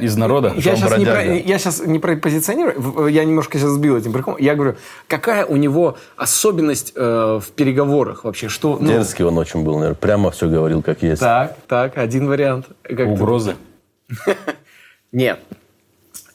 из 0.00 0.16
народа. 0.16 0.52
Я 0.56 0.76
сейчас, 0.76 0.98
не 0.98 1.04
про, 1.04 1.24
я 1.24 1.58
сейчас 1.58 1.80
не 1.84 1.98
про 1.98 2.16
позиционирую, 2.16 3.08
я 3.08 3.24
немножко 3.24 3.58
сейчас 3.58 3.70
сбил 3.70 3.96
этим 3.96 4.12
приколом. 4.12 4.38
Я 4.40 4.54
говорю, 4.54 4.76
какая 5.08 5.44
у 5.46 5.56
него 5.56 5.96
особенность 6.16 6.92
э, 6.96 7.40
в 7.42 7.50
переговорах 7.52 8.24
вообще? 8.24 8.48
Что, 8.48 8.78
ну, 8.80 8.86
Дерзкий 8.86 9.24
он 9.24 9.38
очень 9.38 9.64
был, 9.64 9.74
наверное. 9.78 9.96
Прямо 9.96 10.30
все 10.30 10.48
говорил, 10.48 10.82
как 10.82 11.02
есть. 11.02 11.20
Так, 11.20 11.56
так, 11.68 11.96
один 11.98 12.28
вариант. 12.28 12.66
Как 12.82 12.96
ты- 12.96 13.04
Угрозы. 13.04 13.56
Нет. 15.14 15.40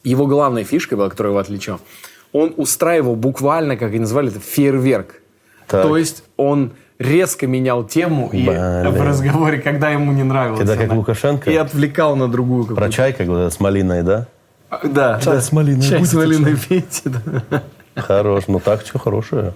Его 0.03 0.25
главная 0.25 0.63
фишка 0.63 0.95
была, 0.95 1.09
которая 1.09 1.31
его 1.31 1.39
отличала, 1.39 1.79
он 2.31 2.53
устраивал 2.57 3.15
буквально, 3.15 3.75
как 3.75 3.89
они 3.89 3.99
называли 3.99 4.29
это, 4.29 4.39
фейерверк. 4.39 5.21
Так. 5.67 5.83
То 5.83 5.97
есть 5.97 6.23
он 6.37 6.71
резко 6.97 7.45
менял 7.45 7.83
тему 7.85 8.29
и 8.31 8.45
в 8.47 9.01
разговоре, 9.05 9.59
когда 9.59 9.89
ему 9.89 10.11
не 10.13 10.23
нравилось. 10.23 10.59
Когда 10.59 10.75
как 10.75 10.85
она, 10.85 10.95
Лукашенко? 10.95 11.51
И 11.51 11.55
отвлекал 11.55 12.15
на 12.15 12.27
другую 12.27 12.63
какую-то. 12.63 12.81
Про 12.81 12.91
чай, 12.91 13.13
как 13.13 13.27
это, 13.27 13.49
с 13.49 13.59
малиной, 13.59 14.03
да? 14.03 14.27
А, 14.69 14.87
Да, 14.87 15.19
Чай 15.19 15.35
да. 15.35 15.41
с 15.41 15.51
малиной, 15.51 15.81
Чай 15.81 16.05
с 16.05 16.13
малиной 16.13 16.55
пейте, 16.55 17.09
да. 17.09 17.63
Хорош. 17.95 18.45
Ну 18.47 18.59
так, 18.59 18.83
все 18.83 18.97
хорошее. 18.97 19.53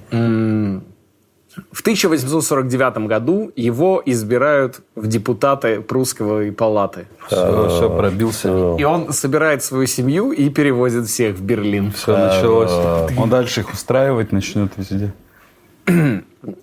В 1.72 1.82
1849 1.82 3.08
году 3.08 3.52
его 3.56 4.02
избирают 4.06 4.82
в 4.96 5.08
депутаты 5.08 5.82
прусской 5.82 6.52
палаты. 6.52 7.08
Все, 7.28 7.70
все 7.70 7.90
пробился. 7.96 8.76
И 8.80 8.84
он 8.84 9.14
собирает 9.14 9.64
свою 9.64 9.86
семью 9.86 10.32
и 10.32 10.50
перевозит 10.50 11.08
всех 11.08 11.36
в 11.36 11.44
Берлин. 11.44 11.92
Все 11.92 12.18
началось. 12.18 12.72
Он 13.18 13.30
дальше 13.30 13.62
их 13.62 13.72
устраивать 13.72 14.32
начнет 14.32 14.72
везде. 14.78 15.14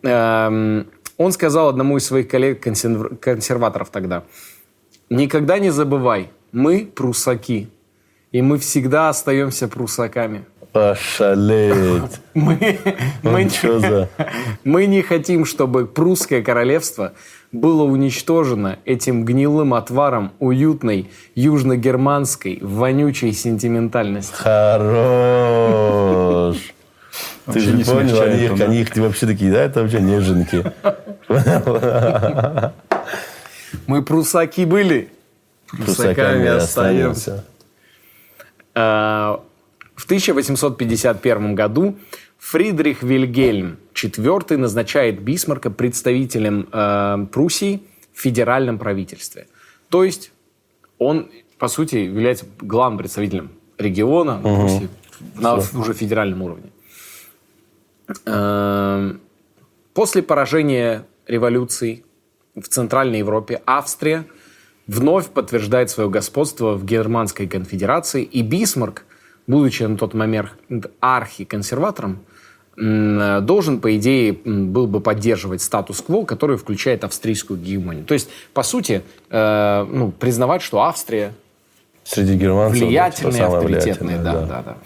Эм, 0.03 0.87
Он 1.17 1.33
сказал 1.33 1.69
одному 1.69 1.99
из 1.99 2.07
своих 2.07 2.29
коллег-консерваторов 2.29 3.91
тогда, 3.91 4.23
«Никогда 5.11 5.59
не 5.59 5.71
забывай, 5.71 6.31
мы 6.53 6.87
прусаки, 6.87 7.69
и 8.33 8.43
мы 8.43 8.59
всегда 8.59 9.11
остаемся 9.11 9.69
прусаками. 9.69 10.45
Ошалеть. 10.73 12.21
Мы, 12.35 12.79
мы, 13.23 13.49
за- 13.51 14.09
мы 14.65 14.87
не 14.87 15.03
хотим, 15.03 15.45
чтобы 15.45 15.87
прусское 15.87 16.43
королевство 16.43 17.13
было 17.53 17.83
уничтожено 17.83 18.79
этим 18.85 19.25
гнилым 19.25 19.75
отваром 19.75 20.31
уютной 20.39 21.11
южногерманской 21.35 22.59
вонючей 22.63 23.33
сентиментальности. 23.33 24.33
Хорош. 24.37 25.77
Ты 27.47 27.53
Вообще 27.53 27.61
же 27.61 27.73
не 27.77 27.83
понял, 27.85 28.21
они, 28.23 28.49
он, 28.49 28.55
их- 28.55 28.61
они 28.63 28.81
их 28.83 28.97
вообще 28.97 29.27
такие, 29.27 29.51
да, 29.51 29.63
это 29.65 29.83
вообще 29.83 30.01
неженки. 30.01 30.63
Мы 33.87 34.03
прусаки 34.03 34.65
были. 34.65 35.09
Прусаками 35.69 36.47
останемся. 36.47 37.45
Э, 38.75 39.39
В 40.01 40.05
1851 40.07 41.55
году 41.55 41.95
Фридрих 42.39 43.03
Вильгельм 43.03 43.77
IV 43.93 44.57
назначает 44.57 45.21
Бисмарка 45.21 45.71
представителем 45.71 46.67
э, 46.73 47.27
Пруссии 47.31 47.83
в 48.15 48.19
федеральном 48.19 48.79
правительстве. 48.79 49.47
То 49.91 50.03
есть 50.03 50.33
он, 50.97 51.29
по 51.59 51.69
сути, 51.69 51.97
является 51.97 52.47
главным 52.63 52.97
представителем 52.97 53.51
региона 53.77 54.41
Пруссии 54.43 54.89
на 55.35 55.57
уже 55.57 55.93
федеральном 55.93 56.41
уровне. 56.41 56.71
Э, 58.25 59.13
После 59.93 60.23
поражения 60.23 61.05
революции 61.27 62.05
в 62.55 62.69
Центральной 62.69 63.19
Европе 63.19 63.61
Австрия 63.67 64.25
вновь 64.87 65.27
подтверждает 65.27 65.91
свое 65.91 66.09
господство 66.09 66.73
в 66.75 66.87
Германской 66.87 67.47
конфедерации, 67.47 68.23
и 68.23 68.41
Бисмарк, 68.41 69.05
будучи 69.47 69.83
на 69.85 69.97
тот 69.97 70.15
момент 70.15 70.51
архиконсерватором, 71.01 72.21
должен, 72.77 73.81
по 73.81 73.95
идее, 73.97 74.33
был 74.33 74.87
бы 74.87 75.01
поддерживать 75.01 75.61
статус-кво, 75.61 76.25
который 76.25 76.57
включает 76.57 77.05
австрийскую 77.05 77.59
гегемонию. 77.61 78.05
То 78.05 78.15
есть, 78.15 78.31
по 78.55 78.63
сути, 78.63 79.03
э, 79.29 79.87
ну, 79.91 80.13
признавать, 80.13 80.63
что 80.63 80.81
Австрия 80.81 81.35
Среди 82.05 82.37
германцев. 82.37 82.73
да, 82.73 82.79
типа, 82.79 82.89
влиятельная, 82.89 83.33
самая 83.33 83.59
авторитетная. 83.59 84.19
влиятельная, 84.19 84.47
Да, 84.47 84.63
да, 84.63 84.77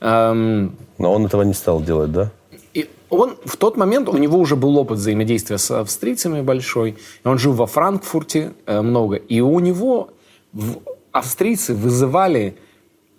да. 0.00 0.30
Эм, 0.30 0.76
Но 0.98 1.12
он 1.14 1.24
этого 1.24 1.42
не 1.42 1.54
стал 1.54 1.80
делать, 1.82 2.12
да? 2.12 2.30
и 2.74 2.90
он 3.08 3.36
в 3.46 3.56
тот 3.56 3.78
момент, 3.78 4.08
у 4.10 4.16
него 4.18 4.36
уже 4.38 4.54
был 4.54 4.76
опыт 4.76 4.98
взаимодействия 4.98 5.56
с 5.56 5.70
австрийцами 5.70 6.42
большой. 6.42 6.98
Он 7.24 7.38
жил 7.38 7.54
во 7.54 7.66
Франкфурте 7.66 8.52
э, 8.66 8.82
много. 8.82 9.16
И 9.16 9.40
у 9.40 9.58
него 9.60 10.10
в- 10.52 10.80
австрийцы 11.12 11.72
вызывали 11.74 12.56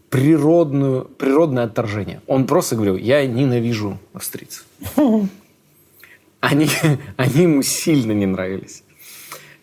природную, 0.09 1.05
природное 1.05 1.65
отторжение. 1.65 2.21
Он 2.27 2.45
просто 2.45 2.75
говорил, 2.75 2.97
я 2.97 3.25
ненавижу 3.25 3.99
австрийцев. 4.13 4.65
Они, 6.39 6.67
они 7.17 7.43
ему 7.43 7.61
сильно 7.63 8.11
не 8.11 8.25
нравились. 8.25 8.83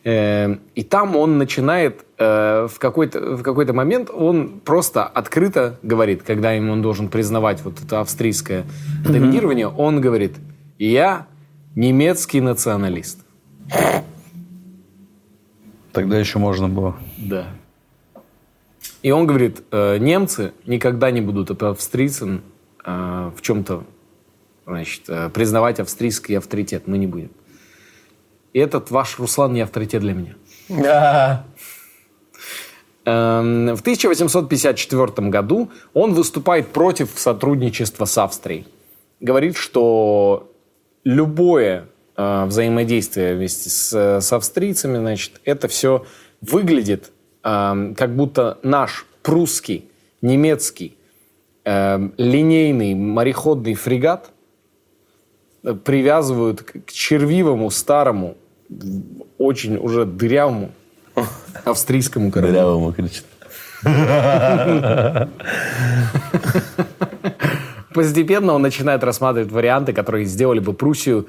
Э, 0.05 0.57
И 0.75 0.83
там 0.85 1.17
он 1.17 1.39
начинает 1.39 2.05
э, 2.19 2.69
в 2.71 2.79
какой-то, 2.79 3.37
в 3.37 3.43
какой-то 3.43 3.73
момент, 3.73 4.11
он 4.11 4.61
просто 4.65 5.05
открыто 5.05 5.79
говорит, 5.83 6.23
когда 6.23 6.53
ему 6.53 6.73
он 6.73 6.83
должен 6.83 7.09
признавать 7.09 7.63
вот 7.65 7.83
это 7.83 8.01
австрийское 8.01 8.65
доминирование, 9.05 9.69
он 9.69 10.01
говорит, 10.01 10.37
я 10.79 11.27
немецкий 11.75 12.41
националист. 12.41 13.19
Тогда 15.93 16.19
еще 16.19 16.39
можно 16.39 16.69
было. 16.69 16.95
Да. 17.17 17.49
И 19.07 19.13
он 19.13 19.29
говорит, 19.29 19.63
э, 19.71 19.99
немцы 19.99 20.53
никогда 20.67 21.13
не 21.13 21.21
будут 21.21 21.53
это 21.53 21.69
австрийцам 21.71 22.43
э, 22.85 23.31
в 23.37 23.41
чем-то 23.41 23.85
значит, 24.67 25.03
э, 25.07 25.31
признавать 25.33 25.79
австрийский 25.79 26.37
авторитет. 26.37 26.89
Мы 26.89 26.99
не 26.99 27.07
будем. 27.07 27.31
И 28.53 28.59
этот 28.59 28.91
ваш 28.91 29.21
Руслан 29.21 29.53
не 29.53 29.61
авторитет 29.61 30.01
для 30.01 30.13
меня. 30.13 30.35
Эм, 33.05 33.77
В 33.77 33.81
1854 33.81 35.29
году 35.29 35.71
он 35.95 36.13
выступает 36.13 36.67
против 36.73 37.11
сотрудничества 37.15 38.07
с 38.07 38.19
Австрией. 38.19 38.67
Говорит, 39.21 39.57
что 39.57 40.53
любое 41.05 41.87
взаимодействие 42.17 43.37
вместе 43.37 43.71
с, 43.71 44.21
с 44.21 44.33
австрийцами, 44.33 44.99
значит, 44.99 45.41
это 45.45 45.69
все 45.69 46.05
выглядит 46.41 47.13
как 47.47 48.17
будто 48.17 48.59
наш 48.65 49.07
прусский, 49.23 49.89
немецкий, 50.21 50.97
эм, 51.65 52.13
линейный 52.17 52.95
мореходный 52.95 53.75
фрегат 53.75 54.31
э, 55.63 55.75
привязывают 55.75 56.63
к 56.63 56.85
к 56.85 56.91
червивому, 56.91 57.71
старому, 57.71 58.37
очень 59.39 59.77
уже 59.77 60.05
дырявому 60.05 60.73
австрийскому 61.65 62.33
кораблю. 62.33 62.53
Дырявому 62.53 62.93
кричит. 62.93 63.25
Постепенно 67.95 68.55
он 68.55 68.63
начинает 68.63 69.05
рассматривать 69.05 69.53
варианты, 69.53 69.93
которые 69.93 70.25
сделали 70.25 70.59
бы 70.59 70.73
Пруссию 70.73 71.29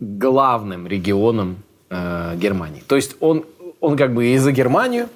главным 0.00 0.86
регионом 0.86 1.56
э, 1.90 2.36
Германии. 2.36 2.82
То 2.86 2.96
есть 2.96 3.16
он, 3.20 3.44
он 3.80 3.96
как 3.96 4.14
бы 4.14 4.26
и 4.26 4.38
за 4.38 4.52
Германию, 4.52 5.08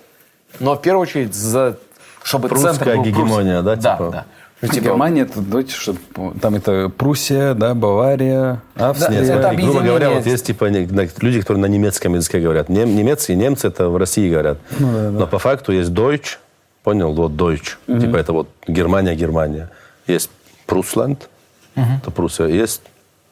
но 0.60 0.74
в 0.76 0.82
первую 0.82 1.02
очередь 1.02 1.34
за... 1.34 1.76
Чтобы 2.22 2.48
Прусская 2.48 2.74
центр 2.74 2.96
был 2.96 3.04
гегемония, 3.04 3.62
да, 3.62 3.76
Да, 3.76 3.92
типа? 3.96 4.10
да. 4.10 4.24
Ну, 4.60 4.68
типа, 4.68 4.84
Германия, 4.86 5.22
это, 5.22 5.40
давайте, 5.40 5.72
чтобы, 5.72 6.00
там 6.42 6.56
это 6.56 6.88
Пруссия, 6.88 7.54
да, 7.54 7.74
Бавария, 7.74 8.60
Австрия. 8.74 9.20
Нет, 9.20 9.28
это 9.30 9.40
смотри, 9.42 9.56
грубо 9.62 9.78
объединение. 9.78 9.88
говоря, 9.88 10.10
вот 10.10 10.26
есть 10.26 10.46
типа 10.46 10.64
люди, 10.66 11.40
которые 11.40 11.62
на 11.62 11.66
немецком 11.66 12.14
языке 12.14 12.40
говорят. 12.40 12.68
Нем- 12.68 12.96
немецкие, 12.96 13.36
немцы 13.36 13.68
это 13.68 13.88
в 13.88 13.96
России 13.96 14.28
говорят. 14.28 14.58
Но 14.80 15.28
по 15.28 15.38
факту 15.38 15.70
есть 15.70 15.90
Deutsch, 15.90 16.38
понял, 16.82 17.12
вот 17.14 17.32
Deutsch. 17.32 17.76
Типа 18.00 18.16
это 18.16 18.32
вот 18.32 18.48
Германия, 18.66 19.14
Германия. 19.14 19.70
Есть 20.08 20.30
Прусланд, 20.66 21.28
это 21.76 22.10
Пруссия. 22.10 22.46
Есть 22.48 22.82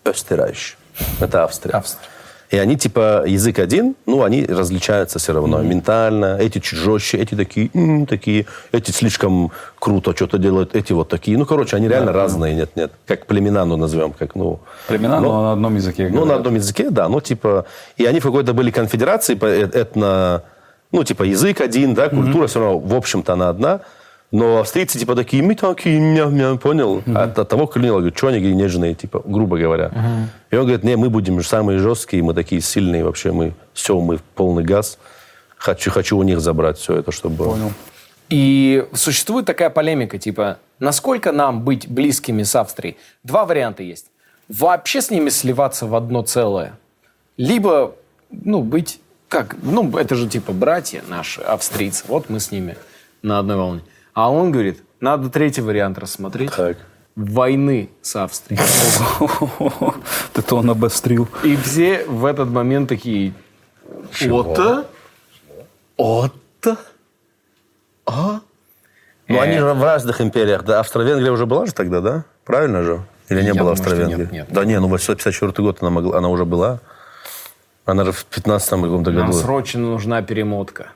Österreich, 0.05 0.77
это 1.19 1.43
Австрия. 1.43 1.73
Австрия. 1.75 2.09
И 2.51 2.57
они 2.59 2.77
типа 2.77 3.25
язык 3.27 3.59
один, 3.59 3.97
ну 4.07 4.23
они 4.23 4.45
различаются 4.47 5.19
все 5.19 5.33
равно 5.33 5.61
ментально. 5.63 6.37
Эти 6.39 6.59
чуть 6.61 6.79
жестче, 6.79 7.19
эти 7.19 7.35
такие, 7.35 7.71
«М, 7.75 8.07
такие, 8.07 8.47
эти 8.73 8.93
слишком 8.93 9.51
круто 9.79 10.15
что-то 10.15 10.39
делают, 10.39 10.77
эти 10.77 10.93
вот 10.93 11.09
такие. 11.09 11.37
Ну 11.39 11.45
короче, 11.45 11.77
они 11.77 11.89
реально 11.89 12.13
разные, 12.13 12.55
нет, 12.55 12.71
нет, 12.77 12.93
как 13.07 13.27
племена, 13.27 13.65
ну 13.65 13.77
назовем, 13.77 14.13
как 14.13 14.35
ну. 14.37 14.61
Племена, 14.89 15.21
Ну, 15.21 15.29
но 15.33 15.43
на 15.43 15.53
одном 15.53 15.75
языке 15.77 16.05
ну, 16.09 16.15
на 16.15 16.21
говорят. 16.21 16.39
одном 16.39 16.55
языке, 16.55 16.91
да. 16.91 17.09
Ну, 17.09 17.21
типа... 17.21 17.65
И 17.97 18.05
они 18.05 18.21
в 18.21 18.23
какой-то 18.23 18.53
были 18.55 18.71
конфедерации, 18.71 19.35
по- 19.35 19.47
э- 19.47 19.69
этно... 19.73 20.43
Ну, 20.93 21.03
типа, 21.03 21.25
язык 21.25 21.61
один, 21.61 21.95
да, 21.95 22.09
культура 22.09 22.47
все 22.47 22.61
равно, 22.61 22.79
в 22.79 22.95
общем-то, 22.95 23.33
она 23.33 23.49
одна. 23.49 23.81
Но 24.33 24.59
австрийцы, 24.59 24.99
типа, 24.99 25.15
такие, 25.15 25.43
мы 25.43 25.55
такие, 25.55 26.01
мя-мя, 26.01 26.57
понял? 26.57 27.03
А 27.07 27.25
от, 27.25 27.39
от 27.39 27.49
того 27.49 27.67
клинила, 27.67 27.99
говорю, 27.99 28.17
что 28.17 28.29
они 28.29 28.39
говорят, 28.39 28.59
нежные, 28.59 28.95
типа, 28.95 29.23
грубо 29.25 29.57
говоря. 29.57 29.93
И 30.51 30.57
он 30.57 30.63
говорит, 30.63 30.85
не, 30.85 30.97
мы 30.97 31.11
будем 31.11 31.41
же 31.41 31.47
самые 31.47 31.79
жесткие, 31.79 32.23
мы 32.23 32.35
такие 32.35 32.61
сильные 32.61 33.05
вообще, 33.05 33.33
мы 33.33 33.55
все, 33.73 34.01
мы 34.01 34.17
в 34.17 34.23
полный 34.23 34.65
газ. 34.65 34.99
Хочу, 35.57 35.91
хочу 35.91 36.19
у 36.19 36.23
них 36.23 36.41
забрать 36.41 36.79
все 36.79 36.97
это, 36.97 37.13
чтобы. 37.13 37.45
Понял. 37.45 37.73
И 38.29 38.87
существует 38.93 39.47
такая 39.47 39.71
полемика, 39.71 40.19
типа, 40.19 40.59
насколько 40.81 41.33
нам 41.33 41.63
быть 41.63 41.89
близкими 41.89 42.43
с 42.43 42.55
Австрией? 42.57 42.97
Два 43.23 43.45
варианта 43.45 43.83
есть. 43.83 44.07
Вообще 44.49 45.01
с 45.01 45.11
ними 45.11 45.29
сливаться 45.29 45.87
в 45.87 45.95
одно 45.95 46.23
целое. 46.23 46.79
Либо, 47.37 47.95
ну, 48.31 48.63
быть, 48.63 49.01
как, 49.29 49.57
ну, 49.63 49.97
это 49.97 50.15
же 50.15 50.29
типа 50.29 50.53
братья 50.53 51.03
наши, 51.09 51.41
австрийцы. 51.41 52.05
Вот 52.09 52.29
мы 52.29 52.41
с 52.41 52.51
ними 52.51 52.77
на 53.23 53.39
одной 53.39 53.57
волне. 53.57 53.83
А 54.17 54.33
он 54.33 54.51
говорит, 54.51 54.83
надо 54.99 55.29
третий 55.29 55.61
вариант 55.61 55.99
рассмотреть. 55.99 56.51
Так. 56.51 56.79
Войны 57.17 57.91
с 58.01 58.17
Австрией. 58.17 58.63
Это 60.35 60.55
он 60.55 60.71
обострил. 60.71 61.29
И 61.43 61.55
все 61.55 62.07
в 62.07 62.25
этот 62.25 62.49
момент 62.49 62.89
такие, 62.89 63.35
вот-то, 64.23 64.87
вот-то, 65.99 66.79
а? 68.07 68.41
Ну, 69.29 69.39
они 69.39 69.59
же 69.59 69.75
в 69.75 69.85
разных 69.85 70.23
империях. 70.23 70.65
Да, 70.65 70.81
Австро-Венгрия 70.81 71.31
уже 71.31 71.45
была 71.45 71.67
же 71.67 71.75
тогда, 71.75 72.01
да? 72.01 72.25
Правильно 72.47 72.83
же? 72.83 73.03
Или 73.29 73.43
не 73.43 73.49
Я 73.49 73.55
было 73.55 73.73
Австро-Венгрии? 73.73 74.23
нет, 74.23 74.33
нет. 74.33 74.47
Да 74.49 74.65
не, 74.65 74.81
ну 74.81 74.89
854 74.89 75.53
год 75.63 75.79
она, 75.83 75.91
могла, 75.91 76.17
она 76.17 76.29
уже 76.31 76.47
была. 76.47 76.81
Она 77.85 78.07
же 78.07 78.13
в 78.13 78.25
15 78.25 78.71
каком-то 78.71 79.11
Нам 79.11 79.27
году. 79.27 79.39
срочно 79.39 79.81
нужна 79.81 80.23
перемотка. 80.23 80.93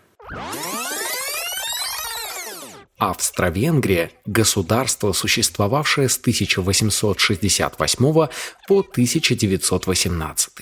Австро-Венгрия– 3.00 4.12
государство, 4.26 5.12
существовавшее 5.12 6.10
с 6.10 6.18
1868 6.18 8.28
по 8.68 8.80
1918. 8.80 10.52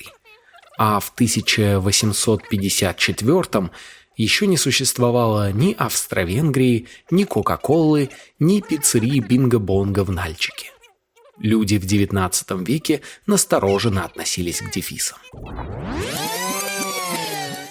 А 0.79 1.01
в 1.01 1.11
1854 1.13 3.71
еще 4.17 4.47
не 4.47 4.57
существовало 4.57 5.51
ни 5.51 5.75
Австро-Венгрии, 5.77 6.87
ни 7.11 7.25
Кока-Колы, 7.25 8.11
ни 8.39 8.61
пиццерии 8.61 9.19
Бинго-Бонго 9.19 10.05
в 10.05 10.13
Нальчике. 10.13 10.71
Люди 11.39 11.77
в 11.77 11.85
XIX 11.85 12.65
веке 12.65 13.01
настороженно 13.27 14.05
относились 14.05 14.61
к 14.61 14.71
дефисам. 14.71 15.19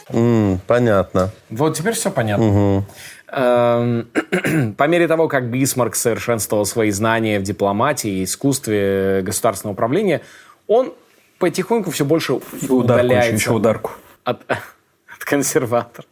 М, 0.09 0.59
понятно. 0.67 1.31
Вот 1.49 1.75
теперь 1.75 1.93
все 1.93 2.11
понятно. 2.11 2.43
Эм, 2.43 2.85
По 3.29 4.87
мере 4.87 5.07
того, 5.07 5.27
как 5.27 5.49
Бисмарк 5.49 5.95
совершенствовал 5.95 6.65
свои 6.65 6.91
знания 6.91 7.39
в 7.39 7.43
дипломатии 7.43 8.19
и 8.19 8.23
искусстве 8.23 9.21
государственного 9.21 9.73
управления, 9.73 10.21
он 10.67 10.93
потихоньку 11.37 11.91
все 11.91 12.05
больше 12.05 12.33
ударку, 12.33 12.75
удаляется 12.75 13.33
еще 13.33 13.51
ударку. 13.51 13.91
от, 14.23 14.41
от 14.49 15.25
консерватора. 15.25 16.07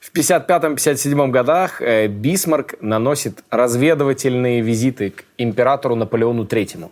В 0.00 0.12
55-57 0.14 1.30
годах 1.30 1.82
э, 1.82 2.06
Бисмарк 2.08 2.74
наносит 2.80 3.44
разведывательные 3.50 4.60
визиты 4.60 5.10
к 5.10 5.24
императору 5.38 5.94
Наполеону 5.96 6.44
III. 6.44 6.90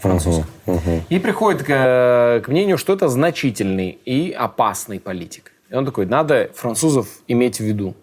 французу. 0.00 0.44
И 1.08 1.18
приходит 1.18 1.62
к, 1.62 1.70
э, 1.70 2.40
к 2.40 2.48
мнению, 2.48 2.78
что 2.78 2.92
это 2.92 3.08
значительный 3.08 3.98
и 4.04 4.32
опасный 4.32 5.00
политик. 5.00 5.52
И 5.70 5.74
он 5.74 5.86
такой, 5.86 6.06
надо 6.06 6.50
французов 6.54 7.06
иметь 7.26 7.56
в 7.58 7.64
виду. 7.64 7.94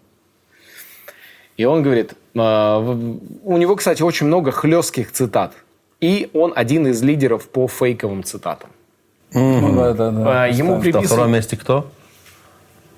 И 1.60 1.64
он 1.66 1.82
говорит, 1.82 2.12
э, 2.12 2.38
в- 2.38 3.18
у 3.44 3.56
него, 3.58 3.76
кстати, 3.76 4.00
очень 4.02 4.26
много 4.26 4.50
хлестких 4.50 5.12
цитат. 5.12 5.52
И 6.00 6.30
он 6.32 6.54
один 6.56 6.86
из 6.86 7.02
лидеров 7.02 7.50
по 7.50 7.68
фейковым 7.68 8.24
цитатам. 8.24 8.70
Ну, 9.34 9.76
да, 9.76 9.92
да, 9.92 10.10
да. 10.10 10.48
Э, 10.48 10.52
Ему 10.52 10.76
На 10.82 11.02
втором 11.02 11.32
месте 11.32 11.58
кто? 11.58 11.84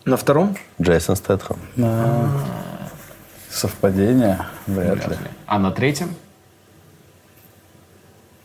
На 0.05 0.17
втором? 0.17 0.57
Джейсон 0.81 1.17
Стэтхэм. 1.17 1.57
Совпадение? 3.51 4.39
Вряд 4.69 5.09
ли. 5.09 5.17
А 5.47 5.59
на 5.59 5.73
третьем? 5.73 6.15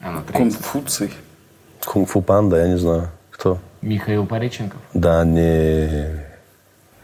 А 0.01 0.11
на 0.13 0.21
третьем? 0.23 0.49
Конфуций. 0.51 1.11
Кунг-фу 1.85 2.21
панда, 2.23 2.57
я 2.57 2.67
не 2.69 2.77
знаю. 2.79 3.09
Кто? 3.29 3.59
Михаил 3.83 4.25
Пореченков. 4.25 4.79
Да, 4.95 5.23
не... 5.23 6.25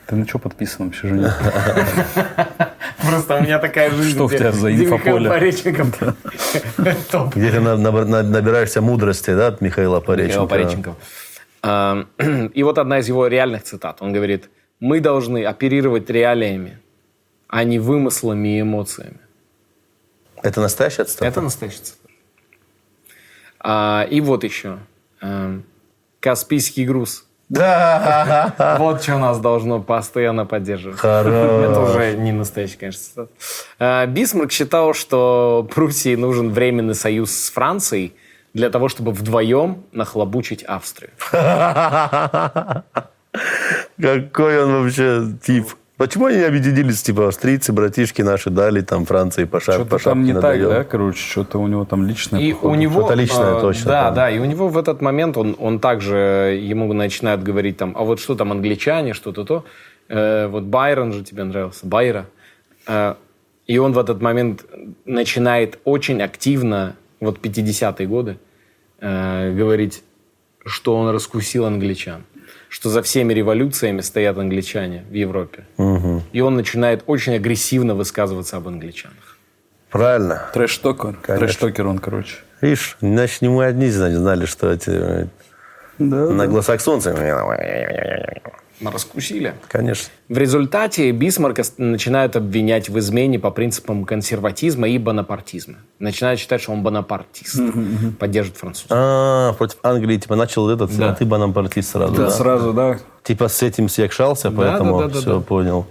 Ты 0.08 0.16
на 0.16 0.28
что 0.28 0.40
подписан 0.40 0.88
вообще, 0.88 1.08
Женя? 1.10 1.34
Просто 3.08 3.36
у 3.36 3.42
меня 3.42 3.60
такая 3.60 3.90
жизнь. 3.92 4.16
Что 4.16 4.26
у 4.26 4.30
тебя 4.30 4.52
за 4.52 4.74
инфополе? 4.74 5.30
Пореченков. 5.30 5.88
Где 7.36 7.52
ты 7.52 7.60
на- 7.60 7.78
на- 7.78 8.06
на- 8.06 8.24
набираешься 8.24 8.82
мудрости, 8.82 9.32
да, 9.36 9.48
от 9.48 9.62
Михаила 9.62 10.00
Пореченкова? 10.00 10.46
Михаил 10.46 10.48
Пореченков. 10.48 10.96
И 12.58 12.64
вот 12.64 12.78
одна 12.78 13.00
из 13.00 13.08
его 13.08 13.28
реальных 13.28 13.64
цитат. 13.64 14.02
Он 14.02 14.12
говорит, 14.14 14.50
мы 14.80 15.00
должны 15.00 15.46
оперировать 15.46 16.10
реалиями, 16.10 16.78
а 17.48 17.64
не 17.64 17.80
вымыслами 17.80 18.58
и 18.58 18.62
эмоциями. 18.62 19.20
Это 20.42 20.60
настоящая 20.62 21.06
цитата? 21.06 21.26
Это 21.26 21.42
настоящий 21.42 21.80
цитат. 21.84 22.00
А, 23.60 24.06
И 24.10 24.20
вот 24.22 24.44
еще. 24.44 24.80
Каспийский 26.20 26.86
груз. 26.86 27.26
Да. 27.50 28.78
Вот 28.80 29.04
что 29.04 29.18
нас 29.18 29.40
должно 29.40 29.82
постоянно 29.82 30.46
поддерживать. 30.46 31.00
Хорош. 31.00 31.34
Это 31.34 31.80
уже 31.82 32.14
не 32.18 32.32
настоящий, 32.32 32.78
конечно. 32.78 33.28
А, 33.80 34.06
Бисмарк 34.06 34.52
считал, 34.52 34.94
что 34.94 35.68
Пруссии 35.74 36.16
нужен 36.16 36.52
временный 36.52 36.96
союз 36.96 37.32
с 37.32 37.50
Францией 37.52 38.14
для 38.54 38.70
того, 38.70 38.90
чтобы 38.90 39.12
вдвоем 39.12 39.84
нахлобучить 39.92 40.64
Австрию. 40.64 41.12
Какой 44.02 44.64
он 44.64 44.84
вообще 44.84 45.26
тип. 45.44 45.74
Почему 46.04 46.26
они 46.26 46.40
не 46.40 46.44
объединились, 46.44 47.02
типа, 47.02 47.30
австрийцы, 47.30 47.72
братишки 47.72 48.22
наши 48.22 48.50
дали, 48.50 48.82
там, 48.82 49.06
Франции 49.06 49.46
по, 49.46 49.60
по 49.60 49.62
Что-то 49.62 49.86
там 49.86 50.00
шапке 50.00 50.20
не 50.20 50.34
так, 50.34 50.62
да, 50.62 50.84
короче? 50.84 51.18
Что-то 51.18 51.60
у 51.60 51.68
него 51.68 51.86
там 51.86 52.06
личное, 52.06 52.42
И 52.42 52.52
походу. 52.52 52.74
у 52.74 52.76
него... 52.76 53.00
Что-то 53.00 53.14
личное 53.14 53.56
э, 53.56 53.62
точно 53.62 53.86
Да, 53.86 54.04
там. 54.04 54.16
да, 54.16 54.30
и 54.30 54.38
у 54.38 54.44
него 54.44 54.68
в 54.68 54.78
этот 54.78 55.00
момент 55.00 55.38
он, 55.38 55.56
он 55.58 55.80
также, 55.80 56.60
ему 56.62 56.92
начинают 56.92 57.42
говорить 57.42 57.78
там, 57.78 57.96
а 57.98 58.04
вот 58.04 58.20
что 58.20 58.36
там 58.36 58.52
англичане, 58.52 59.14
что-то 59.14 59.46
то. 59.46 59.64
Э, 60.10 60.48
вот 60.48 60.64
Байрон 60.64 61.14
же 61.14 61.24
тебе 61.24 61.46
нравился, 61.46 61.88
Байра. 61.88 62.26
Э, 62.86 63.16
и 63.66 63.78
он 63.78 63.94
в 63.94 63.98
этот 63.98 64.22
момент 64.22 64.66
начинает 65.06 65.80
очень 65.86 66.22
активно, 66.22 66.98
вот 67.22 67.40
50-е 67.40 68.08
годы, 68.08 68.38
э, 69.00 69.56
говорить, 69.56 70.04
что 70.66 70.98
он 70.98 71.16
раскусил 71.16 71.64
англичан. 71.64 72.24
Что 72.74 72.90
за 72.90 73.04
всеми 73.04 73.34
революциями 73.34 74.02
стоят 74.02 74.40
англичане 74.40 75.04
в 75.08 75.14
Европе. 75.14 75.66
И 76.32 76.42
он 76.42 76.56
начинает 76.56 77.04
очень 77.06 77.36
агрессивно 77.36 77.94
высказываться 77.94 78.58
об 78.58 78.68
англичанах. 78.68 79.38
Правильно. 79.92 80.50
Trash 80.56 80.82
talker. 80.82 81.20
Trash 81.24 81.52
talker 81.52 81.86
он, 81.86 82.00
короче. 82.00 82.38
Видишь, 82.62 82.98
значит, 83.00 83.44
не 83.44 83.50
мы 83.50 83.66
одни 83.66 83.90
знали, 83.90 84.16
знали, 84.16 84.46
что 84.48 84.72
эти 84.72 84.90
э, 84.90 85.28
англосаксонцы. 86.00 87.14
Раскусили. 88.82 89.54
Конечно. 89.70 90.10
В 90.30 90.38
результате 90.38 91.12
Бисмарка 91.12 91.64
начинают 91.78 92.36
обвинять 92.36 92.90
в 92.90 92.98
измене 93.00 93.40
по 93.40 93.52
принципам 93.52 94.06
консерватизма 94.06 94.88
и 94.90 94.98
бонапартизма. 94.98 95.76
Начинают 96.00 96.40
считать, 96.40 96.62
что 96.62 96.72
он 96.72 96.84
бонапартист, 96.84 97.60
поддерживает 98.20 98.58
французов. 98.58 98.88
А, 98.92 99.54
против 99.54 99.78
Англии, 99.84 100.18
типа, 100.18 100.36
начал 100.36 100.70
этот, 100.70 100.96
Да. 100.98 101.12
а 101.12 101.16
ты 101.16 101.26
бонапартист 101.26 101.92
сразу, 101.92 102.16
да? 102.16 102.30
Сразу, 102.30 102.74
да. 102.74 103.00
Типа, 103.24 103.48
с 103.48 103.62
этим 103.62 103.90
съекшался, 103.90 104.52
поэтому 104.52 105.00
да, 105.00 105.08
да, 105.08 105.20
все, 105.20 105.36
да. 105.36 105.40
понял. 105.40 105.86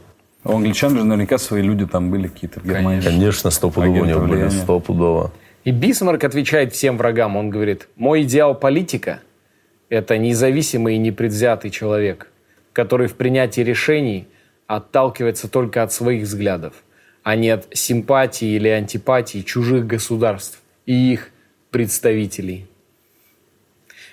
А 0.45 0.51
У 0.51 0.57
англичан 0.57 0.91
же 0.97 1.05
наверняка 1.05 1.39
свои 1.39 1.63
люди 1.63 1.87
там 1.87 2.11
были 2.11 2.27
какие-то 2.27 2.61
в 2.61 2.65
Германии. 2.65 3.01
Конечно, 3.01 3.51
стопудово 3.51 4.01
у 4.01 4.05
него 4.05 4.21
были, 4.27 4.49
стопудово. 4.49 5.31
И 5.65 5.71
Бисмарк 5.71 6.25
отвечает 6.25 6.73
всем 6.73 6.99
врагам. 6.99 7.37
Он 7.37 7.49
говорит, 7.49 7.87
мой 7.95 8.23
идеал 8.23 8.57
политика– 8.57 9.21
это 9.89 10.19
независимый 10.19 10.97
и 10.97 10.99
непредвзятый 10.99 11.71
человек, 11.71 12.27
который 12.73 13.07
в 13.07 13.15
принятии 13.15 13.61
решений 13.61 14.29
отталкивается 14.67 15.49
только 15.49 15.83
от 15.83 15.93
своих 15.93 16.23
взглядов, 16.25 16.75
а 17.23 17.37
не 17.37 17.51
от 17.51 17.67
симпатии 17.73 18.49
или 18.49 18.69
антипатии 18.69 19.43
чужих 19.43 19.87
государств 19.87 20.61
и 20.87 21.13
их 21.13 21.31
представителей. 21.71 22.67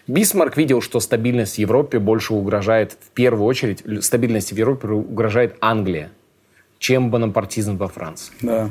Бисмарк 0.08 0.58
видел, 0.58 0.82
что 0.82 1.00
стабильность 1.00 1.56
в 1.56 1.60
Европе 1.60 2.00
больше 2.00 2.34
угрожает, 2.34 2.98
в 3.00 3.12
первую 3.12 3.46
очередь, 3.46 3.84
стабильности 4.04 4.56
в 4.56 4.58
Европе 4.58 4.88
угрожает 4.88 5.56
Англия, 5.62 6.10
чем 6.80 7.12
бонапартизм 7.12 7.78
во 7.78 7.88
Франции. 7.88 8.34
Да. 8.42 8.70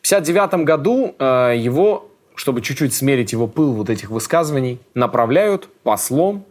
В 0.00 0.10
1959 0.10 0.64
году 0.64 1.14
э, 1.18 1.54
его, 1.58 2.10
чтобы 2.36 2.62
чуть-чуть 2.62 2.94
смерить 2.94 3.32
его 3.32 3.48
пыл 3.48 3.72
вот 3.72 3.90
этих 3.90 4.08
высказываний, 4.08 4.80
направляют 4.94 5.68
послом 5.82 6.46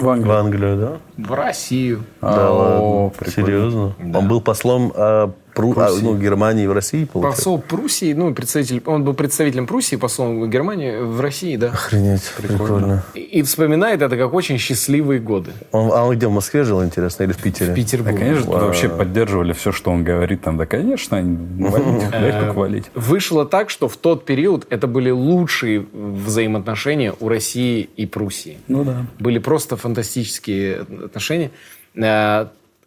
В 0.00 0.08
Англии. 0.08 0.28
В 0.28 0.32
Англию, 0.32 0.76
да? 0.78 1.24
в 1.28 1.34
Россию. 1.34 2.04
Да 2.20 2.48
О, 2.48 3.12
ладно. 3.12 3.30
Серьезно? 3.30 3.94
Он 4.14 4.28
был 4.28 4.40
послом 4.40 4.92
а, 4.94 5.32
Пру- 5.60 5.74
а, 5.80 5.90
ну, 6.02 6.16
Германии 6.16 6.66
в 6.66 6.72
России, 6.72 7.04
получается? 7.04 7.38
Посол 7.38 7.58
Пруссии, 7.58 8.12
ну, 8.12 8.34
представитель, 8.34 8.82
он 8.86 9.04
был 9.04 9.14
представителем 9.14 9.66
Пруссии, 9.66 9.96
послом 9.96 10.48
Германии 10.50 10.98
в 11.00 11.20
России, 11.20 11.56
да. 11.56 11.68
Охренеть, 11.68 12.22
прикольно. 12.36 13.02
И, 13.14 13.20
и 13.20 13.42
вспоминает 13.42 14.02
это 14.02 14.16
как 14.16 14.32
очень 14.34 14.58
счастливые 14.58 15.20
годы. 15.20 15.52
Он, 15.72 15.90
а 15.92 16.04
он 16.04 16.16
где, 16.16 16.26
в 16.26 16.32
Москве 16.32 16.64
жил, 16.64 16.84
интересно, 16.84 17.24
или 17.24 17.32
в 17.32 17.38
Питере? 17.38 17.72
В 17.72 17.74
Петербурге. 17.74 18.18
Да, 18.18 18.24
конечно, 18.24 18.52
тут 18.52 18.62
вообще 18.62 18.88
поддерживали 18.88 19.52
все, 19.52 19.72
что 19.72 19.90
он 19.90 20.04
говорит 20.04 20.42
там. 20.42 20.56
Да, 20.56 20.66
конечно, 20.66 21.16
валить, 21.58 22.10
как 22.10 22.54
валить. 22.54 22.84
Вышло 22.94 23.46
так, 23.46 23.70
что 23.70 23.88
в 23.88 23.96
тот 23.96 24.24
период 24.24 24.66
это 24.70 24.86
были 24.86 25.10
лучшие 25.10 25.84
взаимоотношения 25.92 27.14
у 27.20 27.28
России 27.28 27.88
и 27.96 28.06
Пруссии. 28.06 28.58
Ну 28.68 28.84
да. 28.84 29.06
Были 29.18 29.38
просто 29.38 29.76
фантастические 29.76 30.86
отношения. 31.04 31.50
Э, 31.94 32.46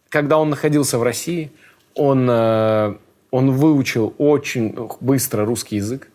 Когда 0.09 0.37
он 0.37 0.49
находился 0.49 0.97
в 0.97 1.03
России, 1.03 1.51
он, 1.95 2.27
э, 2.29 2.95
он 3.31 3.51
выучил 3.51 4.13
очень 4.17 4.75
очень 4.99 5.45
русский 5.45 5.77
язык. 5.77 6.09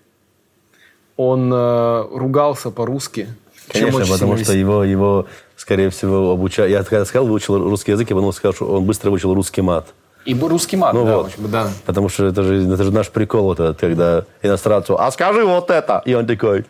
Он 1.17 1.53
э, 1.53 2.07
ругался 2.13 2.71
по-русски. 2.71 3.29
Конечно, 3.69 4.01
потому 4.07 4.37
сильно 4.37 4.45
что 4.45 4.53
его, 4.55 4.85
его, 4.85 5.27
скорее 5.57 5.91
всего, 5.91 6.31
обучали. 6.31 6.71
Я 6.71 6.85
когда 6.85 7.05
сказал, 7.05 7.27
выучил 7.27 7.59
русский 7.59 7.93
язык, 7.93 8.09
я 8.09 8.17
потом 8.17 8.33
сказал, 8.33 8.55
что 8.55 8.67
он 8.67 8.85
быстро 8.85 9.11
выучил 9.11 9.35
русский 9.35 9.61
мат. 9.61 9.93
И 10.25 10.35
русский 10.35 10.77
мат, 10.77 10.95
Ну 10.95 11.05
да, 11.05 11.17
вот. 11.17 11.27
очень, 11.27 11.49
да. 11.49 11.71
Потому 11.87 12.09
что 12.09 12.27
это 12.27 12.43
же, 12.43 12.73
это 12.73 12.85
же 12.85 12.93
наш 12.93 13.09
прикол, 13.11 13.45
вот 13.45 13.61
этот, 13.61 13.79
когда 13.79 14.25
иностранцу, 14.43 15.01
а 15.01 15.11
скажи 15.11 15.45
вот 15.45 15.71
это. 15.71 16.03
И 16.05 16.15
он 16.15 16.27
такой, 16.27 16.67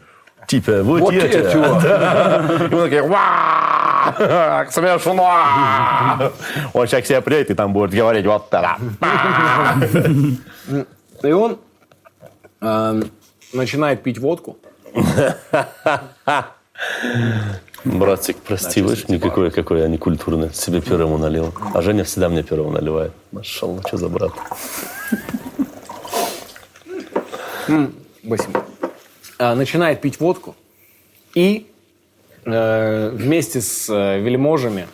типа, 0.49 0.83
вот, 0.83 1.01
Вот 1.01 1.13
я 1.13 1.27
я, 1.27 1.29
тебе». 1.29 1.53
чувак. 1.53 1.85
И 2.73 2.75
он 2.75 2.91
такой, 2.91 3.03
«Ва! 3.03 4.67
смешно. 4.71 6.33
Он 6.73 6.87
сейчас 6.87 7.03
к 7.05 7.07
себе 7.07 7.21
приедет 7.21 7.51
и 7.51 7.55
там 7.55 7.73
будет 7.73 7.91
говорить 7.93 8.27
вот 8.27 8.49
это. 8.51 8.77
И 11.23 11.33
он 11.33 11.59
э, 12.61 13.03
начинает 13.53 14.03
пить 14.03 14.19
водку. 14.19 14.57
Братик, 17.85 18.37
прости, 18.39 18.81
видишь, 18.81 19.09
никакой, 19.09 19.51
какой 19.51 19.81
я 19.81 19.89
некультурный. 19.89 20.53
Себе 20.53 20.81
первому 20.81 21.19
налил. 21.19 21.53
А 21.75 21.83
Женя 21.83 22.05
всегда 22.05 22.29
мне 22.29 22.43
первому 22.43 22.71
наливает. 22.71 23.13
Машалла, 23.33 23.83
что 23.87 23.97
за 23.97 24.09
брат? 24.09 24.33
Спасибо. 28.25 28.65
А, 29.39 29.55
начинает 29.55 30.01
пить 30.01 30.19
водку 30.21 30.57
и 31.35 31.67
э, 32.45 33.11
вместе 33.15 33.61
с 33.61 33.89
э, 33.89 34.19
вельможами 34.21 34.87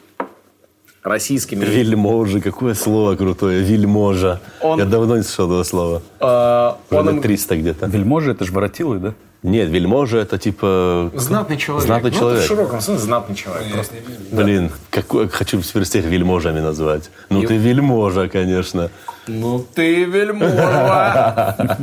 российскими... 1.02 1.64
Вельможи, 1.64 2.40
какое 2.40 2.74
слово 2.74 3.16
крутое, 3.16 3.62
вельможа. 3.62 4.40
Он- 4.60 4.78
Я 4.78 4.84
давно 4.84 5.16
не 5.16 5.22
слышал 5.22 5.46
этого 5.46 5.62
слова. 5.62 6.02
э, 6.20 6.72
Уже 6.90 7.00
он 7.00 7.06
лет 7.06 7.14
им- 7.16 7.22
300 7.22 7.56
где-то. 7.56 7.86
Вельможи, 7.86 8.32
это 8.32 8.44
же 8.44 8.52
воротилы, 8.52 8.98
да? 8.98 9.14
Нет, 9.42 9.68
вельможа 9.68 10.18
это 10.18 10.38
типа... 10.38 11.10
Знатный 11.14 11.56
человек. 11.58 11.86
Знатный 11.86 12.10
Ну, 12.10 12.18
человек. 12.18 12.42
в 12.44 12.46
широком 12.46 12.80
смысле 12.80 13.04
знатный 13.04 13.36
человек. 13.36 13.72
Просто. 13.72 13.94
Блин, 14.32 14.70
какой, 14.90 15.28
хочу 15.28 15.60
теперь 15.60 15.84
всех 15.84 16.04
вельможами 16.06 16.60
назвать. 16.60 17.10
Ну 17.30 17.42
ты 17.42 17.56
вельможа, 17.58 18.28
конечно. 18.28 18.90
Ну 19.26 19.58
ты 19.74 20.04
вельможа. 20.04 21.78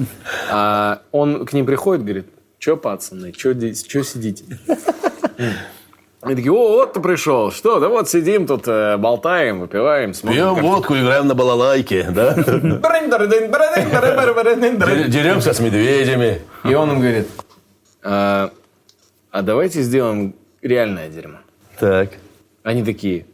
А 0.52 1.02
Он 1.12 1.46
к 1.46 1.54
ним 1.54 1.68
приходит, 1.68 2.04
говорит, 2.04 2.26
что, 2.62 2.78
пацаны, 2.78 3.34
здесь, 3.36 3.86
что 3.86 4.04
сидите? 4.04 4.46
Они 6.22 6.36
такие, 6.36 6.52
о, 6.52 6.76
вот 6.76 6.94
ты 6.94 7.00
пришел. 7.00 7.52
Что, 7.52 7.80
да 7.80 7.90
вот 7.90 8.08
сидим 8.08 8.46
тут, 8.46 8.68
э, 8.68 8.96
болтаем, 8.98 9.60
выпиваем, 9.60 10.14
смотрим. 10.14 10.54
Пьем 10.54 10.62
водку, 10.62 10.94
играем 10.94 11.28
на 11.28 11.34
балалайке, 11.34 12.08
да? 12.12 12.36
Деремся 15.08 15.54
с 15.54 15.60
медведями. 15.60 16.42
И 16.64 16.76
он 16.76 16.92
им 16.92 17.00
говорит, 17.00 17.28
а 18.04 18.52
а 19.32 19.42
давайте 19.42 19.82
сделаем 19.82 20.36
реальное 20.62 21.10
дерьмо. 21.10 21.38
Так. 21.80 22.10
Они 22.64 22.84
такие, 22.84 23.26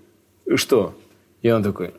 что? 0.55 0.95
И 1.41 1.49
он 1.49 1.63
такой, 1.63 1.93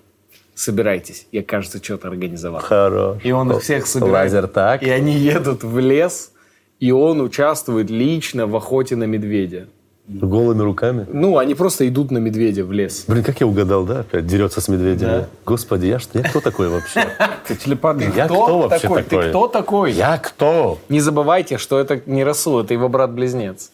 собирайтесь, 0.55 1.27
я, 1.33 1.43
кажется, 1.43 1.83
что-то 1.83 2.09
организовал. 2.09 2.63
Хорош. 2.63 3.19
И 3.25 3.33
он 3.33 3.51
их 3.53 3.61
всех 3.61 3.87
собирает. 3.87 4.33
Лазер 4.33 4.47
так. 4.47 4.83
И 4.85 4.89
они 4.89 5.13
едут 5.13 5.65
в 5.65 5.79
лес, 5.81 6.33
и 6.81 6.91
он 6.93 7.21
участвует 7.21 7.91
лично 7.91 8.47
в 8.47 8.57
охоте 8.57 8.97
на 8.97 9.05
медведя. 9.05 9.69
Голыми 10.09 10.63
руками. 10.63 11.07
Ну, 11.13 11.37
они 11.37 11.55
просто 11.55 11.87
идут 11.87 12.11
на 12.11 12.17
медведя 12.17 12.65
в 12.65 12.73
лес. 12.73 13.05
Блин, 13.07 13.23
как 13.23 13.41
я 13.41 13.47
угадал, 13.47 13.85
да, 13.85 14.01
опять 14.01 14.27
дерется 14.27 14.63
с 14.63 14.69
медведями. 14.69 15.21
Да. 15.21 15.29
Господи, 15.45 15.85
я, 15.85 15.99
что, 15.99 16.19
я 16.19 16.25
кто 16.25 16.41
такой 16.41 16.69
вообще? 16.69 17.07
Ты 17.47 17.57
телепат. 17.57 18.01
Я 18.01 18.25
кто, 18.25 18.59
вообще 18.61 18.81
такой? 18.89 19.03
Ты 19.03 19.29
кто 19.29 19.49
такой? 19.49 19.93
Я 19.93 20.17
кто? 20.17 20.79
Не 20.89 21.01
забывайте, 21.01 21.59
что 21.59 21.79
это 21.79 22.01
не 22.07 22.25
Расул, 22.25 22.61
это 22.61 22.73
его 22.73 22.89
брат-близнец. 22.89 23.71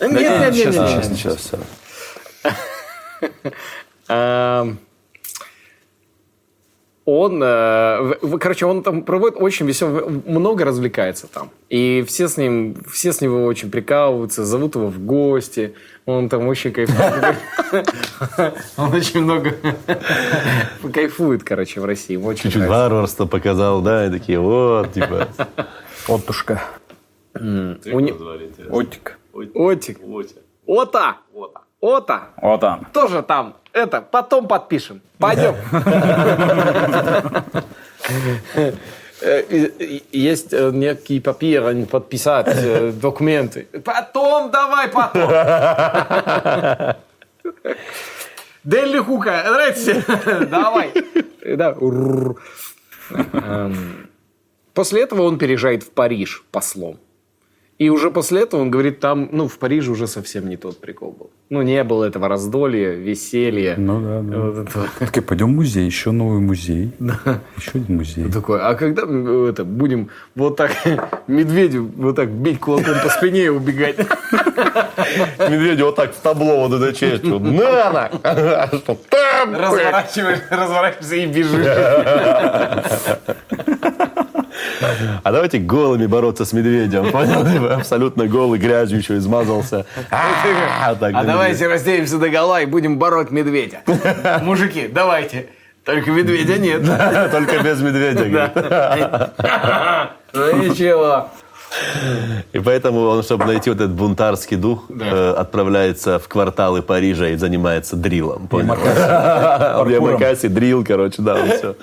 Нет, 0.00 0.12
нет, 0.12 0.54
нет, 0.54 0.54
нет, 0.54 0.74
сейчас. 0.74 1.08
Сейчас 1.08 1.36
все. 1.36 1.58
Он, 7.08 7.40
э, 7.40 8.14
короче, 8.40 8.66
он 8.66 8.82
там 8.82 9.02
проводит 9.02 9.36
очень 9.40 9.64
веселый, 9.64 10.22
много 10.26 10.64
развлекается 10.64 11.28
там. 11.28 11.50
И 11.68 12.04
все 12.04 12.26
с 12.26 12.36
ним, 12.36 12.76
все 12.92 13.12
с 13.12 13.20
него 13.20 13.44
очень 13.44 13.70
прикалываются, 13.70 14.44
зовут 14.44 14.74
его 14.74 14.88
в 14.88 14.98
гости. 14.98 15.74
Он 16.04 16.28
там 16.28 16.48
очень 16.48 16.72
кайфует. 16.72 17.36
Он 18.76 18.92
очень 18.92 19.20
много 19.20 19.54
кайфует, 20.92 21.44
короче, 21.44 21.80
в 21.80 21.84
России. 21.84 22.16
Чуть-чуть 22.34 22.66
варварство 22.66 23.26
показал, 23.26 23.82
да, 23.82 24.06
и 24.06 24.10
такие, 24.10 24.40
вот, 24.40 24.92
типа. 24.92 25.28
Отушка. 26.08 26.60
Отик. 28.70 29.18
Отик. 29.32 29.98
Ота. 30.66 31.18
Ота. 31.32 31.60
Вот 31.80 32.06
он. 32.10 32.86
Тоже 32.92 33.22
там. 33.22 33.54
Это, 33.72 34.00
потом 34.00 34.48
подпишем. 34.48 35.00
Пойдем. 35.18 35.54
Э, 39.22 39.42
Есть 40.12 40.52
э, 40.52 40.70
некий 40.72 41.20
папир, 41.20 41.66
они 41.66 41.86
подписать 41.86 42.48
э, 42.48 42.92
документы. 42.92 43.66
Потом, 43.84 44.50
давай 44.50 44.88
потом. 44.88 45.30
Дели 48.64 48.98
Хука, 48.98 49.42
нравится? 49.46 50.04
Давай. 50.50 50.92
Эм, 53.32 54.08
После 54.74 55.02
этого 55.02 55.22
он 55.22 55.38
переезжает 55.38 55.82
в 55.82 55.90
Париж 55.90 56.44
послом. 56.50 56.98
И 57.78 57.88
уже 57.88 58.10
после 58.10 58.42
этого 58.42 58.60
он 58.60 58.70
говорит, 58.70 59.00
там, 59.00 59.28
ну, 59.32 59.48
в 59.48 59.58
Париже 59.58 59.90
уже 59.90 60.06
совсем 60.06 60.48
не 60.48 60.56
тот 60.58 60.80
прикол 60.80 61.12
был. 61.12 61.30
Ну, 61.48 61.62
не 61.62 61.84
было 61.84 62.06
этого 62.06 62.28
раздолья, 62.28 62.90
веселья. 62.94 63.76
Ну 63.76 64.00
да, 64.00 64.20
да. 64.20 64.38
Вот 64.38 64.68
этого. 64.68 64.88
Такие, 64.98 65.22
пойдем 65.22 65.52
в 65.52 65.54
музей, 65.54 65.86
еще 65.86 66.10
новый 66.10 66.40
музей. 66.40 66.90
Еще 67.56 67.70
один 67.74 67.96
музей. 67.98 68.28
Такой, 68.32 68.60
а 68.60 68.74
когда 68.74 69.06
мы, 69.06 69.48
это, 69.48 69.64
будем 69.64 70.10
вот 70.34 70.56
так 70.56 70.72
медведю 71.28 71.88
вот 71.96 72.16
так 72.16 72.30
бить 72.30 72.58
кулаком 72.58 72.94
по 73.00 73.08
спине 73.10 73.44
и 73.44 73.48
убегать? 73.48 73.96
Медведю 75.38 75.86
вот 75.86 75.94
так 75.94 76.12
в 76.14 76.18
табло 76.18 76.66
вот 76.66 76.82
этой 76.82 76.92
частью. 76.92 77.38
На, 77.38 77.92
на! 77.92 78.10
Разворачиваешься 80.50 81.14
и 81.14 81.26
бежишь. 81.26 81.66
А 85.22 85.32
давайте 85.32 85.58
голыми 85.58 86.06
бороться 86.06 86.44
с 86.44 86.52
медведем. 86.52 87.10
Понял? 87.12 87.72
Абсолютно 87.72 88.26
голый, 88.26 88.58
грязью 88.58 88.98
еще 88.98 89.16
измазался. 89.16 89.86
А 90.10 90.90
А 90.90 91.24
давайте 91.24 91.66
разделимся 91.68 92.18
до 92.18 92.28
гола 92.28 92.62
и 92.62 92.66
будем 92.66 92.98
бороть 92.98 93.30
медведя. 93.30 93.82
Мужики, 94.42 94.88
давайте. 94.88 95.48
Только 95.84 96.10
медведя 96.10 96.58
нет. 96.58 96.82
Только 97.30 97.62
без 97.62 97.80
медведя. 97.80 99.32
Ну 100.32 100.56
ничего. 100.56 101.28
И 102.52 102.58
поэтому 102.58 103.00
он, 103.02 103.22
чтобы 103.22 103.44
найти 103.46 103.70
вот 103.70 103.80
этот 103.80 103.92
бунтарский 103.92 104.56
дух, 104.56 104.84
э, 104.88 105.34
отправляется 105.36 106.18
в 106.18 106.28
кварталы 106.28 106.80
Парижа 106.80 107.28
и 107.28 107.36
занимается 107.36 107.96
дрилом. 107.96 108.48
Понял? 108.48 108.74
Он 109.80 109.88
Ямакаси, 109.88 110.48
дрил, 110.48 110.84
короче, 110.84 111.22
да, 111.22 111.36
все. 111.44 111.74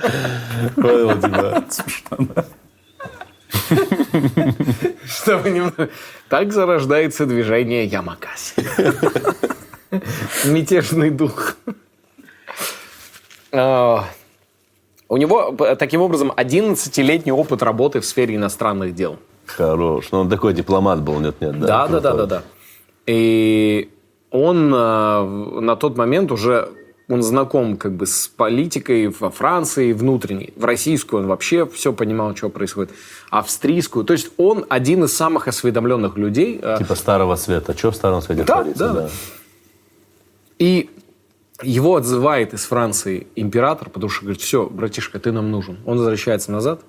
Понял, 0.76 1.20
типа. 1.20 2.46
Чтобы 5.06 5.50
немного... 5.50 5.90
Так 6.30 6.52
зарождается 6.54 7.26
движение 7.26 7.86
Ямакаси. 7.86 8.66
Мятежный 10.46 11.10
дух. 11.10 11.56
А, 13.52 14.06
У 15.08 15.18
него, 15.18 15.52
п- 15.52 15.76
таким 15.76 16.02
образом, 16.02 16.32
11-летний 16.32 17.32
опыт 17.32 17.62
работы 17.62 18.00
в 18.00 18.06
сфере 18.06 18.36
иностранных 18.36 18.96
дел. 18.96 19.18
Хорош. 19.46 20.08
Ну, 20.12 20.22
он 20.22 20.30
такой 20.30 20.54
дипломат 20.54 21.02
был, 21.02 21.20
нет-нет. 21.20 21.60
Да, 21.60 21.88
да, 21.88 22.00
да, 22.00 22.14
да, 22.14 22.26
да. 22.26 22.44
И 23.06 23.92
он 24.32 24.74
э, 24.74 25.24
на 25.62 25.76
тот 25.76 25.98
момент 25.98 26.32
уже 26.32 26.70
он 27.10 27.22
знаком 27.22 27.76
как 27.78 27.92
бы 27.94 28.06
с 28.06 28.28
политикой 28.28 29.08
во 29.10 29.30
Франции 29.30 29.94
внутренней. 29.94 30.54
В 30.56 30.64
российскую 30.66 31.22
он 31.24 31.28
вообще 31.28 31.66
все 31.66 31.92
понимал, 31.94 32.36
что 32.36 32.50
происходит. 32.50 32.92
Австрийскую. 33.30 34.06
То 34.06 34.14
есть 34.14 34.32
он 34.38 34.66
один 34.70 35.04
из 35.04 35.14
самых 35.16 35.48
осведомленных 35.48 36.18
людей. 36.18 36.60
э, 36.64 36.78
Типа 36.78 36.96
старого 36.96 37.36
света. 37.36 37.78
Что 37.78 37.92
в 37.92 37.96
старом 37.96 38.22
свете 38.22 38.44
Да, 38.44 38.62
творится? 38.62 38.94
да. 38.94 39.10
И 40.60 40.90
его 41.62 41.96
отзывает 41.98 42.54
из 42.54 42.64
Франции 42.66 43.28
император, 43.36 43.90
потому 43.90 44.10
что 44.10 44.22
говорит, 44.26 44.42
все, 44.42 44.66
братишка, 44.70 45.20
ты 45.20 45.32
нам 45.32 45.52
нужен. 45.52 45.78
Он 45.86 45.98
возвращается 45.98 46.52
назад. 46.52 46.82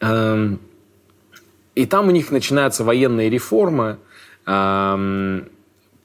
Эм, 0.00 0.58
И 1.74 1.86
там 1.86 2.08
у 2.08 2.10
них 2.10 2.30
начинаются 2.30 2.84
военные 2.84 3.30
реформы. 3.30 3.96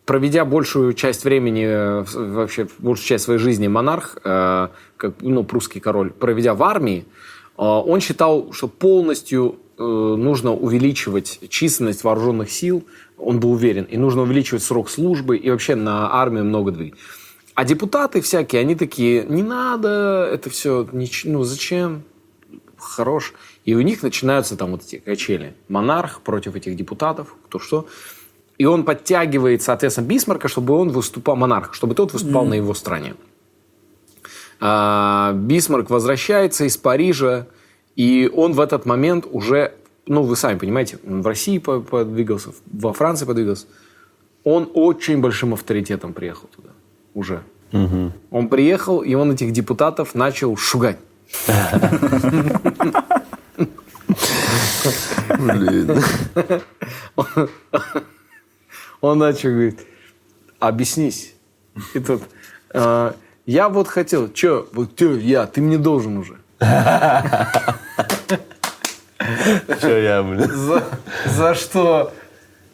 Проведя 0.06 0.46
большую 0.46 0.94
часть 0.94 1.24
времени, 1.24 1.66
э, 1.66 2.04
вообще 2.04 2.68
большую 2.78 3.08
часть 3.08 3.24
своей 3.24 3.40
жизни 3.40 3.68
монарх, 3.68 4.18
э, 4.24 4.68
как, 4.98 5.16
ну, 5.22 5.44
прусский 5.44 5.82
король, 5.82 6.12
проведя 6.12 6.54
в 6.54 6.62
армии, 6.64 7.06
э, 7.58 7.64
он 7.64 8.00
считал, 8.02 8.52
что 8.54 8.68
полностью 8.68 9.58
нужно 9.78 10.54
увеличивать 10.54 11.42
численность 11.50 12.06
вооруженных 12.06 12.50
сил, 12.50 12.86
он 13.18 13.42
был 13.42 13.52
уверен, 13.52 13.84
и 13.84 13.98
нужно 13.98 14.22
увеличивать 14.22 14.64
срок 14.64 14.90
службы, 14.90 15.36
и 15.36 15.52
вообще 15.52 15.76
на 15.76 16.14
армию 16.14 16.46
много 16.46 16.72
двигать. 16.72 16.98
А 17.56 17.66
депутаты 17.66 18.22
всякие, 18.22 18.62
они 18.62 18.76
такие, 18.76 19.26
не 19.26 19.44
надо, 19.44 20.30
это 20.32 20.50
все, 20.50 20.88
ну 21.26 21.44
зачем, 21.44 22.04
хорош. 22.78 23.34
И 23.66 23.76
у 23.76 23.82
них 23.82 24.04
начинаются 24.04 24.56
там 24.56 24.72
вот 24.72 24.84
эти 24.84 24.98
качели. 24.98 25.56
Монарх 25.68 26.22
против 26.22 26.56
этих 26.56 26.76
депутатов, 26.76 27.36
кто 27.46 27.60
что. 27.60 27.88
И 28.58 28.66
он 28.66 28.86
подтягивает, 28.86 29.62
соответственно, 29.62 30.08
Бисмарка, 30.08 30.48
чтобы 30.48 30.76
он 30.76 30.90
выступал, 30.90 31.36
монарх, 31.36 31.74
чтобы 31.74 31.96
тот 31.96 32.14
выступал 32.14 32.46
на 32.46 32.54
его 32.54 32.74
стороне. 32.74 33.16
А, 34.62 35.34
Бисмарк 35.34 35.90
возвращается 35.90 36.64
из 36.64 36.78
Парижа, 36.78 37.48
и 37.96 38.32
он 38.34 38.54
в 38.54 38.62
этот 38.62 38.86
момент 38.86 39.26
уже, 39.30 39.74
ну, 40.08 40.24
вы 40.24 40.38
сами 40.38 40.58
понимаете, 40.58 41.00
он 41.06 41.22
в 41.22 41.28
России 41.28 41.58
по- 41.58 41.82
подвигался, 41.82 42.52
во 42.72 42.94
Франции 42.94 43.26
подвигался. 43.26 43.66
Он 44.44 44.70
очень 44.74 45.20
большим 45.20 45.54
авторитетом 45.54 46.14
приехал 46.14 46.50
туда 46.56 46.70
уже. 47.14 47.42
Он 48.32 48.48
приехал, 48.48 49.02
и 49.02 49.16
он 49.16 49.32
этих 49.32 49.52
депутатов 49.52 50.16
начал 50.16 50.56
шугать. 50.56 50.98
Он 59.06 59.20
начал 59.20 59.50
говорить, 59.50 59.78
объяснись. 60.60 61.36
И 61.94 62.00
тут, 62.00 62.24
э, 62.74 63.12
Я 63.46 63.70
вот 63.70 63.88
хотел, 63.88 64.32
че, 64.34 64.66
вот 64.74 64.96
че, 64.96 65.20
я, 65.20 65.46
ты 65.46 65.62
мне 65.62 65.78
должен 65.78 66.18
уже. 66.18 66.38
Че 69.80 70.04
я, 70.04 70.24
блин? 70.24 70.52
За, 70.52 70.84
за 71.26 71.54
что 71.54 72.12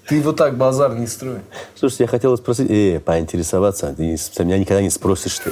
ты 0.07 0.21
вот 0.21 0.37
так 0.37 0.55
базар 0.55 0.95
не 0.95 1.07
строй? 1.07 1.39
Слушай, 1.75 2.03
я 2.03 2.07
хотел 2.07 2.37
спросить, 2.37 2.69
э, 2.71 3.01
поинтересоваться, 3.01 3.93
ты 3.97 4.03
меня 4.43 4.57
никогда 4.57 4.81
не 4.81 4.89
спросишь, 4.89 5.33
что? 5.33 5.51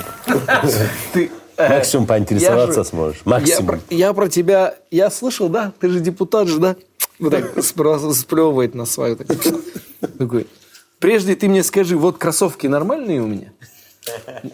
Ты, 1.14 1.30
э, 1.58 1.70
Максимум 1.70 2.08
поинтересоваться 2.08 2.86
сможешь. 2.86 3.22
Максимум. 3.26 3.82
я 3.90 4.14
про 4.14 4.30
тебя, 4.30 4.76
я 4.92 5.12
слышал, 5.12 5.50
да? 5.50 5.74
Ты 5.82 5.90
же 5.90 6.00
депутат 6.00 6.48
же, 6.48 6.60
да? 6.60 6.78
Вот 7.20 7.32
так 7.32 7.62
сплевывает 7.64 8.76
на 8.76 8.86
свою. 8.86 9.18
так. 9.18 9.28
Такой. 10.18 10.48
Прежде 11.00 11.36
ты 11.36 11.48
мне 11.48 11.64
скажи, 11.64 11.98
вот 11.98 12.18
кроссовки 12.18 12.68
нормальные 12.68 13.22
у 13.22 13.28
меня? 13.28 13.52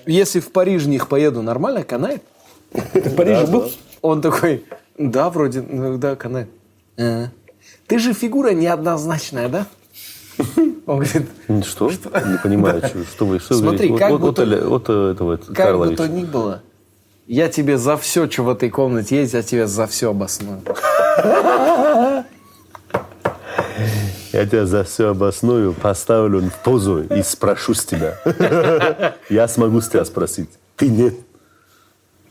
Если 0.05 0.39
в 0.39 0.51
Париж 0.51 0.85
них 0.85 1.07
поеду, 1.07 1.41
нормально 1.41 1.83
канает? 1.83 2.23
Ты 2.71 3.01
в 3.01 3.15
Париже 3.15 3.47
был? 3.47 3.71
Он 4.01 4.21
такой, 4.21 4.65
да, 4.97 5.29
вроде, 5.29 5.61
ну, 5.61 5.97
да, 5.97 6.15
канает. 6.15 6.49
«А. 6.97 7.27
Ты 7.87 7.99
же 7.99 8.13
фигура 8.13 8.51
неоднозначная, 8.51 9.49
да? 9.49 9.67
Он 10.85 10.99
говорит, 10.99 11.27
Что? 11.65 11.89
Не 11.89 12.37
понимаю, 12.41 12.81
что, 13.11 13.25
вы, 13.25 13.39
Смотри, 13.39 13.95
как 13.97 14.11
вот, 14.11 14.19
бы 14.19 14.27
вот, 14.27 14.35
то- 14.35 14.43
то 15.95 16.07
ни 16.07 16.23
было, 16.23 16.61
я 17.27 17.47
тебе 17.47 17.77
за 17.77 17.97
все, 17.97 18.29
что 18.29 18.43
в 18.43 18.49
этой 18.49 18.69
комнате 18.69 19.17
есть, 19.17 19.33
я 19.33 19.41
тебе 19.41 19.65
за 19.67 19.87
все 19.87 20.11
обосную. 20.11 20.61
Я 24.35 24.45
тебя 24.45 24.65
за 24.65 24.83
все 24.83 25.11
обосную, 25.11 25.71
поставлю 25.71 26.41
в 26.41 26.61
позу 26.61 27.03
и 27.03 27.23
спрошу 27.23 27.73
с 27.73 27.85
тебя. 27.85 28.19
Я 29.29 29.47
смогу 29.47 29.79
с 29.79 29.87
тебя 29.87 30.03
спросить. 30.03 30.49
Ты 30.75 30.89
нет. 30.89 31.13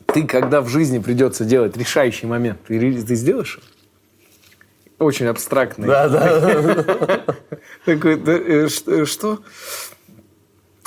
Ты, 0.05 0.27
когда 0.27 0.61
в 0.61 0.69
жизни 0.69 0.99
придется 0.99 1.47
делать 1.47 1.79
решающий 1.79 2.27
момент, 2.27 2.59
ты, 2.69 2.79
ты 3.03 3.15
сделаешь? 3.15 3.59
его? 4.99 5.07
Очень 5.07 5.27
абстрактный. 5.29 5.87
Да, 5.89 6.09
да. 6.11 7.25
Такой, 7.87 8.23
э, 8.27 8.69
ш- 8.69 8.83
э, 8.87 9.05
что? 9.07 9.39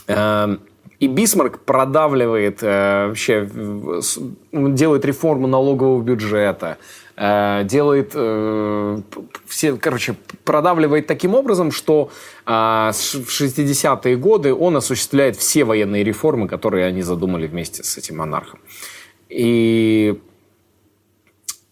Эм, 0.05 0.61
И 0.99 1.07
Бисмарк 1.07 1.61
продавливает 1.61 2.59
э, 2.61 3.07
вообще, 3.07 3.49
делает 4.51 5.03
реформу 5.03 5.47
налогового 5.47 5.99
бюджета, 6.03 6.77
э, 7.17 7.63
делает 7.65 8.11
э, 8.13 9.01
все, 9.45 9.75
короче, 9.75 10.15
продавливает 10.43 11.07
таким 11.07 11.35
образом, 11.35 11.71
что 11.71 12.09
с- 12.45 13.15
в 13.15 13.29
60-е 13.29 14.15
годы 14.15 14.53
он 14.53 14.77
осуществляет 14.77 15.35
все 15.35 15.65
военные 15.65 16.03
реформы, 16.03 16.47
которые 16.47 16.85
они 16.85 17.01
задумали 17.01 17.47
вместе 17.47 17.83
с 17.83 17.97
этим 17.97 18.17
монархом. 18.17 18.59
И 19.29 20.19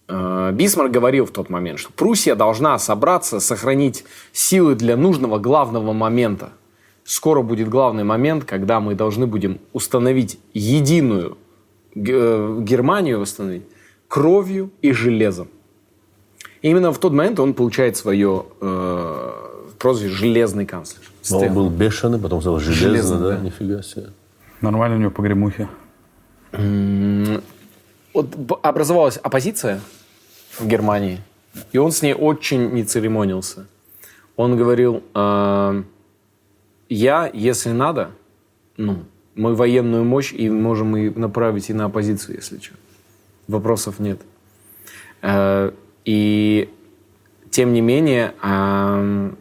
э, 0.07 0.51
Бисмарк 0.53 0.91
говорил 0.91 1.25
в 1.25 1.31
тот 1.31 1.49
момент, 1.49 1.79
что 1.79 1.91
Пруссия 1.93 2.35
должна 2.35 2.77
собраться, 2.79 3.39
сохранить 3.39 4.03
силы 4.33 4.75
для 4.75 4.97
нужного 4.97 5.39
главного 5.39 5.93
момента. 5.93 6.49
Скоро 7.03 7.43
будет 7.43 7.69
главный 7.69 8.03
момент, 8.03 8.45
когда 8.45 8.79
мы 8.79 8.95
должны 8.95 9.27
будем 9.27 9.59
установить 9.73 10.39
единую 10.53 11.37
Германию, 11.93 13.19
восстановить 13.19 13.63
кровью 14.07 14.71
и 14.81 14.91
железом. 14.91 15.47
И 16.61 16.69
именно 16.69 16.91
в 16.91 16.99
тот 16.99 17.13
момент 17.13 17.39
он 17.39 17.53
получает 17.53 17.97
свое 17.97 18.45
э, 18.61 19.31
прозвище 19.77 20.15
«железный 20.15 20.65
канцлер». 20.65 21.03
Но 21.29 21.39
он 21.39 21.53
был 21.53 21.69
бешеный, 21.69 22.19
потом 22.19 22.41
стал 22.41 22.59
железный, 22.59 22.87
Железный, 22.87 23.17
да? 23.19 23.29
да. 23.31 23.39
Нифига 23.39 23.81
себе. 23.81 24.07
Нормально 24.61 24.97
у 24.97 24.99
него 24.99 25.11
погремухи. 25.11 25.67
Вот 28.13 28.27
образовалась 28.61 29.17
оппозиция 29.17 29.81
в 30.57 30.65
Германии, 30.65 31.19
и 31.73 31.77
он 31.77 31.91
с 31.91 32.01
ней 32.01 32.13
очень 32.13 32.71
не 32.71 32.83
церемонился. 32.83 33.67
Он 34.37 34.57
говорил, 34.57 35.03
«Э, 35.13 35.83
я, 36.89 37.29
если 37.33 37.71
надо, 37.71 38.11
ну, 38.77 39.03
мы 39.35 39.55
военную 39.55 40.03
мощь 40.03 40.33
и 40.33 40.49
можем 40.49 40.95
и 40.97 41.09
направить 41.09 41.69
и 41.69 41.73
на 41.73 41.85
оппозицию, 41.85 42.37
если 42.37 42.59
что. 42.59 42.75
Вопросов 43.47 43.99
нет. 43.99 44.21
Э, 45.21 45.71
И 46.05 46.69
тем 47.49 47.73
не 47.73 47.81
менее, 47.81 48.33
эм, 48.43 49.37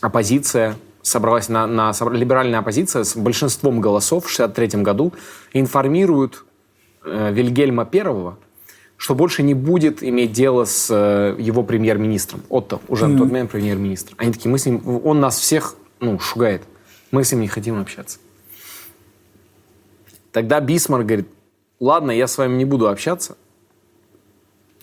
оппозиция 0.00 0.76
собралась 1.02 1.48
на, 1.48 1.66
на 1.66 1.92
либеральная 2.10 2.58
оппозиция 2.58 3.04
с 3.04 3.16
большинством 3.16 3.80
голосов 3.80 4.24
в 4.26 4.34
1963 4.34 4.82
году 4.82 5.12
информирует 5.52 6.44
э, 7.04 7.32
Вильгельма 7.32 7.84
Первого, 7.84 8.36
что 8.96 9.14
больше 9.14 9.44
не 9.44 9.54
будет 9.54 10.02
иметь 10.02 10.32
дело 10.32 10.64
с 10.64 10.88
э, 10.90 11.36
его 11.38 11.62
премьер-министром. 11.62 12.42
Отто, 12.48 12.80
уже 12.88 13.06
на 13.06 13.16
тот 13.16 13.28
момент 13.28 13.52
премьер-министр. 13.52 14.14
Они 14.16 14.32
такие, 14.32 14.50
мы 14.50 14.58
с 14.58 14.66
ним, 14.66 14.82
он 15.04 15.20
нас 15.20 15.38
всех 15.38 15.76
ну, 16.00 16.18
шугает. 16.18 16.62
Мы 17.12 17.22
с 17.22 17.30
ним 17.30 17.42
не 17.42 17.48
хотим 17.48 17.80
общаться. 17.80 18.18
Тогда 20.32 20.60
Бисмарк 20.60 21.06
говорит, 21.06 21.28
ладно, 21.80 22.10
я 22.10 22.26
с 22.26 22.38
вами 22.38 22.56
не 22.56 22.64
буду 22.64 22.88
общаться, 22.88 23.36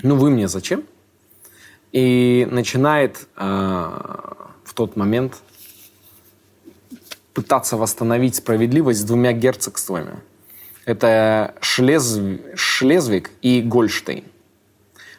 ну 0.02 0.16
вы 0.16 0.30
мне 0.30 0.48
зачем? 0.48 0.84
И 1.92 2.48
начинает 2.50 3.28
э, 3.38 3.44
в 3.44 4.74
тот 4.74 4.96
момент 4.96 5.36
пытаться 7.34 7.78
восстановить 7.78 8.36
справедливость 8.36 9.02
с 9.02 9.04
двумя 9.04 9.34
герцогствами. 9.34 10.20
Это 10.86 11.56
Шлезв- 11.62 12.56
Шлезвиг 12.56 13.32
и 13.42 13.62
Гольштейн. 13.62 14.26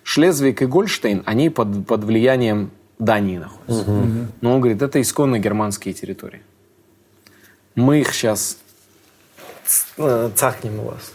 Шлезвиг 0.02 0.62
и 0.62 0.66
Гольштейн, 0.66 1.22
они 1.26 1.48
под, 1.48 1.86
под 1.86 2.04
влиянием 2.04 2.70
Дании 2.98 3.38
находятся. 3.38 3.90
Но 4.40 4.54
он 4.54 4.60
говорит, 4.60 4.82
это 4.82 5.00
исконно 5.00 5.38
германские 5.38 5.94
территории. 5.94 6.42
Мы 7.74 8.00
их 8.00 8.12
сейчас 8.12 8.58
цахнем 10.34 10.80
у 10.80 10.84
вас. 10.90 11.12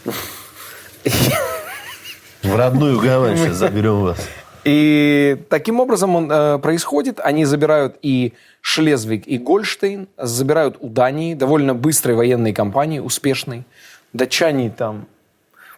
В 2.42 2.56
родную 2.56 3.00
гавань 3.00 3.36
сейчас 3.36 3.56
заберем 3.56 4.00
вас. 4.00 4.18
И 4.64 5.42
таким 5.48 5.80
образом 5.80 6.16
он 6.16 6.30
э, 6.30 6.58
происходит. 6.58 7.20
Они 7.20 7.44
забирают 7.44 7.96
и 8.02 8.34
Шлезвиг, 8.60 9.26
и 9.26 9.38
Гольштейн, 9.38 10.08
забирают 10.18 10.76
у 10.80 10.88
Дании 10.88 11.34
довольно 11.34 11.74
быстрой 11.74 12.14
военной 12.14 12.52
кампании, 12.52 12.98
успешной. 12.98 13.64
Датчане 14.12 14.70
там... 14.70 15.06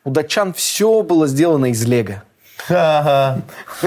У 0.04 0.10
датчан 0.10 0.52
все 0.52 1.02
было 1.02 1.28
сделано 1.28 1.66
из 1.66 1.84
лего. 1.86 2.24
И 2.68 2.74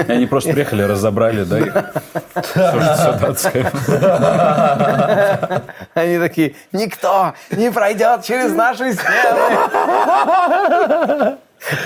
Они 0.08 0.26
просто 0.26 0.52
приехали, 0.52 0.82
разобрали, 0.82 1.44
да, 1.44 1.58
их. 1.58 1.72
Всё 2.52 3.12
датское. 3.20 3.72
Они 5.94 6.18
такие, 6.18 6.54
никто 6.72 7.34
не 7.50 7.70
пройдет 7.70 8.24
через 8.24 8.52
наши 8.52 8.92
стены. 8.92 9.46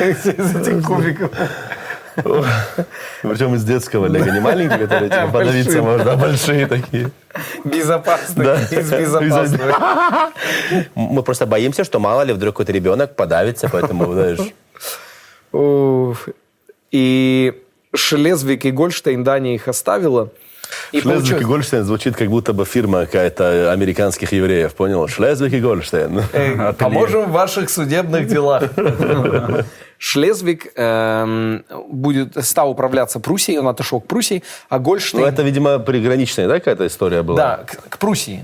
Из 0.01 0.57
этих 0.57 0.85
кубиков. 0.85 1.31
Причем 3.23 3.55
из 3.55 3.65
детского 3.65 4.07
лего. 4.07 4.31
Не 4.31 4.41
маленькие, 4.41 4.79
которые 4.79 5.11
типа, 5.11 5.29
подавиться 5.29 5.83
можно, 5.83 6.13
а 6.13 6.17
большие 6.17 6.67
такие. 6.67 7.11
Безопасных. 7.65 8.73
Из 8.73 8.91
безопасных. 8.91 9.77
Мы 10.95 11.23
просто 11.23 11.47
боимся, 11.47 11.85
что 11.85 12.01
мало 12.01 12.23
ли 12.23 12.33
вдруг 12.33 12.55
какой-то 12.55 12.73
ребенок 12.73 13.15
подавится, 13.15 13.69
поэтому, 13.69 14.13
знаешь... 14.13 14.41
Уф. 15.53 16.29
И 16.91 17.55
Шлезвиг 17.95 18.65
и 18.65 18.71
Гольштейн 18.71 19.25
Дания 19.25 19.55
их 19.55 19.69
оставила. 19.69 20.31
И 20.93 21.01
Шлезвиг 21.01 21.05
и 21.05 21.19
получилось- 21.19 21.45
Гольштейн 21.47 21.85
звучит 21.85 22.15
как 22.17 22.29
будто 22.29 22.53
бы 22.53 22.65
фирма 22.65 23.05
какая-то 23.07 23.73
американских 23.73 24.33
евреев, 24.33 24.73
понял? 24.75 25.09
Шлезвиг 25.09 25.53
и 25.53 25.61
Гольштейн. 25.61 26.23
Э, 26.33 26.73
Поможем 26.75 27.25
в 27.25 27.33
ваших 27.33 27.71
судебных 27.71 28.29
делах. 28.29 28.65
Шлезвиг 29.99 30.73
эм, 30.77 31.63
будет, 31.91 32.43
стал 32.45 32.71
управляться 32.71 33.21
Пруссией, 33.21 33.59
он 33.59 33.69
отошел 33.69 34.01
к 34.01 34.07
Пруссии, 34.07 34.43
а 34.71 34.79
Ну, 34.79 34.85
Гольштейн... 34.85 35.25
это, 35.25 35.43
видимо, 35.43 35.79
приграничная, 35.79 36.49
да, 36.49 36.55
какая-то 36.55 36.87
история 36.87 37.23
была? 37.23 37.37
Да, 37.37 37.65
к, 37.67 37.89
к 37.91 37.99
Пруссии. 37.99 38.43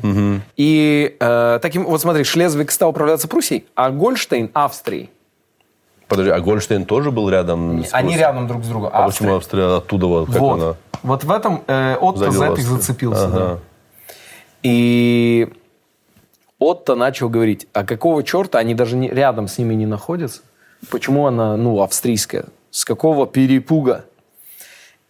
И 0.57 1.17
э, 1.19 1.59
таким, 1.63 1.85
вот 1.85 2.01
смотри, 2.01 2.25
Шлезвиг 2.25 2.71
стал 2.71 2.91
управляться 2.91 3.27
Пруссией, 3.29 3.65
а 3.75 3.91
Гольштейн 3.91 4.51
Австрией. 4.53 5.11
Подожди, 6.09 6.31
а 6.31 6.41
Гольштейн 6.41 6.85
тоже 6.85 7.11
был 7.11 7.29
рядом 7.29 7.85
с 7.85 7.93
Они 7.93 8.17
рядом 8.17 8.47
друг 8.47 8.65
с 8.65 8.69
другом. 8.69 8.91
А 8.93 9.05
Австрия. 9.05 9.27
почему 9.27 9.37
Австрия 9.37 9.77
оттуда 9.77 10.07
вот 10.07 10.27
как 10.27 10.41
вот. 10.41 10.63
она? 10.63 10.75
Вот 11.03 11.25
в 11.25 11.31
этом 11.31 11.63
э, 11.67 11.97
Отто 12.01 12.31
завела 12.31 12.47
за 12.47 12.53
это 12.53 12.63
зацепился. 12.63 13.25
Ага. 13.27 13.39
да. 13.39 13.59
И 14.63 15.49
Отто 16.59 16.95
начал 16.95 17.29
говорить, 17.29 17.67
а 17.73 17.85
какого 17.85 18.23
черта 18.23 18.59
они 18.59 18.75
даже 18.75 18.97
не, 18.97 19.09
рядом 19.09 19.49
с 19.49 19.59
ними 19.59 19.75
не 19.75 19.87
находятся? 19.87 20.43
Почему 20.91 21.27
она, 21.27 21.57
ну, 21.57 21.83
австрийская? 21.83 22.47
С 22.71 22.85
какого 22.85 23.27
перепуга? 23.27 24.05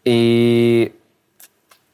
И 0.04 0.94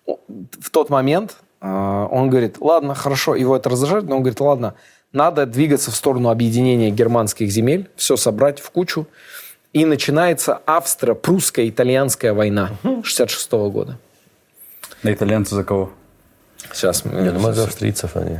в 0.07 0.71
тот 0.71 0.91
момент 0.91 1.37
э, 1.61 1.67
он 1.67 2.31
говорит, 2.31 2.57
ладно, 2.61 2.95
хорошо, 2.95 3.35
его 3.35 3.57
это 3.57 3.69
раздражает, 3.71 4.05
но 4.05 4.17
он 4.17 4.23
говорит, 4.23 4.41
ладно, 4.41 4.75
надо 5.13 5.47
двигаться 5.47 5.91
в 5.91 5.97
сторону 5.97 6.31
объединения 6.31 6.91
германских 6.91 7.51
земель, 7.51 7.89
все 7.97 8.17
собрать 8.17 8.61
в 8.61 8.71
кучу. 8.71 9.07
И 9.73 9.87
начинается 9.87 10.61
австро-прусско-итальянская 10.67 12.35
война 12.35 12.73
66 12.83 13.53
года. 13.53 13.99
На 15.03 15.13
итальянцы 15.13 15.55
за 15.55 15.65
кого? 15.65 15.93
Сейчас 16.73 17.05
мы... 17.05 17.23
Не, 17.23 17.31
ну, 17.33 17.41
мы 17.41 17.53
за 17.55 17.65
австрийцев 17.65 18.17
они. 18.17 18.39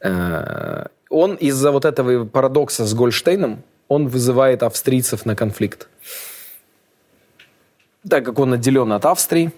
Э, 0.00 0.86
Он 1.08 1.34
из-за 1.34 1.70
вот 1.70 1.84
этого 1.84 2.24
парадокса 2.24 2.84
с 2.84 2.94
Гольштейном, 2.94 3.62
он 3.88 4.08
вызывает 4.08 4.62
австрийцев 4.62 5.26
на 5.26 5.36
конфликт. 5.36 5.88
Так 8.08 8.24
как 8.24 8.38
он 8.38 8.52
отделен 8.52 8.92
от 8.92 9.04
Австрии, 9.04 9.52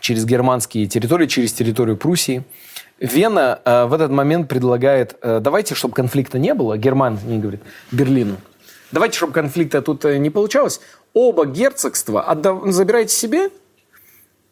через 0.00 0.24
германские 0.24 0.86
территории, 0.86 1.26
через 1.26 1.52
территорию 1.52 1.96
Пруссии, 1.96 2.44
Вена 2.98 3.60
э, 3.64 3.84
в 3.86 3.92
этот 3.92 4.10
момент 4.10 4.48
предлагает, 4.48 5.16
э, 5.22 5.40
давайте, 5.40 5.74
чтобы 5.74 5.94
конфликта 5.94 6.38
не 6.38 6.54
было, 6.54 6.78
Германия 6.78 7.38
говорит 7.38 7.60
Берлину, 7.92 8.36
давайте, 8.92 9.16
чтобы 9.18 9.32
конфликта 9.34 9.82
тут 9.82 10.04
э, 10.04 10.16
не 10.18 10.30
получалось, 10.30 10.80
оба 11.12 11.44
герцогства 11.46 12.22
отда- 12.22 12.70
забирайте 12.72 13.14
себе, 13.14 13.50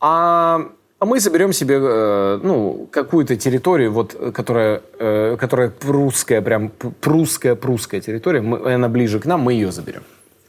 а, 0.01 0.61
а 0.99 1.05
мы 1.07 1.21
заберем 1.21 1.53
себе 1.55 1.77
э, 1.81 2.41
ну, 2.43 2.87
какую-то 2.91 3.37
территорию, 3.37 3.93
вот, 3.93 4.15
которая, 4.35 4.83
э, 4.99 5.37
которая 5.41 5.71
прусская, 5.71 6.43
прям 6.43 6.69
п- 6.69 6.91
прусская, 7.01 7.55
прусская 7.55 8.01
территория, 8.03 8.43
мы- 8.43 8.75
она 8.75 8.89
ближе 8.89 9.21
к 9.21 9.25
нам, 9.27 9.41
мы 9.41 9.55
ее 9.55 9.73
заберем. 9.73 10.03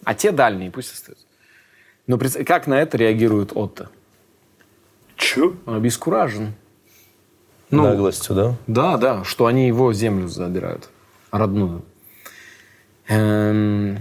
А 0.03 0.13
те 0.13 0.31
дальние 0.31 0.69
пусть 0.69 0.93
остаются. 0.93 1.25
Но 2.07 2.19
как 2.45 2.67
на 2.67 2.81
это 2.81 2.97
реагирует 2.97 3.51
Отто? 3.55 3.89
Че? 5.15 5.53
Он 5.65 5.75
обескуражен. 5.77 6.53
Ну, 7.72 7.84
Наглостью, 7.84 8.36
да? 8.36 8.55
Да, 8.68 8.97
да, 8.97 9.24
что 9.24 9.45
они 9.47 9.68
его 9.68 9.91
землю 9.93 10.28
забирают, 10.28 10.89
родную. 11.32 11.82
Эм, 13.07 13.97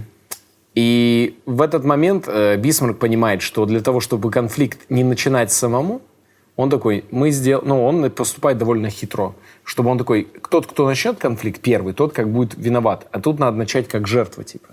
И 0.75 1.39
в 1.45 1.61
этот 1.61 1.85
момент 1.85 2.27
э, 2.27 2.57
Бисмарк 2.57 2.99
понимает, 2.99 3.41
что 3.41 3.65
для 3.65 3.79
того, 3.79 4.01
чтобы 4.01 4.29
конфликт 4.29 4.89
не 4.89 5.03
начинать 5.03 5.51
самому, 5.51 6.01
он 6.57 6.69
такой, 6.69 7.05
мы 7.11 7.31
сдел... 7.31 7.61
ну, 7.65 7.85
он 7.85 8.09
поступает 8.11 8.57
довольно 8.57 8.89
хитро, 8.89 9.33
чтобы 9.63 9.89
он 9.89 9.97
такой, 9.97 10.27
тот, 10.49 10.67
кто 10.67 10.85
начнет 10.85 11.17
конфликт 11.17 11.61
первый, 11.61 11.93
тот 11.93 12.13
как 12.13 12.29
будет 12.29 12.55
виноват, 12.57 13.07
а 13.11 13.19
тут 13.19 13.39
надо 13.39 13.57
начать 13.57 13.87
как 13.87 14.07
жертва, 14.07 14.43
типа. 14.43 14.69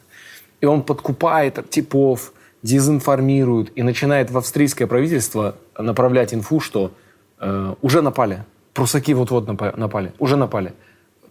И 0.60 0.66
он 0.66 0.82
подкупает 0.82 1.70
типов, 1.70 2.32
дезинформирует 2.62 3.72
и 3.76 3.82
начинает 3.82 4.30
в 4.30 4.38
австрийское 4.38 4.86
правительство 4.86 5.56
направлять 5.78 6.34
инфу, 6.34 6.60
что 6.60 6.92
э, 7.40 7.74
уже 7.82 8.02
напали, 8.02 8.44
прусаки 8.74 9.14
вот-вот 9.14 9.48
напа- 9.48 9.76
напали, 9.76 10.12
уже 10.18 10.36
напали. 10.36 10.72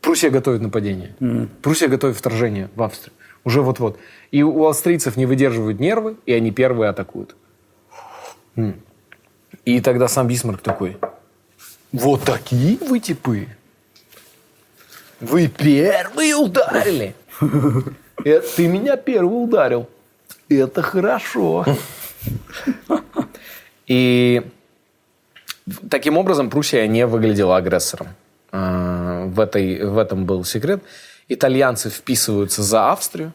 Пруссия 0.02 0.30
готовит 0.32 0.62
нападение. 0.62 1.16
Пруссия 1.62 1.88
готовит 1.88 2.18
вторжение 2.18 2.70
в 2.76 2.82
Австрию. 2.82 3.14
Уже 3.44 3.62
вот-вот. 3.62 3.98
И 4.32 4.44
у 4.44 4.68
австрийцев 4.68 5.18
не 5.18 5.26
выдерживают 5.26 5.80
нервы, 5.80 6.18
и 6.26 6.34
они 6.34 6.52
первые 6.52 6.90
атакуют. 6.90 7.36
М. 8.56 8.82
И 9.66 9.80
тогда 9.82 10.08
сам 10.08 10.28
Бисмарк 10.28 10.62
такой, 10.62 10.98
вот 11.92 12.24
такие 12.24 12.78
вы 12.78 13.00
типы. 13.00 13.48
Вы 15.20 15.48
первые 15.48 16.36
ударили. 16.36 17.16
Это 18.24 18.56
ты 18.56 18.68
меня 18.68 18.98
первый 18.98 19.44
ударил. 19.44 19.90
Это 20.50 20.82
хорошо. 20.82 21.66
И 23.88 24.42
таким 25.90 26.18
образом 26.18 26.50
Пруссия 26.50 26.88
не 26.88 27.06
выглядела 27.06 27.58
агрессором. 27.58 28.08
А, 28.52 29.26
В, 29.26 29.40
этой, 29.40 29.84
в 29.86 29.98
этом 29.98 30.26
был 30.26 30.44
секрет. 30.44 30.84
Итальянцы 31.30 31.90
вписываются 31.90 32.62
за 32.64 32.92
Австрию. 32.92 33.34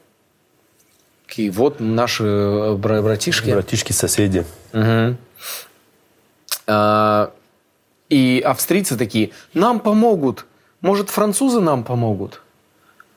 И 1.36 1.50
вот 1.50 1.80
наши 1.80 2.24
э, 2.24 2.74
бра- 2.74 3.02
братишки. 3.02 3.50
Братишки-соседи. 3.50 4.44
А, 6.66 7.30
И 8.08 8.42
австрийцы 8.44 8.96
такие, 8.96 9.30
нам 9.54 9.80
помогут. 9.80 10.46
Может, 10.80 11.10
французы 11.10 11.60
нам 11.60 11.82
помогут? 11.84 12.42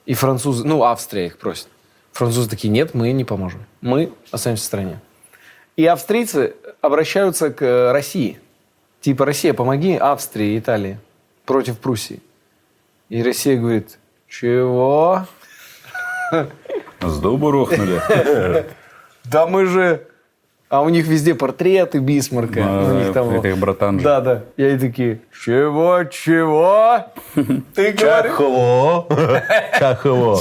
И 0.06 0.14
французы, 0.16 0.66
ну, 0.66 0.84
Австрия 0.84 1.28
их 1.28 1.38
просит. 1.38 1.68
Французы 2.14 2.50
такие, 2.50 2.70
нет, 2.70 2.96
мы 2.96 3.12
не 3.12 3.24
поможем. 3.26 3.64
Мы 3.82 4.12
останемся 4.32 4.64
в 4.64 4.66
стране. 4.66 5.00
И 5.76 5.86
австрийцы 5.86 6.56
обращаются 6.82 7.52
к 7.52 7.62
э, 7.62 7.92
России. 7.92 8.40
Типа, 9.02 9.26
Россия, 9.26 9.54
помоги 9.54 9.96
Австрии 9.96 10.56
и 10.56 10.60
Италии 10.60 11.00
против 11.46 11.80
Пруссии. 11.80 12.22
И 13.10 13.24
Россия 13.24 13.58
говорит, 13.58 13.98
чего? 14.28 15.26
С 17.02 17.20
дуба 17.20 17.52
рухнули. 17.52 18.66
Да 19.24 19.48
мы 19.48 19.66
же... 19.66 20.06
А 20.70 20.82
у 20.84 20.90
них 20.90 21.08
везде 21.08 21.34
портреты 21.34 21.98
Бисмарка. 21.98 22.62
А, 22.64 22.92
у 22.92 23.00
них 23.00 23.12
там... 23.12 23.32
это 23.32 23.48
их 23.48 23.58
братан 23.58 23.98
же. 23.98 24.04
Да, 24.04 24.22
да. 24.22 24.44
И 24.56 24.64
они 24.64 24.78
такие, 24.78 25.20
чего, 25.44 26.04
чего? 26.04 27.06
Ты 27.74 27.92
говоришь? 27.94 28.32
Чехово. 28.32 29.08
Чехово. 29.80 30.40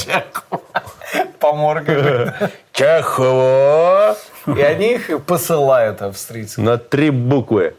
Поморка. 1.38 2.50
Чехово. 2.72 4.16
И 4.54 4.60
они 4.60 4.96
их 4.96 5.24
посылают 5.24 6.02
австрийцам. 6.02 6.64
На 6.64 6.76
три 6.76 7.08
буквы. 7.08 7.74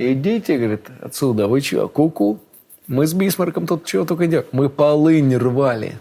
Идите, 0.00 0.56
говорит, 0.58 0.86
отсюда. 1.02 1.48
Вы 1.48 1.60
что, 1.60 1.88
куку? 1.88 2.38
Мы 2.86 3.06
с 3.06 3.14
Бисмарком 3.14 3.66
тут 3.66 3.84
чего 3.84 4.04
только 4.04 4.26
делаем. 4.28 4.46
Мы 4.52 4.70
полынь 4.70 5.36
рвали. 5.36 5.98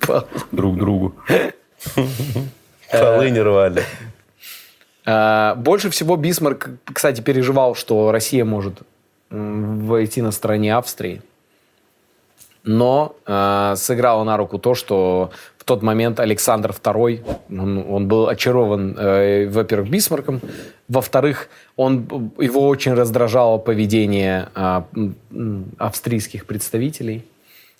Пол- 0.00 0.26
Друг 0.52 0.76
другу. 0.76 1.14
Полынь 2.90 3.38
рвали. 3.38 3.82
А, 5.04 5.54
Больше 5.54 5.90
всего 5.90 6.16
Бисмарк, 6.16 6.70
кстати, 6.92 7.20
переживал, 7.20 7.74
что 7.74 8.10
Россия 8.10 8.44
может 8.44 8.80
войти 9.30 10.22
на 10.22 10.32
стороне 10.32 10.74
Австрии. 10.76 11.22
Но 12.64 13.14
э, 13.26 13.74
сыграло 13.76 14.24
на 14.24 14.36
руку 14.36 14.58
то, 14.58 14.74
что 14.74 15.30
тот 15.66 15.82
момент 15.82 16.20
Александр 16.20 16.70
II, 16.70 17.24
он, 17.50 17.84
он 17.90 18.06
был 18.06 18.28
очарован, 18.28 18.96
э, 18.96 19.48
во-первых, 19.48 19.90
Бисмарком, 19.90 20.40
во-вторых, 20.88 21.48
он, 21.74 22.30
его 22.38 22.68
очень 22.68 22.94
раздражало 22.94 23.58
поведение 23.58 24.48
э, 24.54 24.82
австрийских 25.78 26.46
представителей 26.46 27.24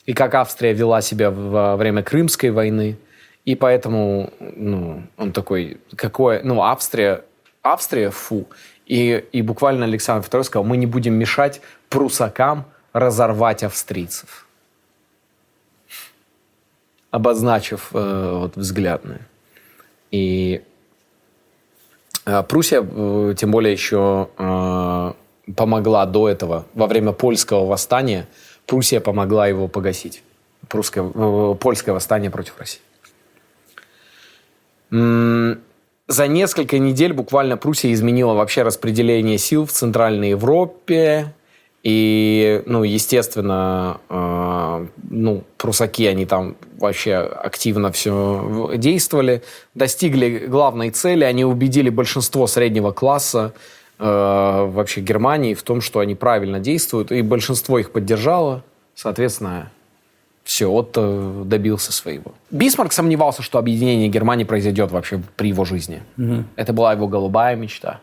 и 0.05 0.13
как 0.15 0.35
Австрия 0.35 0.73
вела 0.73 1.01
себя 1.01 1.31
во 1.31 1.77
время 1.77 2.03
Крымской 2.03 2.51
войны. 2.51 2.99
И 3.45 3.55
поэтому, 3.55 4.31
ну, 4.41 5.03
он 5.17 5.31
такой, 5.31 5.79
какое, 5.95 6.43
ну, 6.43 6.63
Австрия, 6.63 7.23
Австрия, 7.63 8.11
фу. 8.11 8.47
И, 8.87 9.25
и 9.31 9.43
буквально 9.43 9.85
Александр 9.85 10.27
II 10.27 10.43
сказал, 10.43 10.65
мы 10.65 10.77
не 10.77 10.87
будем 10.87 11.15
мешать 11.15 11.61
прусакам 11.89 12.65
разорвать 12.93 13.63
австрийцев. 13.63 14.46
Обозначив 17.11 17.91
э, 17.93 18.39
вот 18.41 18.57
взглядные. 18.57 19.21
И 20.11 20.63
э, 22.25 22.43
Пруссия, 22.43 22.83
э, 22.83 23.35
тем 23.37 23.51
более 23.51 23.73
еще 23.73 24.29
э, 24.37 25.13
помогла 25.55 26.07
до 26.07 26.29
этого, 26.29 26.67
во 26.75 26.87
время 26.87 27.13
польского 27.13 27.67
восстания, 27.67 28.27
Пруссия 28.67 29.01
помогла 29.01 29.47
его 29.47 29.69
погасить. 29.69 30.23
Прусское, 30.69 31.05
э, 31.15 31.55
польское 31.61 31.95
восстание 31.95 32.31
против 32.31 32.59
России. 32.59 32.81
М, 34.91 35.61
За 36.09 36.29
несколько 36.29 36.79
недель 36.79 37.13
буквально 37.13 37.57
Пруссия 37.57 37.93
изменила 37.93 38.35
вообще 38.35 38.63
распределение 38.63 39.39
сил 39.39 39.67
в 39.67 39.73
Центральной 39.73 40.31
Европе. 40.31 41.35
И, 41.89 42.65
ну, 42.67 42.83
естественно, 42.83 44.01
э, 44.09 44.87
ну, 45.09 45.45
прусаки, 45.57 46.09
они 46.09 46.27
там 46.27 46.57
вообще 46.79 47.15
активно 47.15 47.93
все 47.93 48.73
действовали. 48.75 49.45
Достигли 49.77 50.47
главной 50.49 50.91
цели. 50.91 51.23
Они 51.23 51.45
убедили 51.45 51.89
большинство 51.89 52.49
среднего 52.49 52.91
класса 52.91 53.53
э, 54.01 54.05
вообще 54.05 55.01
Германии 55.01 55.55
в 55.55 55.63
том, 55.63 55.81
что 55.81 56.01
они 56.01 56.17
правильно 56.17 56.59
действуют. 56.59 57.13
И 57.13 57.23
большинство 57.23 57.79
их 57.79 57.93
поддержало. 57.93 58.65
Соответственно, 58.97 59.71
все, 60.43 60.69
Отто 60.69 61.45
добился 61.45 61.93
своего. 61.93 62.33
Бисмарк 62.51 62.93
сомневался, 62.93 63.43
что 63.43 63.61
объединение 63.61 64.09
Германии 64.09 64.43
произойдет 64.43 64.91
вообще 64.91 65.23
при 65.37 65.51
его 65.51 65.65
жизни. 65.65 66.03
Это 66.57 66.73
была 66.73 66.95
его 66.95 67.07
голубая 67.07 67.55
мечта. 67.55 68.01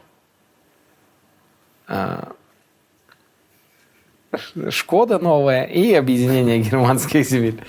Шкода 4.70 5.20
новая 5.20 5.64
и 5.66 5.94
объединение 5.94 6.60
германских 6.60 7.26
земель. 7.28 7.62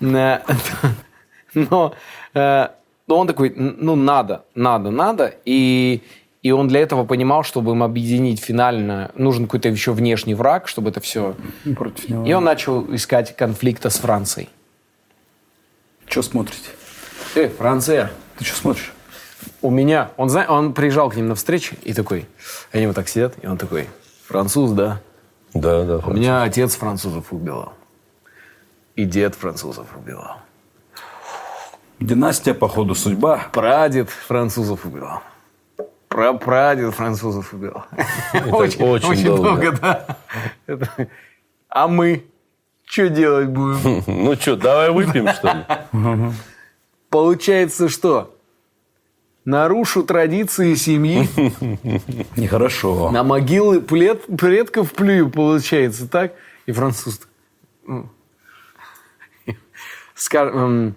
Э, 0.00 0.40
Но, 1.54 1.94
э, 2.34 2.68
но 3.06 3.18
он 3.18 3.26
такой, 3.26 3.52
ну 3.56 3.96
надо, 3.96 4.44
надо, 4.54 4.90
надо. 4.90 5.34
И, 5.44 6.00
И 6.42 6.52
он 6.52 6.68
для 6.68 6.80
этого 6.80 7.04
понимал, 7.04 7.42
чтобы 7.42 7.72
им 7.72 7.82
объединить 7.82 8.40
финально, 8.40 9.10
нужен 9.14 9.44
какой-то 9.46 9.68
еще 9.68 9.92
внешний 9.92 10.34
враг, 10.34 10.68
чтобы 10.68 10.90
это 10.90 11.00
все... 11.00 11.34
Против 11.76 12.08
него. 12.08 12.24
И 12.24 12.32
он 12.32 12.44
начал 12.44 12.94
искать 12.94 13.36
конфликта 13.36 13.90
с 13.90 13.98
Францией. 13.98 14.48
Что 16.06 16.22
смотрите? 16.22 16.70
Э, 17.34 17.48
Франция, 17.48 18.10
Ты 18.38 18.44
что 18.44 18.56
смотришь? 18.56 18.92
у 19.62 19.70
меня... 19.70 20.10
Он, 20.16 20.30
он 20.48 20.72
приезжал 20.72 21.10
к 21.10 21.16
ним 21.16 21.28
на 21.28 21.34
встречу 21.34 21.76
и 21.82 21.92
такой... 21.92 22.26
Они 22.72 22.86
вот 22.86 22.96
так 22.96 23.08
сидят, 23.08 23.34
и 23.42 23.46
он 23.46 23.58
такой... 23.58 23.88
Француз, 24.26 24.70
да? 24.70 25.00
Да, 25.54 25.84
да. 25.84 25.96
У 25.98 26.12
меня 26.12 26.42
отец 26.42 26.76
французов 26.76 27.32
убивал. 27.32 27.72
И 28.96 29.04
дед 29.04 29.34
французов 29.34 29.86
убивал. 29.96 30.36
Династия, 31.98 32.54
походу, 32.54 32.94
судьба. 32.94 33.48
Прадед 33.52 34.08
французов 34.10 34.84
убивал. 34.84 35.20
Прапрадед 36.08 36.94
французов 36.94 37.52
убивал. 37.52 37.84
очень 38.50 39.26
долго. 39.26 39.72
да. 39.72 40.16
Это- 40.66 41.08
А 41.68 41.86
мы 41.88 42.24
что 42.84 43.08
делать 43.08 43.48
будем? 43.48 44.02
Ну 44.06 44.34
что, 44.34 44.56
давай 44.56 44.90
выпьем, 44.90 45.28
что 45.28 45.52
ли? 45.52 46.32
Получается, 47.10 47.88
что? 47.88 48.34
Нарушу 49.50 50.04
традиции 50.04 50.74
семьи, 50.74 51.28
Нехорошо. 52.36 53.10
на 53.10 53.24
могилы 53.24 53.80
плед- 53.80 54.36
предков 54.36 54.92
плюю, 54.92 55.28
получается, 55.28 56.06
так? 56.08 56.34
И 56.66 56.72
француз. 56.72 57.20
м. 57.88 58.08
Ска- 60.16 60.50
м, 60.54 60.94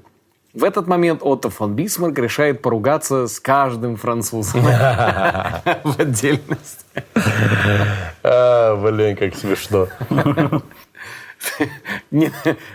В 0.54 0.64
этот 0.64 0.86
момент 0.86 1.22
Отто 1.24 1.50
фон 1.50 1.74
Бисмарк 1.74 2.20
решает 2.20 2.62
поругаться 2.62 3.26
с 3.28 3.40
каждым 3.40 3.96
французом 3.98 4.62
в 5.84 5.96
отдельности. 6.00 6.86
А, 8.26 8.76
блин, 8.78 9.18
как 9.18 9.36
смешно. 9.36 9.88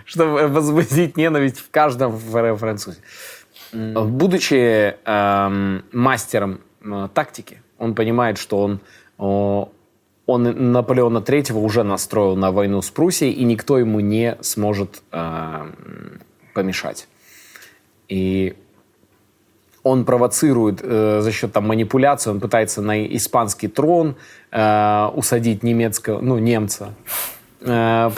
Чтобы 0.04 0.48
возбудить 0.48 1.16
ненависть 1.16 1.60
в 1.60 1.70
каждом 1.70 2.18
фр- 2.18 2.56
французе. 2.56 2.98
Будучи 3.72 4.94
эм, 5.04 5.84
мастером 5.92 6.60
э, 6.82 7.08
тактики, 7.12 7.62
он 7.78 7.94
понимает, 7.94 8.38
что 8.38 8.58
он, 8.58 8.80
о, 9.18 9.70
он 10.26 10.72
Наполеона 10.72 11.18
III 11.18 11.52
уже 11.52 11.82
настроил 11.82 12.36
на 12.36 12.50
войну 12.50 12.82
с 12.82 12.90
Пруссией, 12.90 13.32
и 13.32 13.44
никто 13.44 13.78
ему 13.78 14.00
не 14.00 14.36
сможет 14.40 15.02
эм, 15.12 16.20
помешать. 16.54 17.08
И 18.08 18.56
он 19.82 20.04
провоцирует 20.04 20.80
э, 20.82 21.20
за 21.20 21.32
счет 21.32 21.52
там, 21.52 21.66
манипуляции, 21.66 22.30
он 22.30 22.40
пытается 22.40 22.82
на 22.82 23.06
испанский 23.06 23.68
трон 23.68 24.16
э, 24.50 25.06
усадить 25.14 25.62
немецкого, 25.62 26.20
ну, 26.20 26.38
немца. 26.38 26.94
Э, 27.60 28.10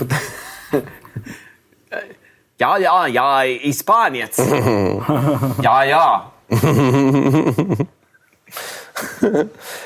пыт- 2.59 2.59
Я, 2.59 2.77
я, 2.77 3.07
я 3.07 3.45
испанец. 3.69 4.37
Я, 5.61 5.83
я. 5.83 6.21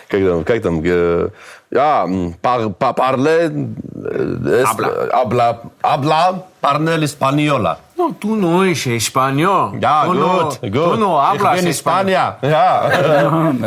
Как 0.08 0.22
там, 0.28 0.44
как 0.44 0.62
там, 0.62 0.82
э, 0.84 1.30
а, 1.76 2.04
м, 2.06 2.34
пар, 2.42 2.70
па- 2.70 2.94
парле, 2.94 3.50
э, 3.50 4.64
эс- 4.64 5.10
habla, 5.12 5.60
habla, 5.82 6.44
parnel 6.62 7.04
española. 7.04 7.78
No, 7.98 8.14
tú 8.14 8.36
no 8.36 8.64
eres 8.64 8.86
español. 8.88 9.80
Ja, 9.82 10.04
Tú 10.06 10.14
no- 10.14 10.44
gut, 10.44 10.60
gut. 10.62 10.72
Tú 10.72 10.96
no 10.98 11.20
hablas 11.20 11.58
ich 11.58 11.62
bin 11.64 11.70
español. 11.72 12.10
España. 12.10 12.38
Ja. 12.42 12.90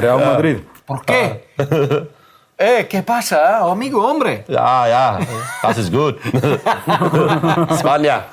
Реал 0.00 0.18
Мадрид. 0.20 0.64
¿Por 0.86 1.04
qué? 1.04 1.44
eh, 2.58 2.86
¿qué 2.88 3.02
pasa, 3.02 3.58
amigo, 3.70 4.04
hombre? 4.06 4.44
ja, 4.48 4.86
ja, 4.88 5.18
das 5.62 5.78
ist 5.78 5.90
gut. 5.92 6.18
España. 7.70 8.26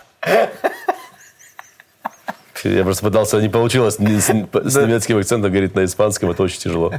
Я 2.65 2.83
просто 2.83 3.05
пытался, 3.05 3.41
не 3.43 3.51
получилось 3.51 3.97
с, 3.97 3.99
с 3.99 4.29
немецким 4.29 5.19
акцентом 5.19 5.51
говорить 5.51 5.75
на 5.75 5.85
испанском, 5.85 6.31
это 6.31 6.43
очень 6.43 6.61
тяжело. 6.61 6.95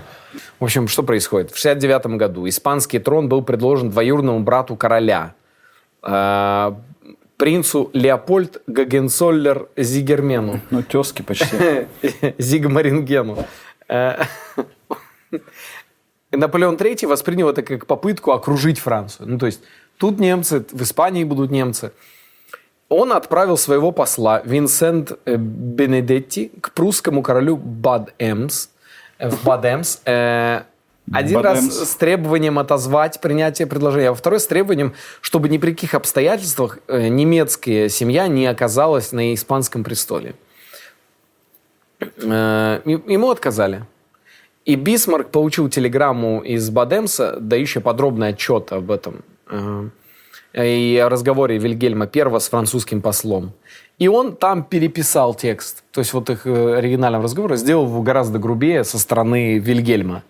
В 0.59 0.63
общем, 0.63 0.87
что 0.87 1.01
происходит? 1.01 1.51
В 1.51 1.57
69 1.57 2.05
году 2.17 2.47
испанский 2.47 2.99
трон 2.99 3.29
был 3.29 3.41
предложен 3.41 3.89
двоюродному 3.89 4.41
брату 4.41 4.75
короля, 4.75 5.33
э, 6.03 6.71
принцу 7.37 7.89
Леопольд 7.93 8.61
Гагенцоллер 8.67 9.67
Зигермену. 9.75 10.61
Ну, 10.69 10.83
тески 10.83 11.23
почти. 11.23 11.87
Зигмарингену. 12.37 13.45
Э, 13.87 14.23
Наполеон 16.31 16.75
III 16.75 17.07
воспринял 17.07 17.49
это 17.49 17.63
как 17.63 17.87
попытку 17.87 18.31
окружить 18.31 18.79
Францию. 18.79 19.29
Ну, 19.29 19.37
то 19.39 19.45
есть 19.45 19.61
тут 19.97 20.19
немцы, 20.19 20.65
в 20.71 20.81
Испании 20.81 21.23
будут 21.23 21.51
немцы. 21.51 21.91
Он 22.89 23.13
отправил 23.13 23.57
своего 23.57 23.91
посла 23.91 24.41
Винсент 24.45 25.17
э, 25.25 25.35
Бенедетти 25.37 26.51
к 26.61 26.71
прусскому 26.71 27.23
королю 27.23 27.57
Бад-Эмс, 27.57 28.69
э, 29.17 29.29
в 29.29 29.43
Бад-Эмс, 29.43 29.99
э, 30.05 30.61
один 31.11 31.39
раз 31.39 31.57
Бад-Эмс. 31.57 31.89
с 31.89 31.95
требованием 31.95 32.59
отозвать 32.59 33.19
принятие 33.21 33.67
предложения, 33.67 34.09
а 34.09 34.13
второй 34.13 34.39
с 34.39 34.47
требованием, 34.47 34.93
чтобы 35.21 35.49
ни 35.49 35.57
при 35.57 35.71
каких 35.71 35.95
обстоятельствах 35.95 36.79
э, 36.87 37.07
немецкая 37.07 37.89
семья 37.89 38.27
не 38.27 38.45
оказалась 38.45 39.11
на 39.11 39.33
испанском 39.33 39.83
престоле. 39.83 40.35
Э, 41.99 42.81
Ему 42.85 43.31
отказали. 43.31 43.85
И 44.65 44.75
Бисмарк 44.75 45.29
получил 45.29 45.69
телеграмму 45.69 46.41
из 46.41 46.69
Бадемса, 46.69 47.37
дающую 47.39 47.83
подробный 47.83 48.29
отчет 48.29 48.71
об 48.71 48.91
этом. 48.91 49.23
э, 49.49 49.89
И 50.55 50.97
о 50.97 51.09
разговоре 51.09 51.57
Вильгельма 51.57 52.09
I 52.13 52.39
с 52.39 52.47
французским 52.47 53.01
послом. 53.01 53.51
И 53.97 54.07
он 54.07 54.35
там 54.35 54.63
переписал 54.63 55.33
текст. 55.33 55.83
То 55.91 55.99
есть 55.99 56.13
вот 56.13 56.29
их 56.29 56.47
э, 56.47 56.75
оригинального 56.75 57.23
разговора 57.23 57.57
сделал 57.57 57.85
его 57.85 58.01
гораздо 58.01 58.39
грубее 58.39 58.83
со 58.83 58.97
стороны 58.97 59.59
Вильгельма, 59.59 60.23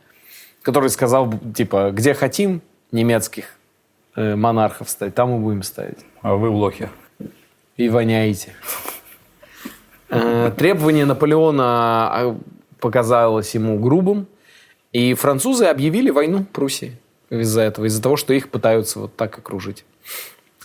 который 0.63 0.89
сказал, 0.89 1.31
типа, 1.55 1.91
где 1.91 2.13
хотим 2.13 2.61
немецких 2.91 3.45
э, 4.15 4.35
монархов 4.35 4.89
ставить, 4.89 5.13
там 5.13 5.35
и 5.35 5.39
будем 5.39 5.61
ставить 5.63 5.99
А 6.21 6.35
вы 6.35 6.49
в 6.49 6.55
лохе. 6.55 6.89
и 7.77 7.89
воняете. 7.89 8.53
Э, 10.09 10.51
Требование 10.57 11.05
Наполеона 11.05 11.63
а, 11.63 12.37
показалось 12.79 13.53
ему 13.55 13.79
грубым, 13.79 14.27
и 14.91 15.13
французы 15.13 15.65
объявили 15.65 16.09
войну 16.09 16.45
Пруссии 16.45 16.97
из-за 17.29 17.61
этого, 17.61 17.85
из-за 17.85 18.01
того, 18.01 18.15
что 18.15 18.33
их 18.33 18.49
пытаются 18.49 18.99
вот 18.99 19.15
так 19.15 19.37
окружить. 19.37 19.85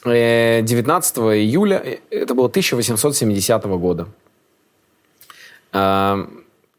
Э, 0.05 0.63
19 0.63 1.17
июля, 1.19 1.83
э, 1.85 1.99
это 2.11 2.35
было 2.35 2.49
1870 2.49 3.65
года. 3.79 4.09
Э, 5.73 6.27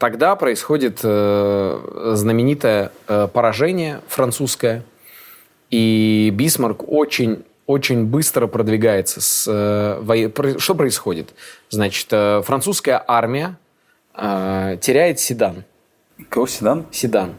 Тогда 0.01 0.36
происходит 0.36 1.01
э, 1.03 2.12
знаменитое 2.16 2.91
э, 3.07 3.28
поражение 3.32 4.01
французское, 4.07 4.84
и 5.70 6.32
Бисмарк 6.34 6.91
очень, 6.91 7.43
очень 7.68 8.05
быстро 8.05 8.47
продвигается. 8.47 9.22
С, 9.22 9.45
э, 9.47 10.57
Что 10.57 10.74
происходит? 10.74 11.36
Значит, 11.70 12.07
э, 12.09 12.41
французская 12.43 13.03
армия 13.07 13.57
э, 14.16 14.78
теряет 14.82 15.20
Седан. 15.20 15.66
Кого 16.30 16.47
седан? 16.47 16.88
Седан. 16.91 17.36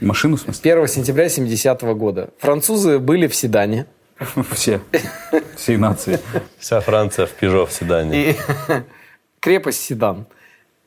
Машину, 0.00 0.38
в 0.38 0.40
смысле? 0.40 0.72
1 0.72 0.88
сентября 0.88 1.28
70 1.28 1.82
года. 1.94 2.30
Французы 2.38 2.98
были 2.98 3.28
в 3.28 3.34
Седане. 3.36 3.86
Все. 4.52 4.80
Всей 5.56 5.76
нации. 5.76 6.18
Вся 6.58 6.80
Франция 6.80 7.26
в 7.26 7.30
Пежо 7.30 7.66
в 7.66 7.72
седане. 7.72 8.30
И 8.30 8.36
крепость 9.40 9.80
Седан. 9.80 10.26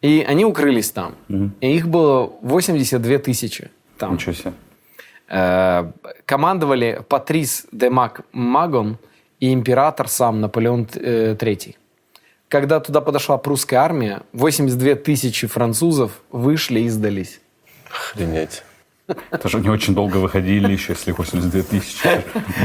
И 0.02 0.26
они 0.28 0.46
укрылись 0.46 0.92
там. 0.92 1.16
И 1.62 1.76
их 1.76 1.88
было 1.88 2.32
82 2.42 3.18
тысячи 3.20 3.70
там. 3.98 4.14
Ничего 4.14 4.34
себе. 4.34 4.54
Э, 5.28 5.92
командовали 6.26 7.04
Патрис 7.08 7.68
де 7.72 7.90
Мак 7.90 8.22
Магон 8.32 8.98
и 9.40 9.54
император 9.54 10.08
сам 10.08 10.42
Наполеон 10.42 10.88
э, 10.96 11.36
III. 11.36 11.76
Когда 12.48 12.80
туда 12.80 13.02
подошла 13.02 13.38
прусская 13.38 13.80
армия, 13.80 14.22
82 14.34 14.96
тысячи 14.96 15.46
французов 15.46 16.22
вышли 16.32 16.80
и 16.80 16.90
сдались. 16.90 17.42
Охренеть. 17.92 18.64
Это 19.32 19.50
же 19.50 19.58
они 19.58 19.70
очень 19.70 19.94
долго 19.96 20.18
выходили 20.18 20.72
еще, 20.72 20.94
если 20.94 21.12
82 21.12 21.62
тысячи. 21.64 22.08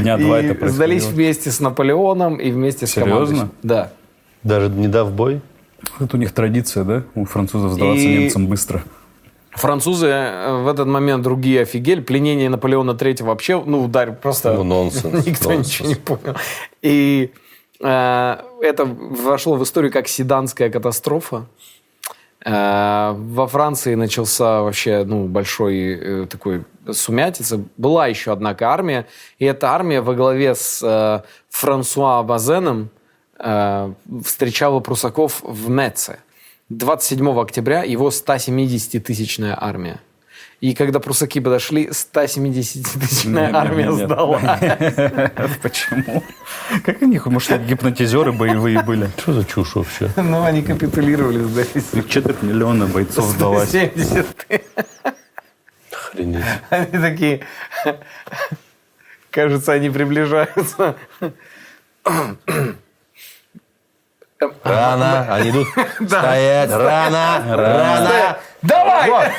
Дня 0.01 0.17
два 0.17 0.39
и 0.39 0.45
это 0.45 0.67
сдались 0.69 1.03
происходило. 1.03 1.11
вместе 1.15 1.51
с 1.51 1.59
Наполеоном 1.59 2.35
и 2.37 2.51
вместе 2.51 2.87
с 2.87 2.91
Серьезно? 2.91 3.35
командой. 3.35 3.55
Да. 3.63 3.91
Даже 4.43 4.69
не 4.69 4.87
дав 4.87 5.11
бой? 5.11 5.41
Это 5.99 6.17
у 6.17 6.19
них 6.19 6.31
традиция, 6.33 6.83
да? 6.83 7.03
У 7.15 7.25
французов 7.25 7.71
сдаваться 7.73 8.03
И- 8.05 8.17
немцам 8.19 8.47
быстро. 8.47 8.83
Французы 9.51 10.07
э, 10.07 10.63
в 10.63 10.67
этот 10.67 10.85
момент 10.87 11.23
другие 11.23 11.61
офигели. 11.61 12.01
Пленение 12.01 12.49
Наполеона 12.49 12.91
III 12.91 13.23
вообще, 13.23 13.61
ну, 13.65 13.83
ударил 13.85 14.13
просто... 14.13 14.53
Ну, 14.53 14.63
нонсенс, 14.63 15.25
Никто 15.25 15.49
нонсенс. 15.49 15.67
ничего 15.79 15.87
не 15.87 15.95
понял. 15.95 16.35
И 16.81 17.31
э, 17.79 18.37
это 18.61 18.85
вошло 18.85 19.55
в 19.55 19.63
историю 19.63 19.93
как 19.93 20.09
седанская 20.09 20.69
катастрофа. 20.69 21.45
Э, 22.45 23.13
Во 23.17 23.47
Франции 23.47 23.95
начался 23.95 24.61
вообще 24.61 25.03
ну, 25.03 25.27
большой 25.27 25.77
э, 25.93 26.25
такой 26.27 26.63
сумятица. 26.91 27.63
Была 27.75 28.07
еще, 28.07 28.31
однако, 28.31 28.69
армия. 28.69 29.07
И 29.39 29.45
эта 29.45 29.71
армия 29.71 30.01
во 30.01 30.13
главе 30.13 30.53
с 30.53 30.81
э, 30.83 31.27
Франсуа 31.49 32.23
Базеном 32.23 32.89
встречала 34.23 34.79
прусаков 34.79 35.41
в 35.43 35.69
Меце. 35.69 36.19
27 36.69 37.37
октября 37.37 37.83
его 37.83 38.07
170-тысячная 38.07 39.53
армия. 39.59 39.99
И 40.65 40.73
когда 40.73 40.99
прусаки 40.99 41.39
подошли, 41.41 41.89
170-тысячная 41.89 43.53
армия 43.53 43.85
Нет. 43.85 44.05
сдала. 44.05 44.39
Почему? 45.61 46.23
Как 46.83 47.03
они, 47.03 47.21
может, 47.25 47.63
гипнотизеры 47.67 48.31
боевые 48.31 48.81
были? 48.81 49.11
Что 49.15 49.33
за 49.33 49.45
чушь 49.45 49.75
вообще? 49.75 50.09
Ну, 50.15 50.43
они 50.43 50.63
капитулировали, 50.63 51.43
сдались. 51.43 51.93
Их 51.93 52.09
четверть 52.09 52.41
миллиона 52.41 52.87
бойцов 52.87 53.25
сдалась. 53.25 53.69
170. 53.69 54.25
Охренеть. 55.91 56.43
Они 56.71 56.97
такие... 56.97 57.41
Кажется, 59.29 59.71
они 59.71 59.91
приближаются. 59.91 60.95
Рано, 64.63 65.27
они 65.31 65.51
идут. 65.51 65.67
Стоять, 66.07 66.71
рано, 66.71 67.43
рано. 67.55 68.37
Давай! 68.67 69.31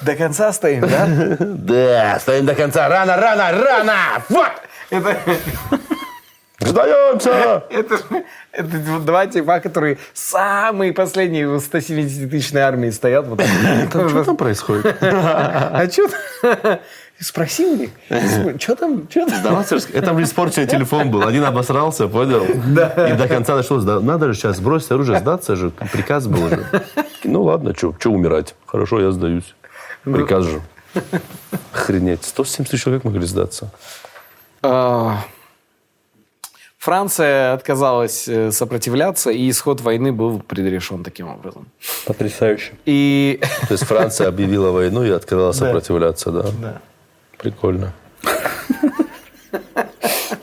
До 0.00 0.16
конца 0.16 0.52
стоим, 0.52 0.88
да? 0.88 1.06
Да, 1.38 2.18
стоим 2.20 2.46
до 2.46 2.54
конца. 2.54 2.88
Рано, 2.88 3.16
рано, 3.16 3.52
рано. 3.52 3.94
Вот. 4.28 4.50
Это, 4.90 5.16
Сдаемся. 6.60 7.64
это, 7.70 7.98
это 8.52 9.00
два 9.00 9.26
типа, 9.26 9.60
которые 9.60 9.98
самые 10.12 10.92
последние 10.92 11.48
в 11.48 11.56
170-тысячной 11.56 12.62
армии 12.62 12.90
стоят. 12.90 13.26
Вот 13.26 13.38
так. 13.92 14.08
Что 14.10 14.24
там 14.24 14.36
происходит? 14.36 14.96
А 15.02 15.86
что? 15.90 16.80
Спроси 17.24 17.64
у 17.66 17.76
них. 17.76 17.90
Что 18.60 18.74
там? 18.76 19.06
Что 19.10 19.26
там? 19.26 19.38
Сдаваться, 19.40 19.78
это 19.92 20.12
в 20.12 20.22
испорченный 20.22 20.66
телефон 20.66 21.10
был. 21.10 21.22
Один 21.26 21.44
обосрался, 21.44 22.06
понял? 22.06 22.44
И 22.44 23.12
до 23.16 23.26
конца 23.28 23.56
дошло. 23.56 23.78
сда- 23.80 24.00
Надо 24.00 24.26
же 24.32 24.34
сейчас 24.38 24.60
бросить 24.60 24.90
оружие, 24.90 25.18
сдаться 25.20 25.56
же. 25.56 25.70
Приказ 25.92 26.26
был 26.26 26.48
же. 26.48 26.66
Ну 27.24 27.42
ладно, 27.42 27.74
что 27.74 27.94
умирать? 28.10 28.54
Хорошо, 28.66 29.00
я 29.00 29.10
сдаюсь. 29.10 29.54
Приказ 30.04 30.44
же. 30.44 30.60
Охренеть. 31.72 32.24
170 32.24 32.70
тысяч 32.70 32.84
человек 32.84 33.04
могли 33.04 33.24
сдаться. 33.26 33.70
А, 34.62 35.18
Франция 36.78 37.54
отказалась 37.54 38.28
э, 38.28 38.52
сопротивляться, 38.52 39.30
и 39.30 39.48
исход 39.48 39.80
войны 39.80 40.12
был 40.12 40.38
предрешен 40.40 41.02
таким 41.02 41.28
образом. 41.28 41.66
Потрясающе. 42.06 42.72
И 42.84 43.40
То 43.68 43.72
есть 43.74 43.84
Франция 43.84 44.28
объявила 44.28 44.70
войну 44.70 45.02
и 45.02 45.10
отказалась 45.10 45.56
сопротивляться, 45.58 46.30
да? 46.30 46.42
Да. 46.60 46.80
Прикольно. 47.44 47.92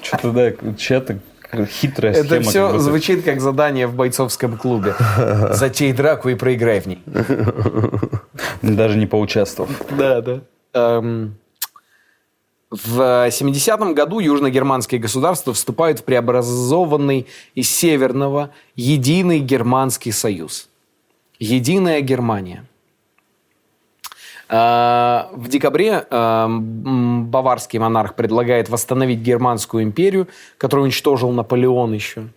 Что-то, 0.04 0.32
да, 0.32 0.52
чья-то 0.78 1.18
хитрая 1.66 2.14
это 2.14 2.28
схема. 2.28 2.44
все 2.44 2.62
как 2.66 2.72
будто. 2.74 2.84
звучит 2.84 3.24
как 3.24 3.42
задание 3.42 3.88
в 3.88 3.96
бойцовском 3.96 4.56
клубе. 4.56 4.94
Затей 5.52 5.94
драку 5.94 6.30
и 6.30 6.36
проиграй 6.36 6.80
в 6.80 6.86
ней. 6.86 7.02
Даже 8.62 9.00
не 9.00 9.08
поучаствовал. 9.08 9.70
Да, 9.90 10.22
да. 10.22 10.42
Эм, 10.74 11.36
В 12.70 13.28
70-м 13.30 13.96
году 13.96 14.20
южногерманские 14.20 15.02
государства 15.02 15.54
вступают 15.56 16.02
в 16.02 16.04
преобразованный 16.04 17.26
из 17.56 17.68
Северного 17.68 18.52
Единый 18.76 19.40
Германский 19.40 20.12
Союз. 20.12 20.70
Единая 21.40 22.02
Германия. 22.02 22.66
Э, 24.52 25.28
В 25.34 25.48
декабре 25.48 26.06
э, 26.10 26.48
баварский 26.50 27.80
монарх 27.80 28.16
предлагает 28.16 28.70
восстановить 28.70 29.20
Германскую 29.20 29.84
империю, 29.84 30.28
которую 30.58 30.86
уничтожил 30.86 31.32
Наполеон 31.32 31.94
еще. 31.94 32.28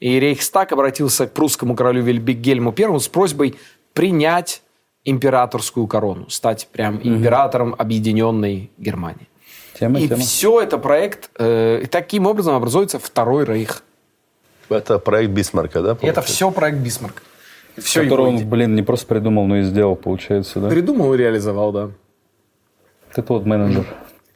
И 0.00 0.18
Рейхстаг 0.18 0.72
обратился 0.72 1.26
к 1.26 1.32
прусскому 1.32 1.76
королю 1.76 2.02
Вильгельму 2.02 2.74
I 2.76 2.98
с 3.00 3.08
просьбой 3.08 3.54
принять 3.92 4.62
императорскую 5.04 5.86
корону, 5.86 6.30
стать 6.30 6.68
прям 6.72 6.98
императором 7.02 7.74
объединенной 7.76 8.70
Германии. 8.78 9.28
Тема, 9.78 10.00
И 10.00 10.08
тема. 10.08 10.20
все 10.20 10.60
это 10.60 10.78
проект, 10.78 11.30
э, 11.38 11.82
и 11.82 11.86
таким 11.86 12.26
образом 12.26 12.54
образуется 12.54 12.98
Второй 12.98 13.44
Рейх. 13.44 13.82
Это 14.68 14.98
проект 14.98 15.32
Бисмарка, 15.32 15.82
да? 15.82 15.90
И 15.90 15.92
это 15.92 15.98
получается? 15.98 16.32
все 16.32 16.50
проект 16.50 16.78
Бисмарк. 16.78 17.22
Все 17.76 18.02
его 18.02 18.16
он, 18.16 18.48
блин, 18.48 18.74
не 18.74 18.82
просто 18.82 19.06
придумал, 19.06 19.46
но 19.46 19.58
и 19.58 19.62
сделал, 19.62 19.96
получается, 19.96 20.60
да? 20.60 20.68
придумал 20.68 21.14
и 21.14 21.16
реализовал, 21.16 21.72
да. 21.72 21.90
Это 23.14 23.32
вот 23.32 23.46
менеджер. 23.46 23.86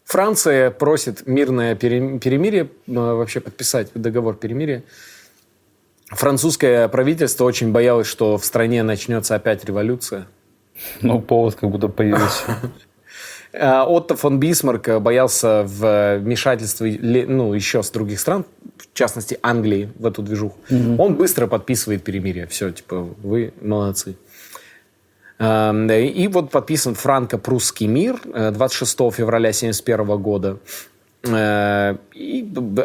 Франция 0.05 0.71
просит 0.71 1.27
мирное 1.27 1.75
пере- 1.75 2.19
перемирие, 2.19 2.69
э, 2.87 2.93
вообще 2.93 3.41
подписать 3.41 3.91
договор 3.95 4.37
перемирия. 4.37 4.85
Французское 6.11 6.87
правительство 6.89 7.45
очень 7.45 7.73
боялось, 7.73 8.07
что 8.07 8.39
в 8.39 8.45
стране 8.45 8.83
начнется 8.83 9.35
опять 9.35 9.65
революция. 9.65 10.27
Ну, 11.01 11.21
повод 11.21 11.57
как 11.57 11.71
будто 11.71 11.89
появился. 11.89 12.43
Э, 13.59 13.83
Отто 13.87 14.17
фон 14.17 14.39
Бисмарк 14.39 14.89
э, 14.89 14.99
боялся 14.99 15.63
в 15.67 16.19
вмешательстве 16.19 16.91
ле- 17.01 17.27
ну, 17.27 17.55
еще 17.55 17.83
с 17.83 17.91
других 17.91 18.21
стран, 18.21 18.45
в 18.77 18.93
частности 18.95 19.39
Англии, 19.43 19.89
в 19.99 20.07
эту 20.07 20.23
движуху. 20.23 20.57
Он 20.99 21.15
быстро 21.15 21.47
подписывает 21.47 22.03
перемирие. 22.05 22.47
Все, 22.47 22.71
типа, 22.71 23.09
вы 23.23 23.53
молодцы. 23.63 24.17
Эм, 25.39 25.91
И 25.91 26.29
вот 26.29 26.51
подписан 26.51 26.95
франко-прусский 26.95 27.87
мир 27.87 28.17
э, 28.33 28.51
26 28.53 28.97
февраля 29.13 29.51
1971 29.51 30.19
года. 30.23 30.57
Э, 31.25 31.97
И 32.15 32.43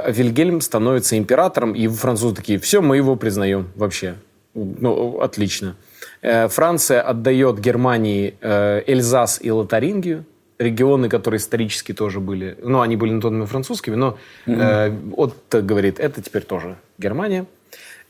Вильгельм 0.08 0.62
становится 0.62 1.18
императором, 1.18 1.74
и 1.74 1.88
французы 1.88 2.36
такие, 2.36 2.60
все, 2.60 2.82
мы 2.82 2.98
его 2.98 3.16
признаем 3.16 3.70
вообще. 3.76 4.16
Ну, 4.54 5.20
отлично. 5.22 5.76
Э, 6.22 6.48
Франция 6.50 7.02
отдает 7.02 7.60
Германии 7.60 8.34
э, 8.42 8.82
Эльзас 8.88 9.40
и 9.42 9.50
Лотарингию, 9.52 10.26
регионы, 10.62 11.10
которые 11.10 11.40
исторически 11.40 11.94
тоже 11.94 12.20
были, 12.20 12.58
ну, 12.62 12.82
они 12.82 12.96
были 12.96 13.12
на 13.12 13.22
тот 13.22 13.32
момент 13.32 13.50
французскими, 13.50 13.96
но 13.96 14.18
э, 14.46 14.92
Отто 15.16 15.62
говорит, 15.62 16.00
это 16.00 16.22
теперь 16.22 16.44
тоже 16.44 16.78
Германия. 16.98 17.46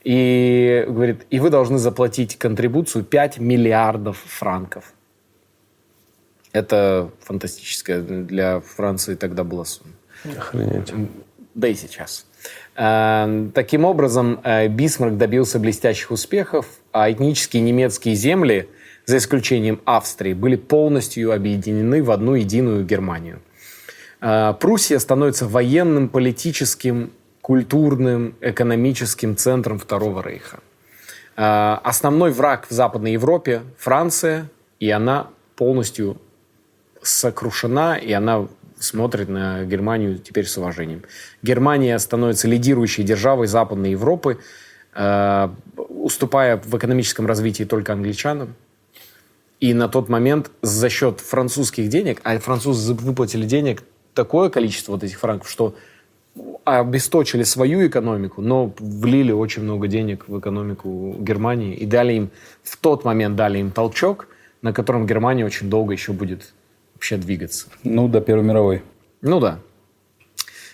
И 0.04 0.84
говорит, 0.88 1.26
и 1.30 1.38
вы 1.38 1.50
должны 1.50 1.78
заплатить 1.78 2.36
контрибуцию 2.36 3.04
5 3.04 3.38
миллиардов 3.38 4.18
франков. 4.18 4.92
Это 6.52 7.10
фантастическая 7.20 8.00
для 8.00 8.60
Франции 8.60 9.14
тогда 9.14 9.44
была 9.44 9.64
сумма. 9.64 9.92
Охренеть. 10.24 10.92
Да 11.54 11.68
и 11.68 11.74
сейчас. 11.74 12.26
Э, 12.76 13.48
Таким 13.54 13.84
образом, 13.84 14.40
э, 14.42 14.68
Бисмарк 14.68 15.16
добился 15.16 15.58
блестящих 15.58 16.10
успехов, 16.10 16.66
а 16.92 17.10
этнические 17.10 17.62
немецкие 17.62 18.14
земли, 18.14 18.68
за 19.06 19.16
исключением 19.16 19.80
Австрии, 19.84 20.34
были 20.34 20.56
полностью 20.56 21.32
объединены 21.32 22.02
в 22.02 22.10
одну 22.10 22.34
единую 22.34 22.84
Германию. 22.84 23.40
Э, 24.20 24.54
Пруссия 24.58 24.98
становится 24.98 25.46
военным, 25.46 26.08
политическим, 26.08 27.12
культурным, 27.40 28.34
экономическим 28.40 29.36
центром 29.36 29.78
Второго 29.78 30.22
Рейха. 30.22 30.60
Э, 31.36 31.78
Основной 31.82 32.30
враг 32.30 32.66
в 32.68 32.72
Западной 32.72 33.12
Европе– 33.12 33.62
Франция, 33.78 34.48
и 34.78 34.90
она 34.90 35.28
полностью 35.56 36.20
сокрушена, 37.02 37.96
и 37.96 38.12
она 38.12 38.46
смотрит 38.78 39.28
на 39.28 39.64
Германию 39.64 40.18
теперь 40.18 40.46
с 40.46 40.56
уважением. 40.56 41.02
Германия 41.42 41.98
становится 41.98 42.48
лидирующей 42.48 43.04
державой 43.04 43.46
Западной 43.46 43.92
Европы, 43.92 44.38
э, 44.94 45.48
уступая 45.76 46.56
в 46.56 46.76
экономическом 46.76 47.26
развитии 47.26 47.64
только 47.64 47.92
англичанам. 47.92 48.54
И 49.62 49.74
на 49.74 49.88
тот 49.88 50.08
момент 50.08 50.50
за 50.62 50.88
счет 50.88 51.20
французских 51.20 51.88
денег, 51.88 52.20
а 52.24 52.36
французы 52.40 52.94
выплатили 52.94 53.46
денег 53.46 53.84
такое 54.12 54.50
количество 54.50 54.90
вот 54.90 55.04
этих 55.04 55.20
франков, 55.20 55.48
что 55.48 55.76
обесточили 56.64 57.44
свою 57.44 57.86
экономику, 57.86 58.42
но 58.42 58.74
влили 58.80 59.30
очень 59.30 59.62
много 59.62 59.86
денег 59.86 60.24
в 60.26 60.36
экономику 60.40 61.14
Германии 61.16 61.76
и 61.76 61.86
дали 61.86 62.14
им, 62.14 62.30
в 62.64 62.76
тот 62.76 63.04
момент 63.04 63.36
дали 63.36 63.60
им 63.60 63.70
толчок, 63.70 64.26
на 64.62 64.72
котором 64.72 65.06
Германия 65.06 65.44
очень 65.44 65.70
долго 65.70 65.92
еще 65.92 66.12
будет 66.12 66.54
вообще 66.94 67.16
двигаться. 67.16 67.68
Ну, 67.84 68.08
до 68.08 68.20
Первой 68.20 68.42
мировой. 68.42 68.82
Ну 69.20 69.38
да. 69.38 69.60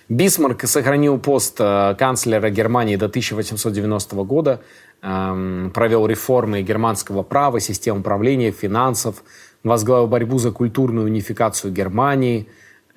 Бисмарк 0.09 0.67
сохранил 0.67 1.19
пост 1.19 1.57
э, 1.61 1.95
канцлера 1.99 2.51
Германии 2.51 2.97
до 2.97 3.07
1890 3.07 4.17
года, 4.25 4.61
эм, 5.03 5.71
провел 5.75 6.07
реформы 6.07 6.63
германского 6.63 7.23
права, 7.23 7.61
систем 7.61 7.99
управления, 7.99 8.51
финансов, 8.51 9.23
возглавил 9.65 10.07
борьбу 10.07 10.39
за 10.39 10.51
культурную 10.51 11.07
унификацию 11.07 11.73
Германии, 11.73 12.49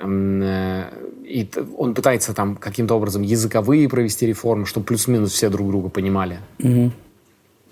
М, 0.04 0.42
э, 0.42 0.90
И 1.24 1.50
он 1.78 1.94
пытается 1.94 2.34
там 2.34 2.56
каким-то 2.56 2.96
образом 2.96 3.22
языковые 3.22 3.88
провести 3.88 4.26
реформы, 4.26 4.66
чтобы 4.66 4.86
плюс-минус 4.86 5.32
все 5.32 5.50
друг 5.50 5.70
друга 5.70 5.90
понимали. 5.90 6.40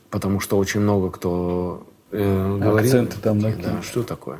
Потому 0.09 0.39
что 0.39 0.57
очень 0.57 0.79
много 0.79 1.11
кто 1.11 1.85
э, 2.11 2.57
говорит. 2.57 2.93
Акценты 2.93 3.17
там, 3.21 3.39
да, 3.41 3.51
Да, 3.61 3.81
что 3.81 4.03
такое? 4.03 4.39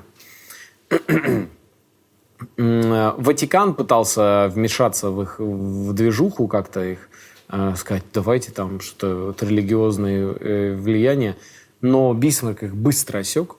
Э, 2.58 3.14
Ватикан 3.18 3.74
пытался 3.74 4.50
вмешаться 4.54 5.10
в 5.10 5.22
их 5.22 5.40
в 5.40 5.94
движуху 5.94 6.48
как-то 6.48 6.84
их 6.84 7.10
э, 7.50 7.74
сказать, 7.76 8.04
давайте 8.14 8.52
там 8.52 8.80
что-то 8.80 9.28
вот 9.28 9.44
религиозные 9.44 10.36
э, 10.40 10.76
влияния, 10.76 11.38
но 11.82 12.14
Бисмарк 12.14 12.64
их 12.64 12.76
быстро 12.76 13.20
осек. 13.20 13.56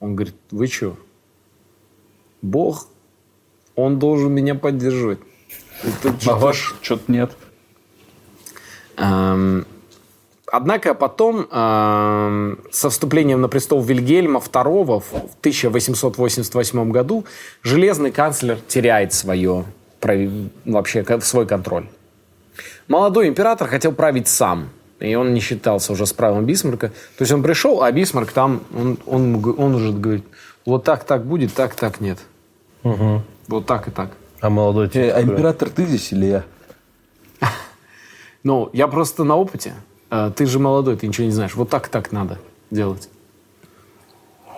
Он 0.00 0.16
говорит, 0.16 0.36
вы 0.50 0.66
что, 0.66 0.96
Бог, 2.42 2.88
он 3.76 3.98
должен 3.98 4.32
меня 4.32 4.54
поддерживать. 4.54 5.20
Это 5.82 6.14
А 6.26 6.36
ваш 6.36 6.74
что-то 6.82 7.10
нет. 7.10 7.32
Эм, 8.96 9.66
Однако 10.54 10.92
потом, 10.92 11.46
эм, 11.50 12.58
со 12.70 12.90
вступлением 12.90 13.40
на 13.40 13.48
престол 13.48 13.80
Вильгельма 13.80 14.38
II 14.38 15.00
в 15.00 15.36
1888 15.40 16.90
году, 16.90 17.24
железный 17.62 18.12
канцлер 18.12 18.58
теряет 18.68 19.14
свое, 19.14 19.64
вообще 20.66 21.06
свой 21.22 21.46
контроль. 21.46 21.86
Молодой 22.86 23.28
император 23.28 23.66
хотел 23.66 23.92
править 23.92 24.28
сам, 24.28 24.68
и 25.00 25.14
он 25.14 25.32
не 25.32 25.40
считался 25.40 25.94
уже 25.94 26.04
с 26.04 26.12
правом 26.12 26.44
Бисмарка. 26.44 26.88
То 26.88 27.22
есть 27.22 27.32
он 27.32 27.42
пришел, 27.42 27.82
а 27.82 27.90
Бисмарк 27.90 28.32
там, 28.32 28.60
он, 28.76 28.98
он, 29.06 29.54
он 29.56 29.74
уже 29.74 29.90
говорит, 29.92 30.24
вот 30.66 30.84
так 30.84 31.04
так 31.04 31.24
будет, 31.24 31.54
так 31.54 31.74
так 31.74 32.02
нет. 32.02 32.18
Вот 32.82 33.64
так 33.64 33.88
и 33.88 33.90
так. 33.90 34.10
А 34.42 34.50
молодой 34.50 34.90
Э, 34.92 35.12
а 35.12 35.20
какой? 35.20 35.32
император 35.32 35.70
ты 35.70 35.86
здесь 35.86 36.12
или 36.12 36.26
я? 36.26 36.44
Ну, 38.42 38.68
я 38.74 38.86
просто 38.86 39.24
на 39.24 39.36
опыте. 39.36 39.72
Э, 40.12 40.30
Ты 40.36 40.46
же 40.46 40.58
молодой, 40.58 40.96
ты 40.96 41.06
ничего 41.08 41.24
не 41.26 41.32
знаешь. 41.32 41.54
Вот 41.56 41.70
так 41.70 41.88
так 41.88 42.12
надо 42.12 42.38
делать. 42.70 43.08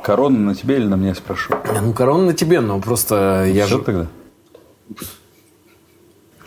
Корона 0.02 0.39
на 0.39 0.55
тебе 0.55 0.76
или 0.76 0.86
на 0.86 0.97
мне, 0.98 1.14
спрошу? 1.14 1.55
Не, 1.72 1.81
Ну, 1.81 1.93
корона 1.94 2.24
на 2.26 2.35
тебе, 2.35 2.60
но 2.60 2.78
просто 2.81 3.44
я 3.47 3.64
Все 3.66 3.78
же... 3.78 3.85
тогда? 3.85 4.06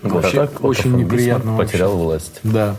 Вообще, 0.04 0.42
Вот 0.42 0.52
так, 0.54 0.64
очень 0.64 0.96
неприятно 0.96 1.40
Бисмарк 1.40 1.58
вообще. 1.58 1.72
Потерял 1.72 1.98
власть. 1.98 2.40
Да. 2.44 2.76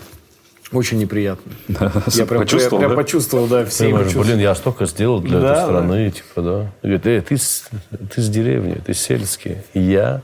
Очень 0.71 0.99
неприятно. 0.99 1.51
Я 2.13 2.27
прям, 2.27 2.43
Почувствовал, 2.43 2.83
я 2.83 2.89
да? 2.91 2.95
почувствовал, 2.95 3.47
да, 3.47 3.65
все 3.65 3.91
Ты 3.91 4.05
чувства. 4.05 4.23
блин, 4.23 4.39
я 4.39 4.55
столько 4.55 4.85
сделал 4.85 5.21
для 5.21 5.41
Да, 5.41 5.53
этой 5.55 5.63
страны, 5.65 6.11
типа, 6.11 6.43
да. 6.43 6.67
Говорит, 6.83 7.07
эй, 7.07 7.21
ты, 7.23 7.39
с- 7.39 7.71
ты 8.15 8.21
с 8.21 8.29
деревни, 8.29 8.75
ты 8.75 8.93
сельский. 8.93 9.57
Я 9.73 10.21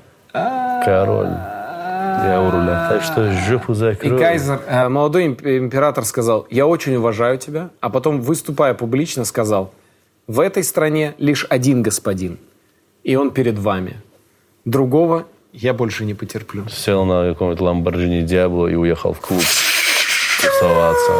король. 0.84 1.30
Я 2.22 2.40
у 2.42 2.50
руля. 2.50 2.88
Так 2.90 3.02
что 3.02 3.32
жопу 3.48 3.72
И 3.72 3.74
закрой. 3.76 4.18
Кайзер, 4.18 4.60
э, 4.66 4.88
молодой 4.88 5.26
имп- 5.28 5.58
император 5.58 6.04
сказал, 6.04 6.46
я 6.50 6.66
очень 6.66 6.94
уважаю 6.96 7.38
тебя, 7.38 7.70
а 7.80 7.90
потом, 7.90 8.20
выступая 8.20 8.74
публично, 8.74 9.24
сказал, 9.24 9.72
в 10.26 10.40
этой 10.40 10.62
стране 10.64 11.14
лишь 11.18 11.46
один 11.50 11.82
господин, 11.82 12.38
и 13.02 13.16
он 13.16 13.30
перед 13.30 13.58
вами. 13.58 14.00
Другого 14.64 15.24
я 15.52 15.74
больше 15.74 16.04
не 16.04 16.14
потерплю. 16.14 16.66
Сел 16.68 17.04
на 17.04 17.28
каком-нибудь 17.30 17.60
Ламборджини 17.60 18.22
Диабло 18.22 18.66
и 18.68 18.74
уехал 18.74 19.12
в 19.12 19.20
клуб 19.20 19.42
тусоваться. 20.40 21.12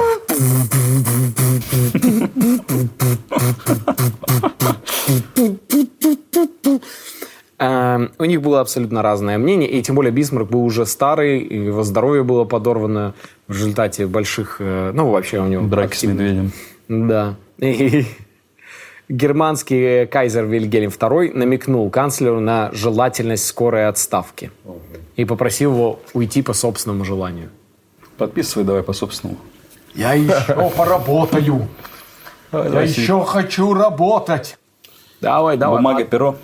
Э, 7.58 8.08
У 8.18 8.24
них 8.24 8.42
было 8.42 8.60
абсолютно 8.60 9.02
разное 9.02 9.38
мнение, 9.38 9.68
и 9.70 9.82
тем 9.82 9.94
более 9.94 10.12
Бисмарк 10.12 10.48
был 10.50 10.64
уже 10.64 10.86
старый, 10.86 11.40
его 11.46 11.82
здоровье 11.82 12.22
было 12.24 12.44
подорвано 12.44 13.14
в 13.48 13.52
результате 13.52 14.06
больших, 14.06 14.56
э, 14.60 14.90
ну 14.94 15.10
вообще 15.10 15.38
у 15.40 15.46
него 15.46 15.66
Драки 15.66 15.92
с 15.94 15.98
активных- 16.04 16.20
медведем. 16.20 16.52
Да. 16.88 17.34
И 17.58 18.06
германский 19.08 20.06
кайзер 20.06 20.44
Вильгельм 20.46 20.90
II 20.90 21.36
намекнул 21.36 21.88
канцлеру 21.90 22.40
на 22.40 22.70
желательность 22.72 23.46
скорой 23.46 23.86
отставки 23.88 24.50
и 25.16 25.24
попросил 25.24 25.72
его 25.72 26.00
уйти 26.14 26.42
по 26.42 26.52
собственному 26.52 27.04
желанию. 27.04 27.50
Подписывай 28.18 28.64
давай 28.64 28.82
по 28.82 28.92
собственному. 28.92 29.38
Я 29.94 30.14
еще 30.14 30.70
поработаю. 30.76 31.68
Я 32.52 32.82
еще 32.82 33.24
хочу 33.24 33.74
работать. 33.74 34.58
Давай, 35.20 35.56
давай. 35.56 35.78
Бумага, 35.78 36.04
перо. 36.04 36.36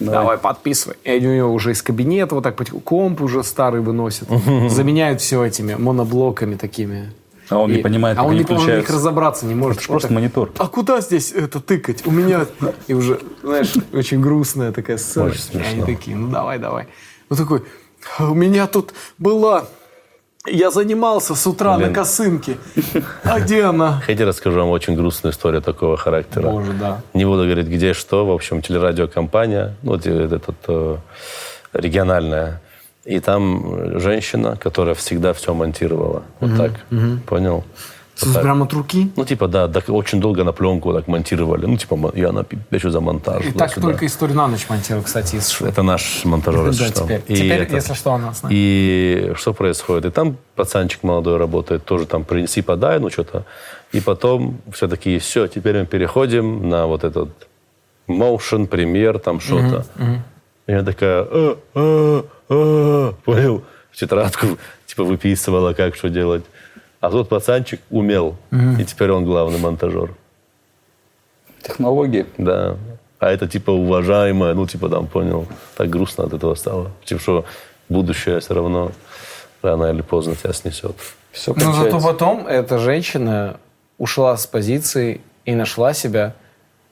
Давай, 0.00 0.38
подписывай. 0.38 0.96
И 1.04 1.26
у 1.26 1.34
него 1.34 1.52
уже 1.52 1.72
из 1.72 1.82
кабинета 1.82 2.34
вот 2.34 2.44
так 2.44 2.56
комп 2.84 3.20
уже 3.22 3.42
старый 3.44 3.80
выносит. 3.80 4.28
Заменяют 4.70 5.20
все 5.20 5.42
этими 5.44 5.74
моноблоками 5.74 6.56
такими. 6.56 7.12
А 7.50 7.58
он 7.58 7.70
не 7.72 7.78
И- 7.78 7.82
понимает, 7.82 8.16
а 8.18 8.22
он 8.24 8.32
не, 8.34 8.40
он 8.40 8.44
включаются. 8.46 8.94
разобраться 8.94 9.44
не 9.46 9.54
может. 9.54 9.78
Это 9.78 9.88
просто 9.88 10.08
так, 10.08 10.14
монитор. 10.14 10.50
А 10.58 10.66
куда 10.66 11.00
здесь 11.02 11.30
это 11.30 11.60
тыкать? 11.60 12.06
У 12.06 12.10
меня... 12.10 12.46
И 12.86 12.94
уже, 12.94 13.20
знаешь, 13.42 13.74
очень 13.92 14.20
грустная 14.22 14.72
такая 14.72 14.96
сцена. 14.96 15.26
Очень 15.26 15.40
И 15.52 15.56
они 15.58 15.64
смешно. 15.80 15.86
такие, 15.86 16.16
ну 16.16 16.28
давай, 16.28 16.58
давай. 16.58 16.86
Вот 17.28 17.38
такой, 17.38 17.62
«А 18.18 18.30
у 18.30 18.34
меня 18.34 18.66
тут 18.66 18.94
была... 19.18 19.66
Я 20.46 20.70
занимался 20.70 21.34
с 21.34 21.46
утра 21.46 21.76
Блин. 21.76 21.88
на 21.88 21.94
косынке. 21.94 22.58
А 23.22 23.40
где 23.40 23.64
она? 23.64 24.00
Хотите, 24.00 24.24
расскажу 24.24 24.60
вам 24.60 24.68
очень 24.68 24.94
грустную 24.94 25.32
историю 25.32 25.62
такого 25.62 25.96
характера. 25.96 26.50
Боже, 26.50 26.72
да. 26.74 27.00
Не 27.14 27.24
буду 27.24 27.44
говорить, 27.44 27.66
где 27.66 27.94
что. 27.94 28.26
В 28.26 28.30
общем, 28.30 28.60
телерадиокомпания, 28.60 29.74
ну, 29.82 29.96
э, 29.96 30.24
этот, 30.26 30.56
э, 30.68 30.96
региональная. 31.72 32.60
И 33.06 33.20
там 33.20 33.98
женщина, 34.00 34.56
которая 34.56 34.94
всегда 34.94 35.32
все 35.32 35.54
монтировала. 35.54 36.24
Вот 36.40 36.56
так. 36.58 36.72
Понял? 37.26 37.64
Так. 38.20 38.42
Прямо 38.42 38.64
от 38.64 38.72
руки? 38.72 39.08
Ну, 39.16 39.24
типа, 39.24 39.48
да, 39.48 39.68
так 39.68 39.88
очень 39.88 40.20
долго 40.20 40.44
на 40.44 40.52
пленку 40.52 40.92
так 40.92 41.08
монтировали. 41.08 41.66
Ну, 41.66 41.76
типа, 41.76 42.12
и 42.14 42.22
она 42.22 42.42
пи- 42.44 42.58
пишет 42.70 42.92
за 42.92 43.00
монтаж. 43.00 43.44
И 43.46 43.52
так 43.52 43.72
сюда. 43.72 43.88
только 43.88 44.06
историю 44.06 44.36
на 44.36 44.46
ночь 44.48 44.68
монтировал, 44.68 45.04
кстати, 45.04 45.36
из. 45.36 45.60
Это 45.60 45.82
наш 45.82 46.24
монтажер, 46.24 46.64
Да, 46.72 46.90
теперь. 46.90 47.22
И 47.28 47.34
Теперь, 47.36 47.62
это- 47.62 47.74
если 47.76 47.94
что, 47.94 48.12
она 48.12 48.32
с 48.32 48.42
нами. 48.42 48.54
И 48.56 49.32
что 49.36 49.52
происходит? 49.52 50.04
И 50.04 50.10
там 50.10 50.36
пацанчик 50.54 51.02
молодой 51.02 51.38
работает, 51.38 51.84
тоже 51.84 52.06
там 52.06 52.24
принеси, 52.24 52.62
подай, 52.62 53.00
ну 53.00 53.10
что-то. 53.10 53.44
И 53.92 54.00
потом 54.00 54.58
все-таки 54.72 55.18
все, 55.18 55.46
теперь 55.48 55.78
мы 55.80 55.86
переходим 55.86 56.68
на 56.68 56.86
вот 56.86 57.02
этот 57.04 57.28
motion, 58.08 58.66
премьер, 58.66 59.18
там 59.18 59.40
что-то. 59.40 59.84
И 60.66 60.72
она 60.72 60.84
такая, 60.84 61.26
«А, 61.30 61.56
а, 61.74 62.24
а», 62.48 63.12
понял, 63.24 63.62
в 63.90 63.96
тетрадку, 63.96 64.46
типа 64.86 65.04
выписывала, 65.04 65.72
как 65.74 65.94
что 65.96 66.08
делать. 66.08 66.44
А 67.04 67.10
тот 67.10 67.28
пацанчик 67.28 67.82
умел, 67.90 68.34
и 68.50 68.82
теперь 68.82 69.10
он 69.10 69.26
главный 69.26 69.58
монтажер. 69.58 70.14
Технологии. 71.60 72.24
Да. 72.38 72.78
А 73.18 73.30
это 73.30 73.46
типа 73.46 73.72
уважаемое, 73.72 74.54
ну 74.54 74.66
типа 74.66 74.88
там, 74.88 75.06
понял, 75.06 75.46
так 75.76 75.90
грустно 75.90 76.24
от 76.24 76.32
этого 76.32 76.54
стало. 76.54 76.92
Типа, 77.04 77.20
что 77.20 77.44
будущее 77.90 78.40
все 78.40 78.54
равно 78.54 78.92
рано 79.60 79.90
или 79.90 80.00
поздно 80.00 80.34
тебя 80.34 80.54
снесет. 80.54 80.96
Все 81.30 81.52
Но 81.54 81.74
зато 81.74 82.00
потом 82.00 82.46
эта 82.46 82.78
женщина 82.78 83.58
ушла 83.98 84.34
с 84.38 84.46
позиции 84.46 85.20
и 85.44 85.54
нашла 85.54 85.92
себя 85.92 86.32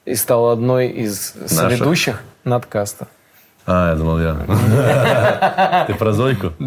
и 0.05 0.15
стала 0.15 0.53
одной 0.53 0.89
из 0.89 1.33
соведущих 1.47 2.23
надкаста. 2.45 3.09
А, 3.65 3.93
я 3.93 3.97
думал, 3.97 4.21
я. 4.21 5.85
Ты 5.87 5.95
про 5.95 6.13
Зойку? 6.13 6.53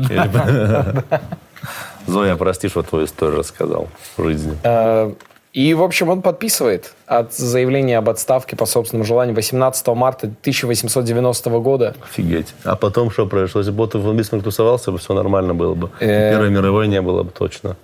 Зоя, 2.08 2.36
прости, 2.36 2.68
что 2.70 2.84
твою 2.84 3.06
историю 3.06 3.40
рассказал 3.40 3.88
в 4.16 4.24
жизни. 4.24 4.58
Э, 4.64 5.12
И, 5.54 5.74
в 5.74 5.82
общем, 5.82 6.10
он 6.10 6.22
подписывает 6.22 6.94
от 7.08 7.34
заявления 7.34 7.98
об 7.98 8.10
отставке 8.10 8.58
по 8.58 8.66
собственному 8.66 9.06
желанию 9.06 9.34
18 9.36 9.88
марта 9.88 10.28
1890 10.28 11.50
года. 11.62 11.96
Офигеть. 12.04 12.54
А 12.66 12.76
потом 12.76 13.10
что 13.10 13.26
произошло? 13.26 13.62
Если 13.62 13.72
бы 13.72 13.84
Отто 13.84 14.02
фон 14.02 14.18
Бисмарк 14.18 14.44
тусовался 14.44 14.92
бы, 14.92 14.98
все 14.98 15.14
нормально 15.14 15.54
было 15.54 15.74
бы. 15.74 15.92
Э. 16.02 16.32
Первой 16.32 16.50
мировой 16.50 16.88
не 16.90 17.02
было 17.02 17.24
бы 17.24 17.32
точно. 17.32 17.78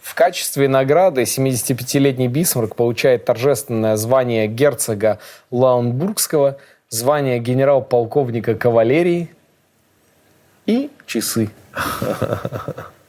В 0.00 0.14
качестве 0.14 0.68
награды 0.68 1.22
75-летний 1.22 2.28
Бисмарк 2.28 2.74
получает 2.74 3.26
торжественное 3.26 3.96
звание 3.96 4.48
герцога 4.48 5.18
Лауэнбургского, 5.50 6.56
звание 6.88 7.38
генерал-полковника 7.38 8.54
кавалерии 8.54 9.30
и 10.66 10.90
часы. 11.06 11.50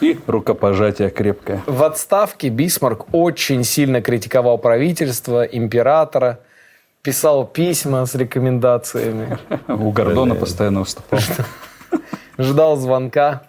И 0.00 0.18
рукопожатие 0.26 1.10
крепкое. 1.10 1.62
В 1.66 1.82
отставке 1.82 2.48
Бисмарк 2.48 3.06
очень 3.12 3.64
сильно 3.64 4.02
критиковал 4.02 4.58
правительство, 4.58 5.42
императора, 5.42 6.40
писал 7.02 7.46
письма 7.46 8.04
с 8.04 8.14
рекомендациями, 8.14 9.38
У 9.68 9.90
Гордона 9.90 10.34
постоянно 10.34 10.80
выступал. 10.80 11.20
ждал 12.38 12.76
звонка. 12.76 13.42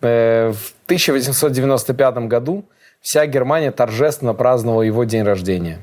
Э, 0.00 0.52
В 0.52 0.72
1895 0.86 2.16
году 2.28 2.64
вся 3.00 3.26
Германия 3.26 3.70
торжественно 3.70 4.34
праздновала 4.34 4.82
его 4.82 5.04
день 5.04 5.22
рождения. 5.22 5.78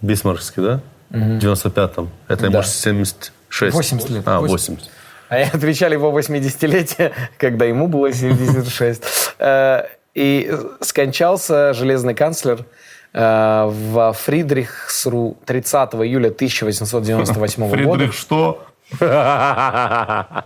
Бисмаркский, 0.00 0.62
да? 0.62 0.80
В 1.10 1.16
95-м. 1.16 2.10
Это 2.28 2.46
ему 2.46 2.62
76. 2.62 3.74
80 3.74 4.10
лет. 4.10 4.22
А, 4.26 4.40
80. 4.40 4.68
80. 4.70 4.90
А 5.28 5.38
я 5.38 5.46
отвечали 5.48 5.94
его 5.94 6.10
80-летие, 6.18 7.12
когда 7.38 7.64
ему 7.64 7.88
было 7.88 8.12
76. 8.12 9.02
Э, 9.38 9.84
И 10.14 10.52
скончался 10.80 11.72
железный 11.74 12.14
канцлер 12.14 12.64
э, 13.12 13.64
в 13.66 14.12
Фридрихсру 14.12 15.36
30 15.46 15.94
июля 15.94 16.28
1898 16.28 17.62
года. 17.68 17.76
Фридрих 17.76 18.12
что? 18.14 18.64
Да, 19.00 20.44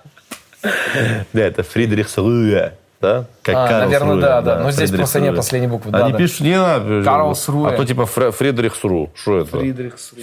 это 1.34 1.62
Фридрих 1.62 2.09
Сруе. 2.09 2.74
Да? 3.00 3.26
Как 3.42 3.55
А, 3.55 3.68
Карлс 3.68 3.84
наверное, 3.84 4.14
Руэ, 4.14 4.20
да, 4.20 4.40
да. 4.42 4.59
Но 4.59 4.70
здесь 4.72 4.88
Фридрих 4.90 4.98
просто 5.00 5.20
нет 5.20 5.36
последней 5.36 5.68
буквы. 5.68 5.92
Да, 5.92 6.05
Они 6.05 6.12
да. 6.12 6.18
пишут, 6.18 6.40
не 6.40 6.56
надо. 6.59 7.02
Карлс 7.05 7.48
Руэ. 7.48 7.68
А 7.68 7.76
то 7.76 7.84
типа 7.86 8.02
Фре- 8.02 8.32
Фридрих 8.32 8.74
Сру. 8.74 9.10
Что 9.14 9.38
это? 9.38 9.59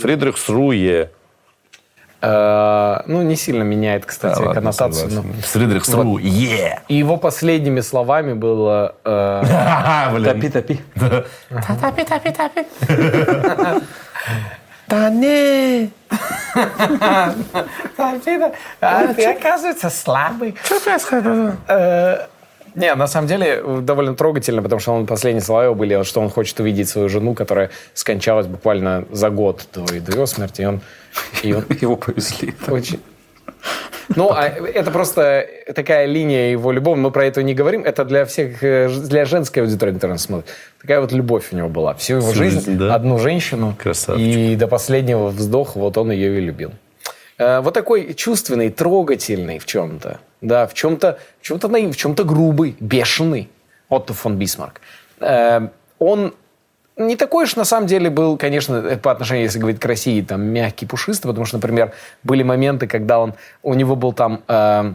Фридрих 0.01 0.37
Сруе. 0.37 1.03
Э, 1.03 1.07
Ну, 3.07 3.21
не 3.21 3.35
сильно 3.35 3.63
меняет, 3.63 4.05
кстати, 4.05 4.39
Ладно, 4.39 4.53
коннотацию. 4.53 5.09
согласен. 5.09 5.33
но- 5.35 5.41
Фридрих 5.41 5.85
Сру. 5.85 6.17
Е! 6.17 6.79
И 6.87 6.95
его 6.95 7.17
последними 7.17 7.81
словами 7.81 8.33
было... 8.33 8.95
э, 9.05 10.09
Блин. 10.13 10.51
топи. 10.51 10.81
Да 14.87 15.09
не. 15.09 15.89
А 17.97 19.13
ты, 19.13 19.25
оказывается, 19.25 19.89
слабый. 19.89 20.55
Что 20.63 20.79
происходит? 20.79 21.55
Не, 22.75 22.93
на 22.95 23.07
самом 23.07 23.27
деле 23.27 23.63
довольно 23.81 24.15
трогательно, 24.15 24.61
потому 24.61 24.79
что 24.79 24.93
он 24.93 25.05
последние 25.05 25.41
слова 25.41 25.63
его 25.65 25.75
были, 25.75 26.03
что 26.03 26.21
он 26.21 26.29
хочет 26.29 26.59
увидеть 26.59 26.89
свою 26.89 27.09
жену, 27.09 27.33
которая 27.33 27.69
скончалась 27.93 28.47
буквально 28.47 29.05
за 29.11 29.29
год 29.29 29.67
до, 29.73 29.85
до 29.85 30.11
его 30.11 30.25
смерти. 30.25 30.61
И 30.61 30.65
он, 30.65 30.81
и 31.43 31.53
он 31.53 31.65
Его 31.81 31.95
повезли. 31.95 32.53
очень... 32.67 32.99
Ну, 34.15 34.29
а 34.31 34.43
это 34.45 34.91
просто 34.91 35.47
такая 35.73 36.05
линия 36.05 36.51
его 36.51 36.71
любовь. 36.71 36.97
Мы 36.97 37.09
про 37.11 37.25
это 37.25 37.41
не 37.41 37.55
говорим. 37.55 37.83
Это 37.83 38.05
для 38.05 38.25
всех, 38.25 38.63
э, 38.63 38.89
для 38.89 39.25
женской 39.25 39.63
аудитории, 39.63 39.97
нас 40.05 40.23
смотрит. 40.23 40.47
Такая 40.79 41.01
вот 41.01 41.11
любовь 41.11 41.45
у 41.51 41.55
него 41.55 41.69
была. 41.69 41.95
Всю 41.95 42.17
его 42.17 42.27
Всю 42.27 42.37
жизнь, 42.37 42.55
жизнь, 42.57 42.77
да? 42.77 42.93
одну 42.93 43.17
женщину. 43.17 43.75
Красавчик. 43.81 44.23
И 44.23 44.55
до 44.55 44.67
последнего 44.67 45.29
вздоха 45.29 45.79
вот 45.79 45.97
он 45.97 46.11
ее 46.11 46.37
и 46.37 46.41
любил. 46.41 46.71
Э, 47.37 47.59
Вот 47.61 47.73
такой 47.73 48.13
чувственный, 48.13 48.69
трогательный 48.69 49.59
в 49.59 49.65
чем-то. 49.65 50.19
Да, 50.41 50.67
в 50.67 50.73
чем-то, 50.73 51.17
в 51.41 51.43
чем-то 51.43 51.67
наив, 51.67 51.95
в 51.95 51.97
чем-то 51.97 52.23
грубый, 52.23 52.75
бешеный 52.79 53.49
Отто 53.89 54.13
фон 54.13 54.37
Бисмарк. 54.37 54.81
Э, 55.19 55.69
Он 55.99 56.33
не 56.97 57.15
такой 57.15 57.43
уж 57.43 57.55
на 57.55 57.65
самом 57.65 57.87
деле 57.87 58.09
был, 58.09 58.37
конечно, 58.37 58.75
это 58.75 58.97
по 58.97 59.11
отношению, 59.11 59.43
если 59.43 59.59
говорить 59.59 59.79
к 59.81 59.85
России, 59.85 60.21
там 60.21 60.41
мягкий, 60.41 60.85
пушистый, 60.85 61.29
потому 61.29 61.45
что, 61.45 61.57
например, 61.57 61.91
были 62.23 62.43
моменты, 62.43 62.87
когда 62.87 63.19
он, 63.19 63.33
у 63.63 63.73
него 63.73 63.95
был 63.95 64.13
там 64.13 64.43
э, 64.47 64.93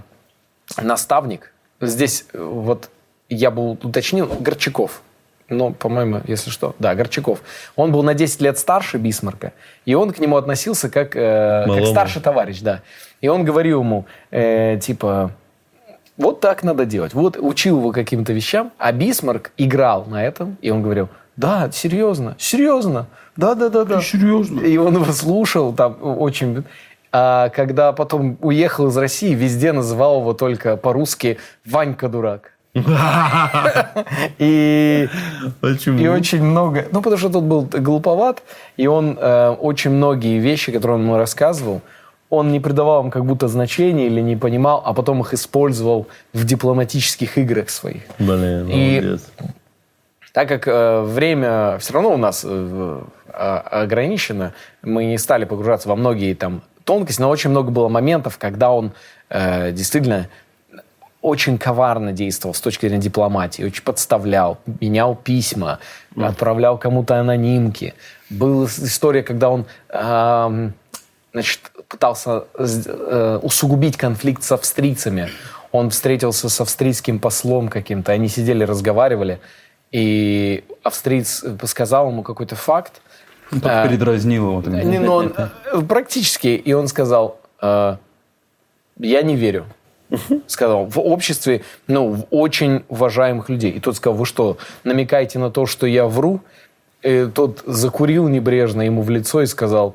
наставник. 0.81 1.53
Здесь 1.81 2.25
э, 2.33 2.43
вот 2.43 2.91
я 3.29 3.51
бы 3.51 3.73
уточнил, 3.73 4.27
Горчаков. 4.41 5.03
Ну, 5.51 5.73
по-моему, 5.73 6.23
если 6.27 6.51
что. 6.51 6.75
Да, 6.79 6.95
Горчаков. 6.95 7.43
Он 7.77 7.91
был 7.91 8.03
на 8.03 8.15
10 8.15 8.41
лет 8.41 8.59
старше 8.59 8.99
Бисмарка, 8.99 9.53
и 9.85 9.95
он 9.95 10.13
к 10.13 10.19
нему 10.21 10.37
относился 10.37 10.89
как, 10.89 11.17
э, 11.17 11.67
как 11.67 11.87
старший 11.87 12.23
товарищ, 12.23 12.61
да. 12.61 12.83
И 13.21 13.29
он 13.29 13.45
говорил 13.45 13.81
ему, 13.81 14.07
э, 14.31 14.79
типа, 14.81 15.33
вот 16.17 16.41
так 16.41 16.63
надо 16.63 16.85
делать. 16.85 17.15
Вот 17.15 17.37
учил 17.37 17.79
его 17.79 17.93
каким-то 17.93 18.33
вещам, 18.33 18.73
а 18.79 18.93
Бисмарк 18.93 19.51
играл 19.57 20.05
на 20.07 20.25
этом, 20.25 20.57
и 20.63 20.71
он 20.71 20.83
говорил, 20.83 21.09
да, 21.37 21.71
серьезно, 21.73 22.37
серьезно, 22.39 23.07
да-да-да-да. 23.37 24.01
Серьезно? 24.01 24.61
И 24.61 24.77
он 24.77 24.95
его 24.95 25.13
слушал 25.13 25.73
там 25.73 25.97
очень... 26.01 26.65
А 27.13 27.49
когда 27.49 27.93
потом 27.93 28.39
уехал 28.41 28.87
из 28.87 28.97
России, 28.97 29.35
везде 29.35 29.73
называл 29.73 30.21
его 30.21 30.33
только 30.33 30.77
по-русски 30.77 31.39
«Ванька 31.65 32.09
дурак». 32.09 32.53
И, 34.39 35.09
и 35.61 36.09
очень 36.09 36.43
много... 36.43 36.87
Ну, 36.93 37.03
потому 37.03 37.17
что 37.19 37.29
тот 37.29 37.43
был 37.45 37.63
глуповат, 37.63 38.43
и 38.77 38.87
он 38.87 39.19
э, 39.21 39.49
очень 39.51 39.91
многие 39.91 40.39
вещи, 40.39 40.71
которые 40.73 40.97
он 40.99 41.03
ему 41.05 41.17
рассказывал, 41.17 41.81
он 42.29 42.53
не 42.53 42.61
придавал 42.61 43.03
им 43.05 43.11
как 43.11 43.25
будто 43.25 43.49
значения 43.49 44.07
или 44.07 44.21
не 44.21 44.37
понимал, 44.37 44.83
а 44.85 44.95
потом 44.95 45.21
их 45.21 45.35
использовал 45.35 46.07
в 46.33 46.45
дипломатических 46.45 47.39
играх 47.39 47.71
своих. 47.71 48.03
Блин, 48.19 48.69
И- 48.69 49.01
молодец. 49.01 49.31
Так 50.33 50.49
как 50.49 50.69
э, 50.69 51.01
время 51.03 51.77
все 51.79 51.93
равно 51.95 52.15
у 52.15 52.17
нас 52.17 52.45
э, 52.49 53.01
а- 53.33 53.59
ограничено, 53.83 54.53
мы 54.83 55.07
не 55.07 55.19
стали 55.19 55.45
погружаться 55.45 55.89
во 55.89 55.97
многие 55.97 56.35
там 56.35 56.63
тонкости, 56.85 57.21
но 57.21 57.29
очень 57.29 57.51
много 57.51 57.73
было 57.73 57.89
моментов, 57.89 58.39
когда 58.39 58.71
он 58.71 58.93
э, 59.29 59.73
действительно 59.73 60.29
очень 61.23 61.59
коварно 61.59 62.13
действовал 62.13 62.55
с 62.55 62.61
точки 62.61 62.87
зрения 62.87 63.03
дипломатии, 63.03 63.63
очень 63.63 63.83
подставлял, 63.83 64.59
менял 64.81 65.15
письма, 65.15 65.79
отправлял 66.17 66.79
кому-то 66.79 67.21
анонимки. 67.21 67.95
Была 68.31 68.67
история, 68.67 69.23
когда 69.23 69.51
он 69.51 69.67
ам, 69.93 70.73
значит, 71.33 71.61
пытался 71.89 72.45
э, 72.57 73.39
усугубить 73.43 73.97
конфликт 73.97 74.43
с 74.43 74.53
австрийцами. 74.53 75.29
Он 75.73 75.91
встретился 75.91 76.49
с 76.49 76.61
австрийским 76.61 77.19
послом 77.19 77.69
каким-то, 77.69 78.13
они 78.13 78.29
сидели, 78.29 78.65
разговаривали, 78.65 79.41
и 79.93 80.65
австриец 80.83 81.45
сказал 81.65 82.11
ему 82.11 82.23
какой-то 82.23 82.57
факт, 82.57 83.03
Так 83.63 83.89
передразнил 83.89 84.61
его. 84.61 84.63
не, 84.63 84.99
ну, 84.99 85.13
он, 85.13 85.35
э, 85.37 85.81
практически. 85.83 86.49
И 86.49 86.73
он 86.73 86.89
сказал, 86.89 87.41
э, 87.61 87.97
я 88.99 89.23
не 89.23 89.37
верю. 89.37 89.67
Сказал, 90.47 90.87
в 90.87 90.99
обществе, 90.99 91.63
ну, 91.87 92.13
в 92.13 92.27
очень 92.31 92.85
уважаемых 92.89 93.49
людей. 93.49 93.71
И 93.71 93.81
тот 93.81 93.97
сказал, 93.97 94.17
вы 94.17 94.27
что, 94.27 94.59
намекаете 94.85 95.39
на 95.39 95.51
то, 95.51 95.67
что 95.67 95.87
я 95.87 96.07
вру? 96.07 96.41
И 97.03 97.29
тот 97.35 97.63
закурил 97.67 98.29
небрежно 98.29 98.83
ему 98.83 99.03
в 99.03 99.11
лицо 99.11 99.43
и 99.43 99.47
сказал, 99.47 99.95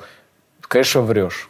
конечно, 0.61 1.01
врешь. 1.01 1.49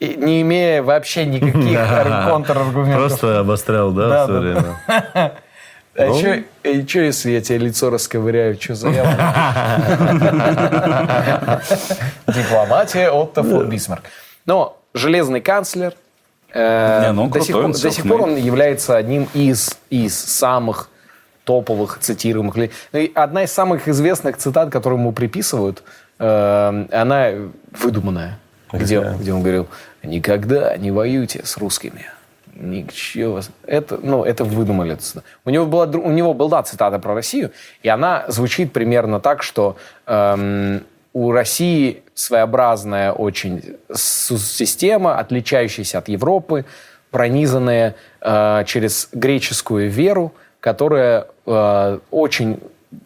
И 0.00 0.16
не 0.16 0.42
имея 0.42 0.82
вообще 0.82 1.24
никаких 1.24 1.78
ар- 1.78 2.28
контраргументов. 2.28 3.08
Просто 3.08 3.38
обострял, 3.40 3.92
да, 3.92 4.24
все 4.24 4.38
время? 4.38 5.32
А 5.96 6.12
что, 6.12 6.42
если 7.00 7.30
я 7.30 7.40
тебе 7.40 7.58
лицо 7.58 7.88
расковыряю? 7.88 8.60
Что 8.60 8.74
за 8.74 8.88
Дипломатия 12.26 13.10
Отто 13.10 13.42
фон 13.42 13.68
Бисмарк. 13.68 14.04
Но 14.46 14.78
железный 14.92 15.40
канцлер 15.40 15.94
э, 16.54 17.06
Не, 17.06 17.12
ну 17.12 17.28
до, 17.28 17.40
сих 17.40 17.54
крутой, 17.54 17.62
пор, 17.62 17.64
он 17.64 17.72
до 17.72 17.90
сих 17.90 18.08
пор 18.08 18.22
он 18.22 18.36
является 18.36 18.96
одним 18.96 19.28
из, 19.34 19.76
из 19.90 20.18
самых 20.18 20.88
топовых 21.44 21.98
цитируемых. 22.00 22.56
Ну 22.56 22.98
и 22.98 23.12
одна 23.14 23.44
из 23.44 23.52
самых 23.52 23.88
известных 23.88 24.38
цитат, 24.38 24.70
которую 24.70 25.00
ему 25.00 25.12
приписывают, 25.12 25.82
э, 26.18 26.86
она 26.90 27.30
выдуманная. 27.72 28.38
Где, 28.72 29.00
где 29.20 29.32
он 29.32 29.42
говорил, 29.42 29.68
никогда 30.02 30.76
не 30.76 30.90
воюйте 30.90 31.42
с 31.44 31.56
русскими. 31.58 32.06
Ничего. 32.54 33.40
Это, 33.66 33.98
ну, 34.02 34.24
это 34.24 34.44
выдумали. 34.44 34.96
У 35.44 35.50
него, 35.50 35.66
была, 35.66 35.86
у 35.86 36.10
него 36.10 36.34
была 36.34 36.62
цитата 36.62 36.98
про 36.98 37.14
Россию, 37.14 37.50
и 37.82 37.88
она 37.88 38.24
звучит 38.28 38.72
примерно 38.72 39.20
так, 39.20 39.42
что 39.42 39.76
эм, 40.06 40.84
у 41.14 41.30
России 41.30 42.02
своеобразная 42.14 43.12
очень 43.12 43.76
система, 43.94 45.18
отличающаяся 45.18 45.98
от 45.98 46.08
Европы, 46.08 46.66
пронизанная 47.10 47.94
э, 48.20 48.64
через 48.66 49.08
греческую 49.12 49.88
веру, 49.88 50.34
которая 50.58 51.28
э, 51.46 51.98
очень, 52.10 52.58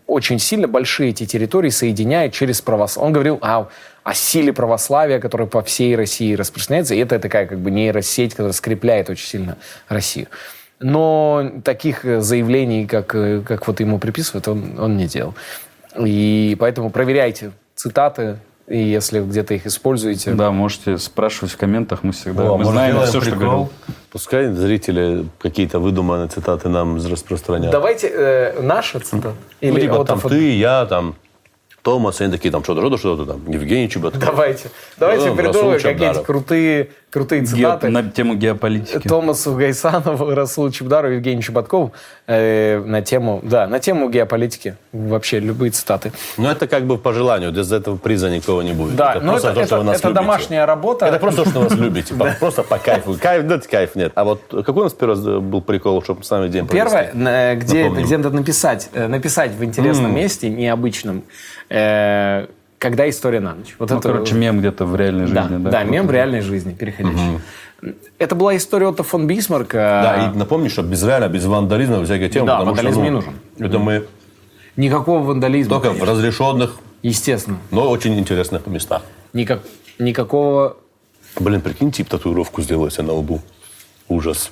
очень 0.06 0.38
сильно 0.38 0.66
большие 0.66 1.10
эти 1.10 1.26
территории 1.26 1.68
соединяет 1.68 2.32
через 2.32 2.62
православие. 2.62 3.06
Он 3.06 3.12
говорил 3.12 3.38
о, 3.42 3.68
о 4.04 4.14
силе 4.14 4.54
православия, 4.54 5.20
которая 5.20 5.46
по 5.46 5.62
всей 5.62 5.94
России 5.94 6.34
распространяется, 6.34 6.94
и 6.94 6.98
это 6.98 7.18
такая 7.18 7.46
как 7.46 7.58
бы 7.58 7.70
нейросеть, 7.70 8.30
которая 8.30 8.54
скрепляет 8.54 9.10
очень 9.10 9.26
сильно 9.26 9.58
Россию. 9.88 10.28
Но 10.80 11.52
таких 11.62 12.06
э, 12.06 12.22
заявлений, 12.22 12.86
как, 12.86 13.14
э, 13.14 13.42
как 13.46 13.66
вот 13.66 13.80
ему 13.80 13.98
приписывают, 13.98 14.48
он, 14.48 14.80
он 14.80 14.96
не 14.96 15.06
делал. 15.06 15.34
И 15.98 16.56
поэтому 16.58 16.88
проверяйте 16.88 17.52
цитаты, 17.78 18.38
и 18.66 18.78
если 18.78 19.20
где-то 19.20 19.54
их 19.54 19.66
используете, 19.66 20.32
Да, 20.32 20.50
можете 20.50 20.98
спрашивать 20.98 21.52
в 21.52 21.56
комментах, 21.56 22.02
мы 22.02 22.12
всегда 22.12 22.50
О, 22.50 22.58
мы 22.58 22.64
знаем 22.66 23.00
все, 23.02 23.20
что 23.20 23.20
прикол? 23.20 23.38
говорил. 23.38 23.70
Пускай 24.10 24.48
зрители 24.52 25.24
какие-то 25.38 25.78
выдуманные 25.78 26.28
цитаты 26.28 26.68
нам 26.68 26.96
распространяют. 26.96 27.72
Давайте 27.72 28.08
э, 28.12 28.60
наши 28.60 28.98
цитаты. 28.98 29.36
Ну, 29.62 29.68
Или 29.68 29.82
типа, 29.82 30.00
Отто 30.00 30.18
там 30.18 30.20
ты, 30.20 30.56
я, 30.58 30.84
там, 30.86 31.14
Томас, 31.82 32.20
они 32.20 32.30
такие, 32.32 32.50
там, 32.50 32.62
что-то, 32.64 32.80
что-то, 32.80 32.98
что-то, 32.98 33.24
там, 33.24 33.50
Евгений 33.50 33.88
Чеботков. 33.88 34.20
Давайте. 34.22 34.70
Давайте 34.98 35.30
Ну, 35.30 35.36
придумаем 35.36 35.76
какие-нибудь 35.76 35.98
Чабдаров. 36.06 36.26
Крутые 37.10 37.40
крутые 37.40 37.40
Ге- 37.42 37.46
цитаты. 37.46 37.88
На 37.88 38.02
тему 38.02 38.34
геополитики. 38.34 39.06
Томасу 39.08 39.54
Гайсанову, 39.54 40.30
Расулу 40.34 40.70
Чебдару, 40.70 41.10
Евгению 41.10 41.42
Чеботкову 41.42 41.92
э, 42.26 42.78
на 42.84 43.02
тему, 43.02 43.40
да, 43.42 43.66
на 43.66 43.78
тему 43.78 44.08
геополитики. 44.10 44.76
Вообще 44.92 45.40
любые 45.40 45.70
цитаты. 45.70 46.12
Ну, 46.36 46.48
это 46.48 46.66
как 46.66 46.84
бы 46.84 46.98
по 46.98 47.12
желанию, 47.12 47.52
без 47.52 47.72
этого 47.72 47.96
приза 47.96 48.30
никого 48.30 48.62
не 48.62 48.72
будет. 48.72 48.96
Да, 48.96 49.14
это 49.14 49.24
но 49.24 49.32
просто 49.32 49.48
это, 49.50 49.60
то, 49.60 49.66
что 49.66 49.74
это- 49.76 49.84
вы 49.84 49.84
нас 49.90 49.98
это 49.98 50.08
любите. 50.08 50.22
домашняя 50.22 50.66
работа. 50.66 51.06
Это 51.06 51.18
просто 51.18 51.44
то, 51.44 51.50
что 51.50 51.58
вы 51.60 51.64
нас 51.70 51.78
любите. 51.78 52.14
Просто 52.38 52.62
по 52.62 52.78
кайфу. 52.78 53.16
Кайф, 53.20 53.46
да, 53.46 53.58
кайф 53.58 53.94
нет. 53.94 54.12
А 54.14 54.24
вот 54.24 54.42
какой 54.50 54.80
у 54.80 54.84
нас 54.84 54.92
первый 54.94 55.12
раз 55.12 55.20
был 55.42 55.62
прикол, 55.62 56.02
чтобы 56.02 56.24
с 56.24 56.30
нами 56.30 56.48
день 56.48 56.66
Первое, 56.66 57.10
э, 57.14 57.54
где 57.56 58.16
надо 58.18 58.30
написать, 58.36 58.90
э, 58.92 59.06
написать 59.06 59.52
в 59.52 59.64
интересном 59.64 60.14
месте, 60.14 60.48
необычном, 60.48 61.24
э, 61.70 62.46
когда 62.78 63.08
история 63.08 63.40
на 63.40 63.54
ночь. 63.54 63.74
Вот 63.78 63.90
Ну, 63.90 63.98
это- 63.98 64.08
короче, 64.08 64.34
мем 64.34 64.60
где-то 64.60 64.86
в 64.86 64.96
реальной 64.96 65.28
да, 65.28 65.42
жизни, 65.42 65.64
да? 65.64 65.70
да, 65.70 65.84
мем 65.84 66.06
в 66.06 66.10
реальной 66.10 66.40
жизни, 66.40 66.72
переходящий. 66.72 67.40
Это 68.18 68.34
была 68.34 68.56
история 68.56 68.88
Отто 68.88 69.02
фон 69.02 69.26
Бисмарка. 69.26 70.00
Да, 70.02 70.32
и 70.34 70.36
напомни, 70.36 70.68
что 70.68 70.82
без 70.82 71.02
реально, 71.02 71.28
без 71.28 71.44
вандализма, 71.44 72.04
всякой 72.04 72.28
темы. 72.28 72.46
Да, 72.46 72.58
потому 72.58 72.76
что, 72.76 72.84
вандализм 72.84 73.00
ну, 73.00 73.04
не 73.04 73.10
нужен. 73.10 73.34
Это 73.58 73.78
мы 73.78 74.06
Никакого 74.76 75.24
вандализма. 75.24 75.74
только 75.74 75.90
в 75.90 75.94
конечно. 75.94 76.12
разрешенных, 76.12 76.76
Естественно. 77.02 77.58
но 77.70 77.88
очень 77.90 78.18
интересных 78.18 78.66
местах. 78.66 79.02
Никак, 79.32 79.60
никакого... 79.98 80.76
Блин, 81.38 81.60
прикинь, 81.60 81.92
тип 81.92 82.08
татуировку 82.08 82.62
сделал 82.62 82.90
себе 82.90 83.04
на 83.04 83.12
лбу. 83.12 83.40
Ужас. 84.08 84.50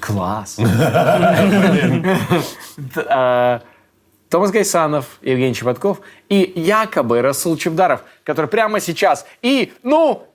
Класс. 0.00 0.58
Томас 4.32 4.50
Гайсанов, 4.50 5.18
Евгений 5.20 5.54
Чеботков 5.54 6.00
и 6.30 6.54
якобы 6.56 7.20
Расул 7.20 7.58
Чебдаров, 7.58 8.02
который 8.24 8.46
прямо 8.46 8.80
сейчас 8.80 9.26
и, 9.42 9.74
ну... 9.82 10.26